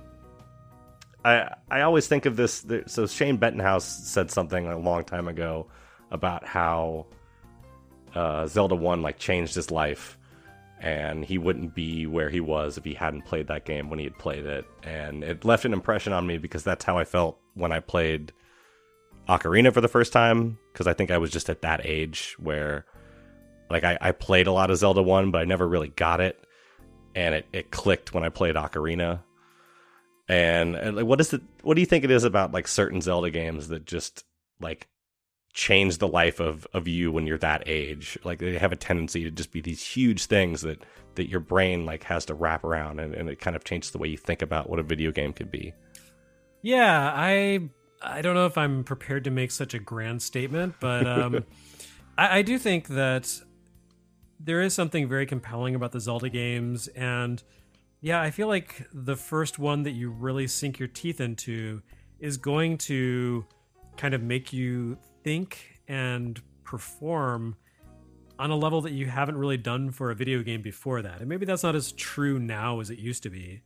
I 1.23 1.55
I 1.69 1.81
always 1.81 2.07
think 2.07 2.25
of 2.25 2.35
this. 2.35 2.65
So 2.87 3.07
Shane 3.07 3.37
Bettenhausen 3.37 3.81
said 3.81 4.31
something 4.31 4.67
a 4.67 4.77
long 4.77 5.03
time 5.03 5.27
ago 5.27 5.67
about 6.11 6.45
how 6.45 7.07
uh, 8.15 8.47
Zelda 8.47 8.75
One 8.75 9.01
like 9.01 9.19
changed 9.19 9.55
his 9.55 9.71
life, 9.71 10.17
and 10.79 11.23
he 11.25 11.37
wouldn't 11.37 11.75
be 11.75 12.05
where 12.05 12.29
he 12.29 12.39
was 12.39 12.77
if 12.77 12.83
he 12.83 12.93
hadn't 12.93 13.25
played 13.25 13.47
that 13.47 13.65
game 13.65 13.89
when 13.89 13.99
he 13.99 14.05
had 14.05 14.17
played 14.17 14.45
it, 14.45 14.65
and 14.83 15.23
it 15.23 15.45
left 15.45 15.65
an 15.65 15.73
impression 15.73 16.13
on 16.13 16.25
me 16.25 16.37
because 16.37 16.63
that's 16.63 16.85
how 16.85 16.97
I 16.97 17.05
felt 17.05 17.37
when 17.53 17.71
I 17.71 17.79
played 17.79 18.33
Ocarina 19.27 19.73
for 19.73 19.81
the 19.81 19.87
first 19.87 20.13
time. 20.13 20.57
Because 20.71 20.87
I 20.87 20.93
think 20.93 21.11
I 21.11 21.17
was 21.17 21.31
just 21.31 21.49
at 21.49 21.61
that 21.61 21.85
age 21.85 22.35
where, 22.39 22.85
like, 23.69 23.83
I, 23.83 23.97
I 24.01 24.11
played 24.11 24.47
a 24.47 24.51
lot 24.51 24.71
of 24.71 24.77
Zelda 24.77 25.01
One, 25.01 25.31
but 25.31 25.41
I 25.41 25.45
never 25.45 25.67
really 25.67 25.87
got 25.89 26.19
it, 26.19 26.37
and 27.15 27.35
it, 27.35 27.45
it 27.53 27.71
clicked 27.71 28.13
when 28.13 28.23
I 28.23 28.29
played 28.29 28.55
Ocarina. 28.55 29.21
And, 30.27 30.75
and 30.75 30.95
like, 30.95 31.05
what 31.05 31.21
is 31.21 31.33
it? 31.33 31.41
What 31.61 31.75
do 31.75 31.81
you 31.81 31.85
think 31.85 32.03
it 32.03 32.11
is 32.11 32.23
about 32.23 32.51
like 32.51 32.67
certain 32.67 32.99
Zelda 32.99 33.29
games 33.29 33.67
that 33.67 33.85
just 33.85 34.23
like 34.59 34.87
change 35.55 35.99
the 35.99 36.07
life 36.07 36.41
of 36.41 36.67
of 36.73 36.87
you 36.87 37.11
when 37.11 37.25
you're 37.25 37.37
that 37.39 37.63
age. 37.65 38.19
Like 38.23 38.39
they 38.39 38.57
have 38.57 38.71
a 38.71 38.75
tendency 38.75 39.23
to 39.23 39.31
just 39.31 39.51
be 39.51 39.61
these 39.61 39.83
huge 39.83 40.25
things 40.25 40.61
that 40.61 40.83
that 41.15 41.29
your 41.29 41.39
brain 41.39 41.85
like 41.85 42.03
has 42.03 42.25
to 42.25 42.33
wrap 42.33 42.65
around 42.65 42.99
and, 42.99 43.15
and 43.15 43.29
it 43.29 43.39
kind 43.39 43.55
of 43.55 43.63
changes 43.63 43.91
the 43.91 43.97
way 43.97 44.09
you 44.09 44.17
think 44.17 44.41
about 44.41 44.69
what 44.69 44.79
a 44.79 44.83
video 44.83 45.11
game 45.11 45.31
could 45.31 45.49
be. 45.49 45.73
Yeah, 46.61 47.11
I 47.15 47.69
I 48.01 48.21
don't 48.21 48.35
know 48.35 48.45
if 48.45 48.57
I'm 48.57 48.83
prepared 48.83 49.23
to 49.23 49.31
make 49.31 49.49
such 49.49 49.73
a 49.73 49.79
grand 49.79 50.21
statement, 50.21 50.75
but 50.79 51.07
um, 51.07 51.45
I, 52.17 52.39
I 52.39 52.41
do 52.41 52.59
think 52.59 52.89
that 52.89 53.33
there 54.39 54.61
is 54.61 54.73
something 54.73 55.07
very 55.07 55.25
compelling 55.25 55.73
about 55.73 55.93
the 55.93 56.01
Zelda 56.01 56.29
games, 56.29 56.89
and 56.89 57.41
yeah, 58.01 58.21
I 58.21 58.29
feel 58.29 58.47
like 58.47 58.85
the 58.93 59.15
first 59.15 59.57
one 59.57 59.83
that 59.83 59.91
you 59.91 60.11
really 60.11 60.47
sink 60.47 60.77
your 60.77 60.89
teeth 60.89 61.21
into 61.21 61.81
is 62.19 62.35
going 62.35 62.77
to 62.79 63.45
kind 63.95 64.13
of 64.13 64.21
make 64.21 64.51
you 64.51 64.97
think 65.25 65.79
and 65.87 66.39
perform 66.63 67.55
on 68.37 68.51
a 68.51 68.55
level 68.55 68.81
that 68.81 68.91
you 68.91 69.07
haven't 69.07 69.37
really 69.37 69.57
done 69.57 69.89
for 69.91 70.11
a 70.11 70.15
video 70.15 70.43
game 70.43 70.61
before 70.61 71.01
that. 71.01 71.19
And 71.19 71.27
maybe 71.27 71.45
that's 71.45 71.63
not 71.63 71.75
as 71.75 71.91
true 71.93 72.37
now 72.37 72.79
as 72.79 72.89
it 72.91 72.99
used 72.99 73.23
to 73.23 73.29
be. 73.31 73.61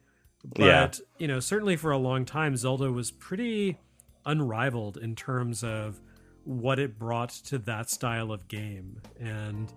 But, 0.55 0.65
Yeah. 0.65 0.89
you 1.17 1.27
know, 1.27 1.39
certainly 1.41 1.75
for 1.75 1.91
a 1.91 1.97
long 1.97 2.23
time, 2.23 2.55
Zelda 2.55 2.91
was 2.91 3.11
pretty 3.11 3.77
unrivaled 4.25 4.95
in 4.97 5.15
terms 5.15 5.63
of 5.63 5.99
what 6.45 6.79
it 6.79 6.97
brought 6.97 7.29
to 7.29 7.57
that 7.59 7.89
style 7.89 8.31
of 8.31 8.47
game. 8.47 9.01
And, 9.19 9.73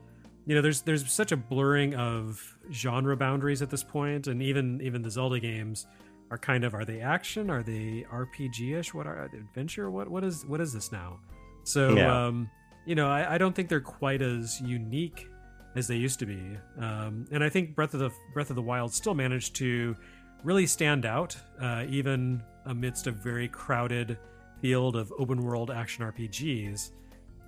you 0.47 0.55
know, 0.55 0.63
there's 0.63 0.83
there's 0.83 1.11
such 1.11 1.33
a 1.33 1.37
blurring 1.37 1.95
of 1.97 2.57
genre 2.71 3.17
boundaries 3.17 3.61
at 3.61 3.71
this 3.71 3.83
point, 3.83 4.29
and 4.29 4.41
even 4.41 4.81
even 4.81 5.03
the 5.03 5.11
Zelda 5.11 5.41
games 5.41 5.87
are 6.31 6.39
kind 6.39 6.63
of 6.65 6.75
are 6.75 6.85
they 6.85 7.01
action? 7.01 7.51
Are 7.51 7.63
they 7.63 8.07
RPG 8.13 8.75
ish? 8.79 8.95
What 8.95 9.07
are, 9.07 9.17
are 9.17 9.25
adventure? 9.25 9.91
What 9.91 10.09
what 10.09 10.23
is 10.23 10.47
what 10.47 10.61
is 10.61 10.73
this 10.73 10.93
now? 10.93 11.19
So 11.65 11.97
Yeah. 11.97 12.27
um, 12.27 12.51
you 12.85 12.95
know, 12.95 13.09
I, 13.09 13.35
I 13.35 13.39
don't 13.39 13.55
think 13.55 13.69
they're 13.69 13.81
quite 13.81 14.23
as 14.23 14.61
unique 14.61 15.29
as 15.77 15.87
they 15.87 15.97
used 15.97 16.19
to 16.19 16.27
be. 16.27 16.59
Um, 16.79 17.27
and 17.31 17.43
I 17.43 17.49
think 17.49 17.75
Breath 17.75 17.95
of 17.95 18.01
the 18.01 18.11
Breath 18.35 18.51
of 18.51 18.57
the 18.57 18.63
Wild 18.63 18.93
still 18.93 19.15
managed 19.15 19.55
to 19.57 19.97
really 20.45 20.67
stand 20.67 21.07
out, 21.07 21.37
uh, 21.61 21.85
even 21.89 22.43
amidst 22.67 23.07
a 23.07 23.13
very 23.13 23.49
crowded 23.49 24.19
field 24.61 24.97
of 24.97 25.13
open 25.19 25.41
world 25.43 25.71
action 25.71 26.05
RPGs. 26.05 26.91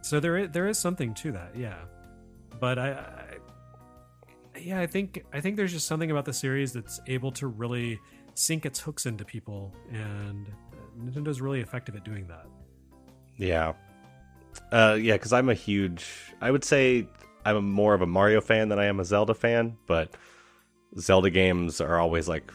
So 0.02 0.20
there 0.20 0.36
is, 0.36 0.50
there 0.50 0.68
is 0.68 0.78
something 0.78 1.14
to 1.14 1.32
that, 1.32 1.56
yeah. 1.56 1.78
But 2.60 2.78
I, 2.78 2.90
I, 2.92 3.24
yeah, 4.58 4.80
I 4.80 4.86
think 4.86 5.24
I 5.32 5.40
think 5.40 5.56
there's 5.56 5.72
just 5.72 5.88
something 5.88 6.10
about 6.10 6.24
the 6.24 6.32
series 6.32 6.72
that's 6.72 7.00
able 7.08 7.32
to 7.32 7.48
really 7.48 7.98
sink 8.34 8.64
its 8.66 8.78
hooks 8.78 9.06
into 9.06 9.24
people, 9.24 9.74
and 9.92 10.46
Nintendo's 10.98 11.40
really 11.40 11.60
effective 11.60 11.96
at 11.96 12.04
doing 12.04 12.26
that. 12.28 12.46
Yeah. 13.36 13.72
Uh, 14.72 14.98
yeah, 15.00 15.14
because 15.14 15.32
I'm 15.32 15.48
a 15.48 15.54
huge. 15.54 16.06
I 16.40 16.50
would 16.50 16.64
say 16.64 17.08
I'm 17.44 17.70
more 17.70 17.94
of 17.94 18.02
a 18.02 18.06
Mario 18.06 18.40
fan 18.40 18.68
than 18.68 18.78
I 18.78 18.86
am 18.86 19.00
a 19.00 19.04
Zelda 19.04 19.34
fan, 19.34 19.76
but 19.86 20.16
Zelda 20.98 21.30
games 21.30 21.80
are 21.80 21.98
always 21.98 22.28
like. 22.28 22.52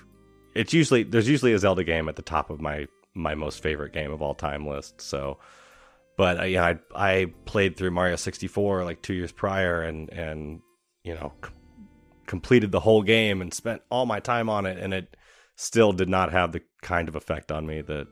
It's 0.56 0.74
usually 0.74 1.04
there's 1.04 1.30
usually 1.30 1.54
a 1.54 1.60
Zelda 1.60 1.84
game 1.84 2.10
at 2.10 2.16
the 2.16 2.22
top 2.22 2.50
of 2.50 2.60
my 2.60 2.88
my 3.14 3.36
most 3.36 3.62
favorite 3.62 3.94
game 3.94 4.12
of 4.12 4.22
all 4.22 4.34
time 4.34 4.68
list. 4.68 5.02
So, 5.02 5.40
but 6.18 6.40
uh, 6.40 6.44
yeah, 6.44 6.66
I 6.66 6.80
I 6.96 7.34
played 7.46 7.78
through 7.78 7.92
Mario 7.92 8.16
64 8.16 8.84
like 8.84 9.02
two 9.02 9.14
years 9.14 9.32
prior, 9.32 9.82
and 9.82 10.10
and 10.10 10.62
you 11.04 11.14
know 11.14 11.34
c- 11.44 11.52
completed 12.26 12.72
the 12.72 12.80
whole 12.80 13.04
game 13.04 13.42
and 13.42 13.54
spent 13.54 13.82
all 13.90 14.06
my 14.06 14.20
time 14.20 14.50
on 14.50 14.66
it, 14.66 14.78
and 14.78 14.94
it 14.94 15.16
still 15.56 15.92
did 15.94 16.10
not 16.10 16.32
have 16.32 16.52
the 16.52 16.62
kind 16.82 17.08
of 17.08 17.16
effect 17.16 17.52
on 17.52 17.66
me 17.66 17.82
that 17.82 18.08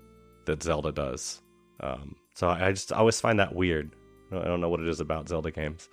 that 0.46 0.64
Zelda 0.64 0.92
does. 0.92 1.42
Um, 1.80 2.16
so 2.38 2.48
I 2.50 2.72
just 2.72 2.92
I 2.94 2.98
always 2.98 3.20
find 3.20 3.40
that 3.40 3.56
weird. 3.56 3.96
I 4.32 4.44
don't 4.44 4.62
know 4.62 4.70
what 4.70 4.80
it 4.80 4.88
is 4.88 5.00
about 5.00 5.28
Zelda 5.28 5.50
games. 5.50 5.90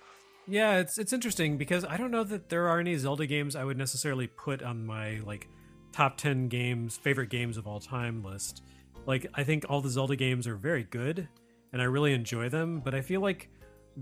Yeah, 0.47 0.77
it's 0.77 0.99
it's 0.99 1.11
interesting 1.11 1.57
because 1.57 1.83
I 1.85 1.97
don't 1.97 2.11
know 2.11 2.23
that 2.23 2.49
there 2.49 2.67
are 2.67 2.79
any 2.79 2.95
Zelda 2.97 3.25
games 3.25 3.55
I 3.55 3.63
would 3.63 3.77
necessarily 3.79 4.27
put 4.27 4.61
on 4.61 4.85
my 4.85 5.21
like 5.25 5.47
top 5.91 6.17
10 6.17 6.47
games 6.49 6.97
favorite 6.97 7.29
games 7.29 7.57
of 7.57 7.65
all 7.65 7.79
time 7.79 8.23
list. 8.23 8.61
Like 9.07 9.25
I 9.33 9.43
think 9.43 9.65
all 9.69 9.81
the 9.81 9.89
Zelda 9.89 10.15
games 10.15 10.45
are 10.45 10.55
very 10.55 10.83
good 10.83 11.27
and 11.73 11.81
I 11.81 11.85
really 11.85 12.13
enjoy 12.13 12.49
them, 12.49 12.79
but 12.79 12.93
I 12.93 13.01
feel 13.01 13.21
like 13.21 13.49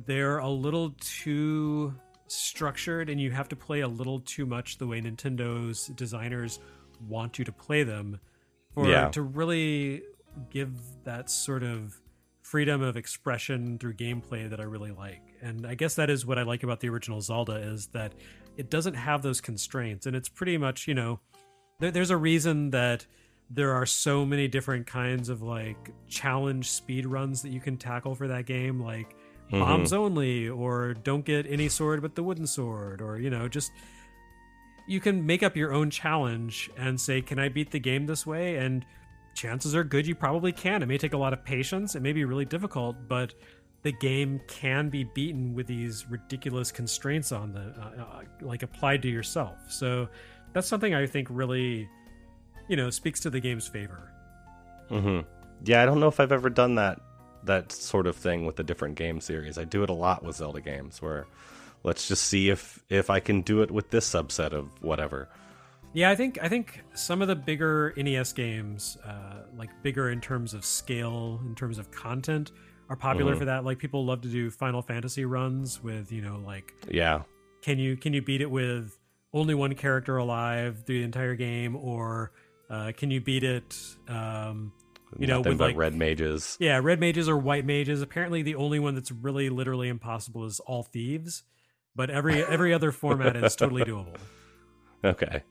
they're 0.05 0.39
a 0.39 0.49
little 0.49 0.93
too 0.99 1.93
structured 2.27 3.09
and 3.09 3.21
you 3.21 3.31
have 3.31 3.47
to 3.49 3.55
play 3.55 3.81
a 3.81 3.87
little 3.87 4.19
too 4.19 4.45
much 4.45 4.77
the 4.79 4.87
way 4.87 4.99
Nintendo's 4.99 5.87
designers 5.95 6.59
want 7.07 7.39
you 7.39 7.45
to 7.45 7.51
play 7.53 7.83
them 7.83 8.19
for 8.73 8.87
Yeah. 8.89 9.07
to 9.09 9.21
really 9.21 10.01
give 10.49 10.71
that 11.05 11.29
sort 11.29 11.63
of 11.63 12.01
freedom 12.53 12.83
of 12.83 12.95
expression 12.95 13.79
through 13.79 13.95
gameplay 13.95 14.47
that 14.47 14.59
I 14.59 14.63
really 14.65 14.91
like. 14.91 15.23
And 15.41 15.65
I 15.65 15.73
guess 15.73 15.95
that 15.95 16.11
is 16.11 16.23
what 16.23 16.37
I 16.37 16.43
like 16.43 16.61
about 16.61 16.81
the 16.81 16.89
original 16.89 17.19
Zelda 17.19 17.55
is 17.55 17.87
that 17.93 18.13
it 18.57 18.69
doesn't 18.69 18.93
have 18.93 19.23
those 19.23 19.41
constraints. 19.41 20.05
And 20.05 20.15
it's 20.15 20.29
pretty 20.29 20.59
much, 20.59 20.87
you 20.87 20.93
know, 20.93 21.19
there, 21.79 21.89
there's 21.89 22.11
a 22.11 22.15
reason 22.15 22.69
that 22.69 23.07
there 23.49 23.73
are 23.73 23.87
so 23.87 24.23
many 24.23 24.47
different 24.47 24.85
kinds 24.85 25.29
of 25.29 25.41
like 25.41 25.89
challenge 26.07 26.69
speed 26.69 27.07
runs 27.07 27.41
that 27.41 27.49
you 27.49 27.59
can 27.59 27.75
tackle 27.75 28.13
for 28.13 28.27
that 28.27 28.45
game 28.45 28.79
like 28.79 29.15
mm-hmm. 29.47 29.59
bombs 29.59 29.91
only 29.91 30.47
or 30.47 30.93
don't 30.93 31.25
get 31.25 31.47
any 31.49 31.67
sword 31.67 32.03
but 32.03 32.13
the 32.13 32.21
wooden 32.21 32.45
sword 32.45 33.01
or 33.01 33.19
you 33.19 33.31
know 33.31 33.47
just 33.47 33.71
you 34.85 34.99
can 34.99 35.25
make 35.25 35.41
up 35.41 35.55
your 35.55 35.73
own 35.73 35.89
challenge 35.89 36.69
and 36.77 37.01
say 37.01 37.19
can 37.19 37.39
i 37.39 37.49
beat 37.49 37.71
the 37.71 37.79
game 37.79 38.05
this 38.05 38.27
way? 38.27 38.57
And 38.57 38.85
chances 39.33 39.75
are 39.75 39.83
good 39.83 40.05
you 40.07 40.15
probably 40.15 40.51
can 40.51 40.83
it 40.83 40.85
may 40.87 40.97
take 40.97 41.13
a 41.13 41.17
lot 41.17 41.33
of 41.33 41.43
patience 41.43 41.95
it 41.95 42.01
may 42.01 42.13
be 42.13 42.25
really 42.25 42.45
difficult 42.45 42.95
but 43.07 43.33
the 43.81 43.91
game 43.91 44.39
can 44.47 44.89
be 44.89 45.03
beaten 45.03 45.53
with 45.53 45.67
these 45.67 46.05
ridiculous 46.09 46.71
constraints 46.71 47.31
on 47.31 47.51
the 47.51 47.61
uh, 47.61 48.03
uh, 48.03 48.21
like 48.41 48.63
applied 48.63 49.01
to 49.01 49.09
yourself 49.09 49.57
so 49.69 50.07
that's 50.53 50.67
something 50.67 50.93
i 50.93 51.05
think 51.05 51.27
really 51.29 51.87
you 52.69 52.75
know 52.75 52.89
speaks 52.89 53.19
to 53.19 53.29
the 53.29 53.39
game's 53.39 53.67
favor 53.67 54.11
hmm 54.89 55.21
Yeah, 55.63 55.81
I 55.81 55.85
don't 55.85 55.99
know 55.99 56.07
if 56.07 56.19
I've 56.19 56.31
ever 56.31 56.49
done 56.49 56.75
that 56.75 56.99
that 57.45 57.71
sort 57.71 58.07
of 58.07 58.15
thing 58.15 58.45
with 58.45 58.59
a 58.59 58.63
different 58.63 58.95
game 58.95 59.19
series. 59.19 59.57
I 59.57 59.65
do 59.65 59.83
it 59.83 59.89
a 59.89 59.93
lot 59.93 60.23
with 60.23 60.37
Zelda 60.37 60.61
games, 60.61 61.01
where 61.01 61.25
let's 61.83 62.07
just 62.07 62.25
see 62.25 62.49
if 62.49 62.83
if 62.89 63.09
I 63.09 63.19
can 63.19 63.41
do 63.41 63.61
it 63.61 63.71
with 63.71 63.89
this 63.89 64.09
subset 64.09 64.53
of 64.53 64.69
whatever. 64.81 65.29
Yeah, 65.93 66.09
I 66.09 66.15
think 66.15 66.39
I 66.41 66.49
think 66.49 66.83
some 66.95 67.21
of 67.21 67.27
the 67.27 67.35
bigger 67.35 67.93
NES 67.95 68.33
games, 68.33 68.97
uh, 69.05 69.43
like 69.55 69.69
bigger 69.83 70.09
in 70.09 70.21
terms 70.21 70.53
of 70.53 70.65
scale, 70.65 71.39
in 71.45 71.53
terms 71.55 71.77
of 71.77 71.91
content, 71.91 72.51
are 72.89 72.95
popular 72.95 73.35
Mhm. 73.35 73.39
for 73.39 73.45
that. 73.45 73.63
Like 73.63 73.77
people 73.77 74.03
love 74.05 74.21
to 74.21 74.27
do 74.27 74.49
Final 74.49 74.81
Fantasy 74.81 75.23
runs 75.25 75.83
with 75.83 76.11
you 76.11 76.21
know 76.21 76.37
like 76.45 76.73
Yeah, 76.89 77.21
can 77.61 77.77
you 77.77 77.95
can 77.95 78.11
you 78.13 78.21
beat 78.23 78.41
it 78.41 78.49
with 78.49 78.97
only 79.33 79.53
one 79.53 79.75
character 79.75 80.17
alive 80.17 80.83
through 80.85 80.99
the 80.99 81.03
entire 81.03 81.35
game, 81.35 81.75
or 81.75 82.31
uh, 82.71 82.91
can 82.97 83.11
you 83.11 83.21
beat 83.21 83.43
it? 83.43 83.75
Um, 84.07 84.73
you 85.19 85.27
know, 85.27 85.37
Nothing 85.37 85.51
with 85.51 85.57
but 85.59 85.65
like 85.67 85.77
red 85.77 85.93
mages. 85.93 86.57
yeah, 86.59 86.79
red 86.81 86.99
mages 86.99 87.29
or 87.29 87.37
white 87.37 87.65
mages. 87.65 88.01
Apparently, 88.01 88.41
the 88.41 88.55
only 88.55 88.79
one 88.79 88.95
that's 88.95 89.11
really 89.11 89.49
literally 89.49 89.89
impossible 89.89 90.43
is 90.45 90.59
all 90.61 90.81
thieves, 90.81 91.43
but 91.95 92.09
every 92.09 92.43
every 92.43 92.73
other 92.73 92.91
format 92.91 93.35
is 93.35 93.55
totally 93.55 93.83
doable. 93.85 94.17
Okay. 95.03 95.43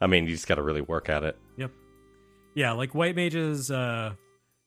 I 0.00 0.06
mean, 0.06 0.26
you 0.26 0.32
just 0.32 0.48
got 0.48 0.56
to 0.56 0.62
really 0.62 0.80
work 0.80 1.08
at 1.08 1.24
it. 1.24 1.38
Yep. 1.56 1.70
Yeah, 2.54 2.72
like 2.72 2.94
white 2.94 3.14
mages, 3.16 3.70
uh, 3.70 4.14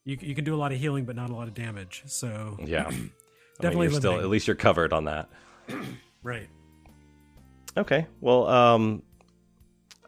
you 0.06 0.18
you 0.22 0.36
can 0.36 0.44
do 0.44 0.54
a 0.54 0.58
lot 0.58 0.72
of 0.72 0.80
healing, 0.80 1.06
but 1.06 1.16
not 1.16 1.30
a 1.30 1.36
lot 1.36 1.48
of 1.48 1.54
damage. 1.54 2.04
So 2.06 2.58
Yeah. 2.64 2.86
I 2.88 2.92
mean, 2.92 3.12
Definitely 3.62 3.90
still 3.92 4.20
at 4.20 4.28
least 4.30 4.48
you're 4.48 4.56
covered 4.56 4.94
on 4.94 5.06
that. 5.06 5.30
right. 6.24 6.50
Okay. 7.78 8.08
Well, 8.20 8.48
um, 8.48 9.04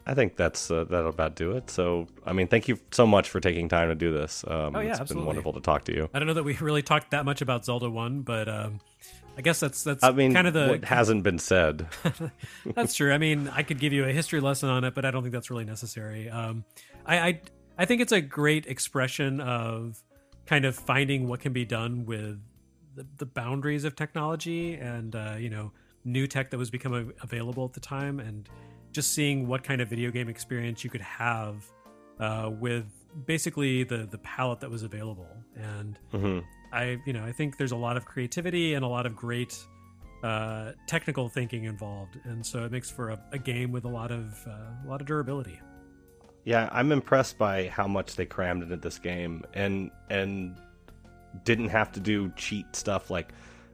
I 0.08 0.14
think 0.14 0.36
that's 0.36 0.70
uh, 0.70 0.84
that'll 0.86 1.10
about 1.10 1.36
do 1.36 1.52
it. 1.54 1.70
So, 1.70 2.08
I 2.26 2.34
mean, 2.34 2.48
thank 2.48 2.68
you 2.68 2.80
so 2.92 3.08
much 3.08 3.30
for 3.30 3.40
taking 3.40 3.70
time 3.70 3.90
to 3.90 3.96
do 3.96 4.12
this. 4.12 4.44
Um, 4.48 4.76
Oh, 4.76 4.80
yeah, 4.80 4.92
it's 4.92 5.00
absolutely. 5.00 5.22
been 5.22 5.28
wonderful 5.28 5.54
to 5.54 5.62
talk 5.62 5.86
to 5.86 5.94
you. 5.94 6.10
I 6.14 6.20
don't 6.20 6.28
know 6.28 6.34
that 6.36 6.44
we 6.44 6.54
really 6.62 6.82
talked 6.84 7.12
that 7.12 7.26
much 7.26 7.42
about 7.42 7.66
Zelda 7.66 7.90
One, 7.90 8.22
but 8.22 8.48
um, 8.48 8.80
I 9.38 9.42
guess 9.42 9.60
that's 9.60 9.84
that's 9.84 10.04
I 10.04 10.12
mean, 10.12 10.34
kind 10.34 10.48
of 10.48 10.54
the 10.54 10.68
what 10.68 10.86
hasn't 10.86 11.24
been 11.24 11.40
said. 11.40 11.88
that's 12.66 12.96
true. 12.96 13.12
I 13.12 13.18
mean, 13.18 13.50
I 13.50 13.64
could 13.64 13.80
give 13.80 13.92
you 13.92 14.06
a 14.06 14.12
history 14.12 14.40
lesson 14.40 14.70
on 14.70 14.84
it, 14.84 14.96
but 14.96 15.04
I 15.06 15.12
don't 15.12 15.24
think 15.24 15.34
that's 15.34 15.50
really 15.50 15.66
necessary. 15.66 16.30
Um, 16.30 16.64
I, 17.06 17.18
I 17.18 17.42
I 17.80 17.86
think 17.86 18.02
it's 18.02 18.14
a 18.14 18.22
great 18.22 18.66
expression 18.66 19.42
of 19.42 20.02
kind 20.46 20.64
of 20.64 20.76
finding 20.76 21.28
what 21.28 21.42
can 21.42 21.52
be 21.52 21.66
done 21.66 22.06
with 22.06 22.42
the, 22.96 23.06
the 23.18 23.26
boundaries 23.26 23.84
of 23.84 23.96
technology 23.96 24.76
and 24.76 25.16
uh, 25.16 25.36
you 25.38 25.50
know 25.50 25.72
new 26.06 26.28
tech 26.28 26.52
that 26.52 26.58
was 26.58 26.70
becoming 26.70 27.12
available 27.22 27.66
at 27.66 27.74
the 27.74 27.80
time, 27.82 28.20
and 28.20 28.48
just 28.94 29.14
seeing 29.14 29.48
what 29.48 29.64
kind 29.64 29.82
of 29.82 29.90
video 29.90 30.12
game 30.12 30.30
experience 30.30 30.84
you 30.84 30.90
could 30.90 31.02
have 31.02 31.66
uh, 32.22 32.50
with 32.54 32.86
basically 33.26 33.84
the 33.84 34.08
the 34.10 34.18
palette 34.20 34.62
that 34.62 34.72
was 34.72 34.84
available. 34.84 35.30
And 35.56 36.00
hmm 36.12 36.40
I 36.72 36.98
you 37.06 37.14
know 37.14 37.24
I 37.24 37.32
think 37.32 37.58
there's 37.58 37.72
a 37.72 37.78
lot 37.78 37.98
of 37.98 38.06
creativity 38.06 38.74
and 38.74 38.84
a 38.84 38.88
lot 38.88 39.06
of 39.06 39.16
great 39.16 39.58
uh, 40.24 40.72
technical 40.88 41.30
thinking 41.30 41.66
involved, 41.66 42.20
and 42.24 42.46
so 42.46 42.64
it 42.66 42.72
makes 42.72 42.90
for 42.90 43.10
a, 43.10 43.20
a 43.32 43.38
game 43.38 43.72
with 43.72 43.86
a 43.86 43.90
lot 43.90 44.12
of 44.12 44.44
uh, 44.48 44.86
a 44.86 44.88
lot 44.88 45.02
of 45.02 45.08
durability. 45.08 45.60
Yeah, 46.44 46.70
I'm 46.72 46.92
impressed 46.92 47.38
by 47.38 47.68
how 47.68 47.88
much 47.88 48.16
they 48.16 48.26
crammed 48.26 48.64
into 48.64 48.78
this 48.78 49.00
game, 49.00 49.44
and 49.54 49.92
and 50.10 50.58
didn't 51.44 51.70
have 51.70 51.92
to 51.92 52.00
do 52.00 52.32
cheat 52.38 52.76
stuff 52.76 53.10
like 53.10 53.34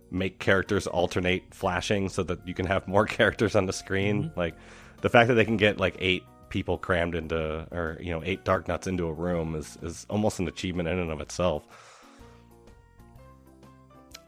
make 0.09 0.39
characters 0.39 0.87
alternate 0.87 1.43
flashing 1.53 2.09
so 2.09 2.23
that 2.23 2.45
you 2.47 2.53
can 2.53 2.65
have 2.65 2.87
more 2.87 3.05
characters 3.17 3.55
on 3.55 3.65
the 3.65 3.73
screen. 3.73 4.25
Mm-hmm. 4.25 4.39
Like 4.39 4.55
the 5.01 5.09
fact 5.09 5.29
that 5.29 5.35
they 5.35 5.45
can 5.45 5.57
get 5.57 5.77
like 5.77 5.95
eight 5.99 6.23
people 6.49 6.77
crammed 6.77 7.15
into, 7.15 7.67
or 7.71 7.97
you 7.99 8.11
know, 8.11 8.21
eight 8.25 8.43
Darknuts 8.43 8.87
into 8.87 9.07
a 9.07 9.13
room 9.13 9.55
is 9.55 9.77
is 9.81 10.05
almost 10.09 10.39
an 10.39 10.47
achievement 10.47 10.89
in 10.89 10.99
and 10.99 11.11
of 11.11 11.21
itself. 11.21 11.65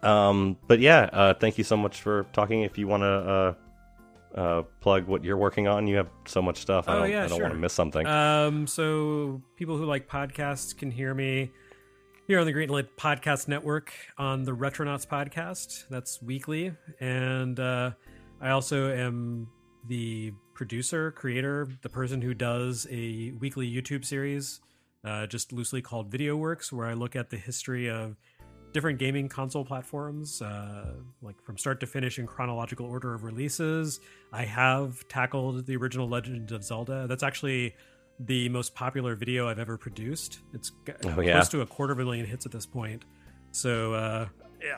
Um, 0.04 0.58
but 0.68 0.80
yeah, 0.80 1.10
uh, 1.14 1.34
thank 1.34 1.58
you 1.58 1.64
so 1.64 1.78
much 1.78 2.02
for 2.02 2.26
talking. 2.34 2.64
If 2.64 2.78
you 2.78 2.88
want 2.88 3.02
to 3.02 3.08
uh, 3.08 3.54
uh, 4.40 4.62
plug 4.82 5.08
what 5.08 5.24
you're 5.24 5.38
working 5.38 5.68
on, 5.68 5.88
you 5.88 5.96
have 5.98 6.10
so 6.26 6.42
much 6.42 6.58
stuff. 6.58 6.88
I 6.90 6.94
Oh, 6.96 7.00
don't, 7.02 7.12
yeah, 7.12 7.24
I 7.26 7.28
don't 7.28 7.42
want 7.42 7.54
to 7.54 7.60
miss 7.60 7.74
something. 7.74 8.06
Um, 8.06 8.68
so 8.68 9.42
people 9.56 9.78
who 9.78 9.86
like 9.86 10.08
podcasts 10.08 10.76
can 10.76 10.92
hear 10.92 11.14
me 11.14 11.52
here 12.28 12.40
on 12.40 12.46
the 12.46 12.54
Greenlit 12.54 12.88
Podcast 12.98 13.48
Network 13.48 13.94
on 14.18 14.44
the 14.44 14.54
Retronauts 14.56 15.08
podcast. 15.08 15.86
That's 15.90 16.22
weekly. 16.22 16.74
And 17.00 17.60
uh, 17.60 17.92
I 18.42 18.50
also 18.52 18.94
am 18.94 19.48
the 19.88 20.34
producer, 20.54 21.12
creator, 21.12 21.68
the 21.82 21.90
person 21.90 22.22
who 22.22 22.34
does 22.34 22.88
a 22.90 23.32
weekly 23.40 23.70
YouTube 23.70 24.06
series, 24.06 24.62
uh, 25.04 25.28
just 25.28 25.52
loosely 25.52 25.82
called 25.82 26.10
Video 26.10 26.38
Works, 26.38 26.72
where 26.72 26.88
I 26.88 26.94
look 26.94 27.16
at 27.16 27.30
the 27.30 27.38
history 27.38 27.90
of 27.90 28.16
different 28.74 29.00
gaming 29.00 29.30
console 29.30 29.64
platforms, 29.64 30.42
uh, 30.42 30.94
like 31.22 31.42
from 31.42 31.58
start 31.58 31.80
to 31.80 31.88
finish 31.88 32.20
in 32.20 32.28
chronological 32.28 32.86
order 32.86 33.14
of 33.14 33.24
releases. 33.24 34.00
I 34.32 34.46
have 34.46 35.08
tackled 35.08 35.66
the 35.66 35.76
original 35.76 36.10
Legend 36.10 36.52
of 36.52 36.64
Zelda. 36.64 37.08
That's 37.08 37.24
actually 37.24 37.76
the 38.20 38.50
most 38.50 38.76
popular 38.76 39.16
video 39.16 39.48
I've 39.48 39.60
ever 39.60 39.78
produced. 39.78 40.40
It's 40.54 40.72
oh, 41.06 41.22
yeah. 41.22 41.34
close 41.34 41.50
to 41.50 41.62
a 41.62 41.66
quarter 41.66 41.94
of 41.94 42.00
a 42.00 42.04
million 42.04 42.26
hits 42.26 42.46
at 42.46 42.52
this 42.52 42.66
point. 42.66 43.06
So 43.52 43.94
uh, 43.94 44.28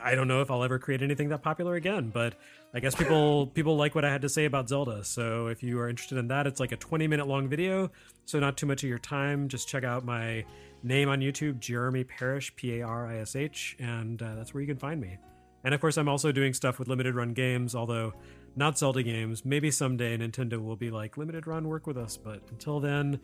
I 0.01 0.15
don't 0.15 0.27
know 0.27 0.41
if 0.41 0.51
I'll 0.51 0.63
ever 0.63 0.79
create 0.79 1.01
anything 1.01 1.29
that 1.29 1.41
popular 1.41 1.75
again, 1.75 2.09
but 2.13 2.35
I 2.73 2.79
guess 2.79 2.95
people 2.95 3.47
people 3.53 3.77
like 3.77 3.95
what 3.95 4.05
I 4.05 4.11
had 4.11 4.21
to 4.23 4.29
say 4.29 4.45
about 4.45 4.69
Zelda. 4.69 5.03
So 5.03 5.47
if 5.47 5.63
you 5.63 5.79
are 5.79 5.89
interested 5.89 6.17
in 6.17 6.27
that, 6.29 6.47
it's 6.47 6.59
like 6.59 6.71
a 6.71 6.77
20 6.77 7.07
minute 7.07 7.27
long 7.27 7.47
video, 7.47 7.91
so 8.25 8.39
not 8.39 8.57
too 8.57 8.65
much 8.65 8.83
of 8.83 8.89
your 8.89 8.99
time. 8.99 9.47
Just 9.47 9.67
check 9.67 9.83
out 9.83 10.05
my 10.05 10.45
name 10.85 11.09
on 11.09 11.19
YouTube, 11.19 11.59
Jeremy 11.59 12.03
Parish, 12.03 12.55
P 12.55 12.79
A 12.79 12.85
R 12.85 13.07
I 13.07 13.17
S 13.17 13.35
H, 13.35 13.75
and 13.79 14.21
uh, 14.21 14.35
that's 14.35 14.53
where 14.53 14.61
you 14.61 14.67
can 14.67 14.77
find 14.77 15.01
me. 15.01 15.17
And 15.63 15.73
of 15.73 15.81
course, 15.81 15.97
I'm 15.97 16.07
also 16.07 16.31
doing 16.31 16.53
stuff 16.53 16.77
with 16.77 16.87
limited 16.87 17.15
run 17.15 17.33
games, 17.33 17.73
although 17.73 18.13
not 18.55 18.77
Zelda 18.77 19.01
games. 19.01 19.43
Maybe 19.43 19.71
someday 19.71 20.15
Nintendo 20.15 20.63
will 20.63 20.75
be 20.75 20.91
like, 20.91 21.17
limited 21.17 21.47
run, 21.47 21.67
work 21.67 21.87
with 21.87 21.97
us. 21.97 22.17
But 22.17 22.41
until 22.51 22.79
then, 22.79 23.19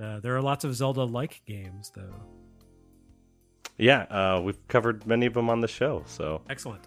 uh, 0.00 0.18
there 0.18 0.36
are 0.36 0.42
lots 0.42 0.64
of 0.64 0.74
Zelda 0.74 1.04
like 1.04 1.40
games, 1.46 1.92
though. 1.94 2.14
Yeah, 3.78 4.02
uh, 4.02 4.40
we've 4.40 4.58
covered 4.66 5.06
many 5.06 5.26
of 5.26 5.34
them 5.34 5.48
on 5.48 5.60
the 5.60 5.68
show. 5.68 6.02
So 6.06 6.42
excellent. 6.50 6.82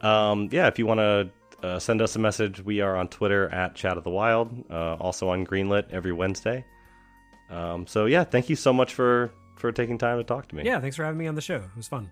Um, 0.00 0.48
yeah, 0.50 0.66
if 0.66 0.78
you 0.78 0.86
want 0.86 0.98
to 0.98 1.30
uh, 1.62 1.78
send 1.78 2.02
us 2.02 2.16
a 2.16 2.18
message, 2.18 2.60
we 2.60 2.80
are 2.80 2.96
on 2.96 3.08
Twitter 3.08 3.48
at 3.50 3.76
Chat 3.76 3.96
of 3.96 4.04
the 4.04 4.10
Wild, 4.10 4.64
uh, 4.70 4.94
also 4.94 5.28
on 5.28 5.46
Greenlit 5.46 5.90
every 5.90 6.12
Wednesday. 6.12 6.64
Um, 7.50 7.86
so 7.86 8.06
yeah, 8.06 8.24
thank 8.24 8.48
you 8.48 8.56
so 8.56 8.72
much 8.72 8.94
for 8.94 9.30
for 9.56 9.72
taking 9.72 9.98
time 9.98 10.18
to 10.18 10.24
talk 10.24 10.48
to 10.48 10.56
me. 10.56 10.64
Yeah, 10.64 10.80
thanks 10.80 10.96
for 10.96 11.04
having 11.04 11.18
me 11.18 11.26
on 11.26 11.34
the 11.34 11.40
show. 11.40 11.56
It 11.56 11.76
was 11.76 11.88
fun. 11.88 12.10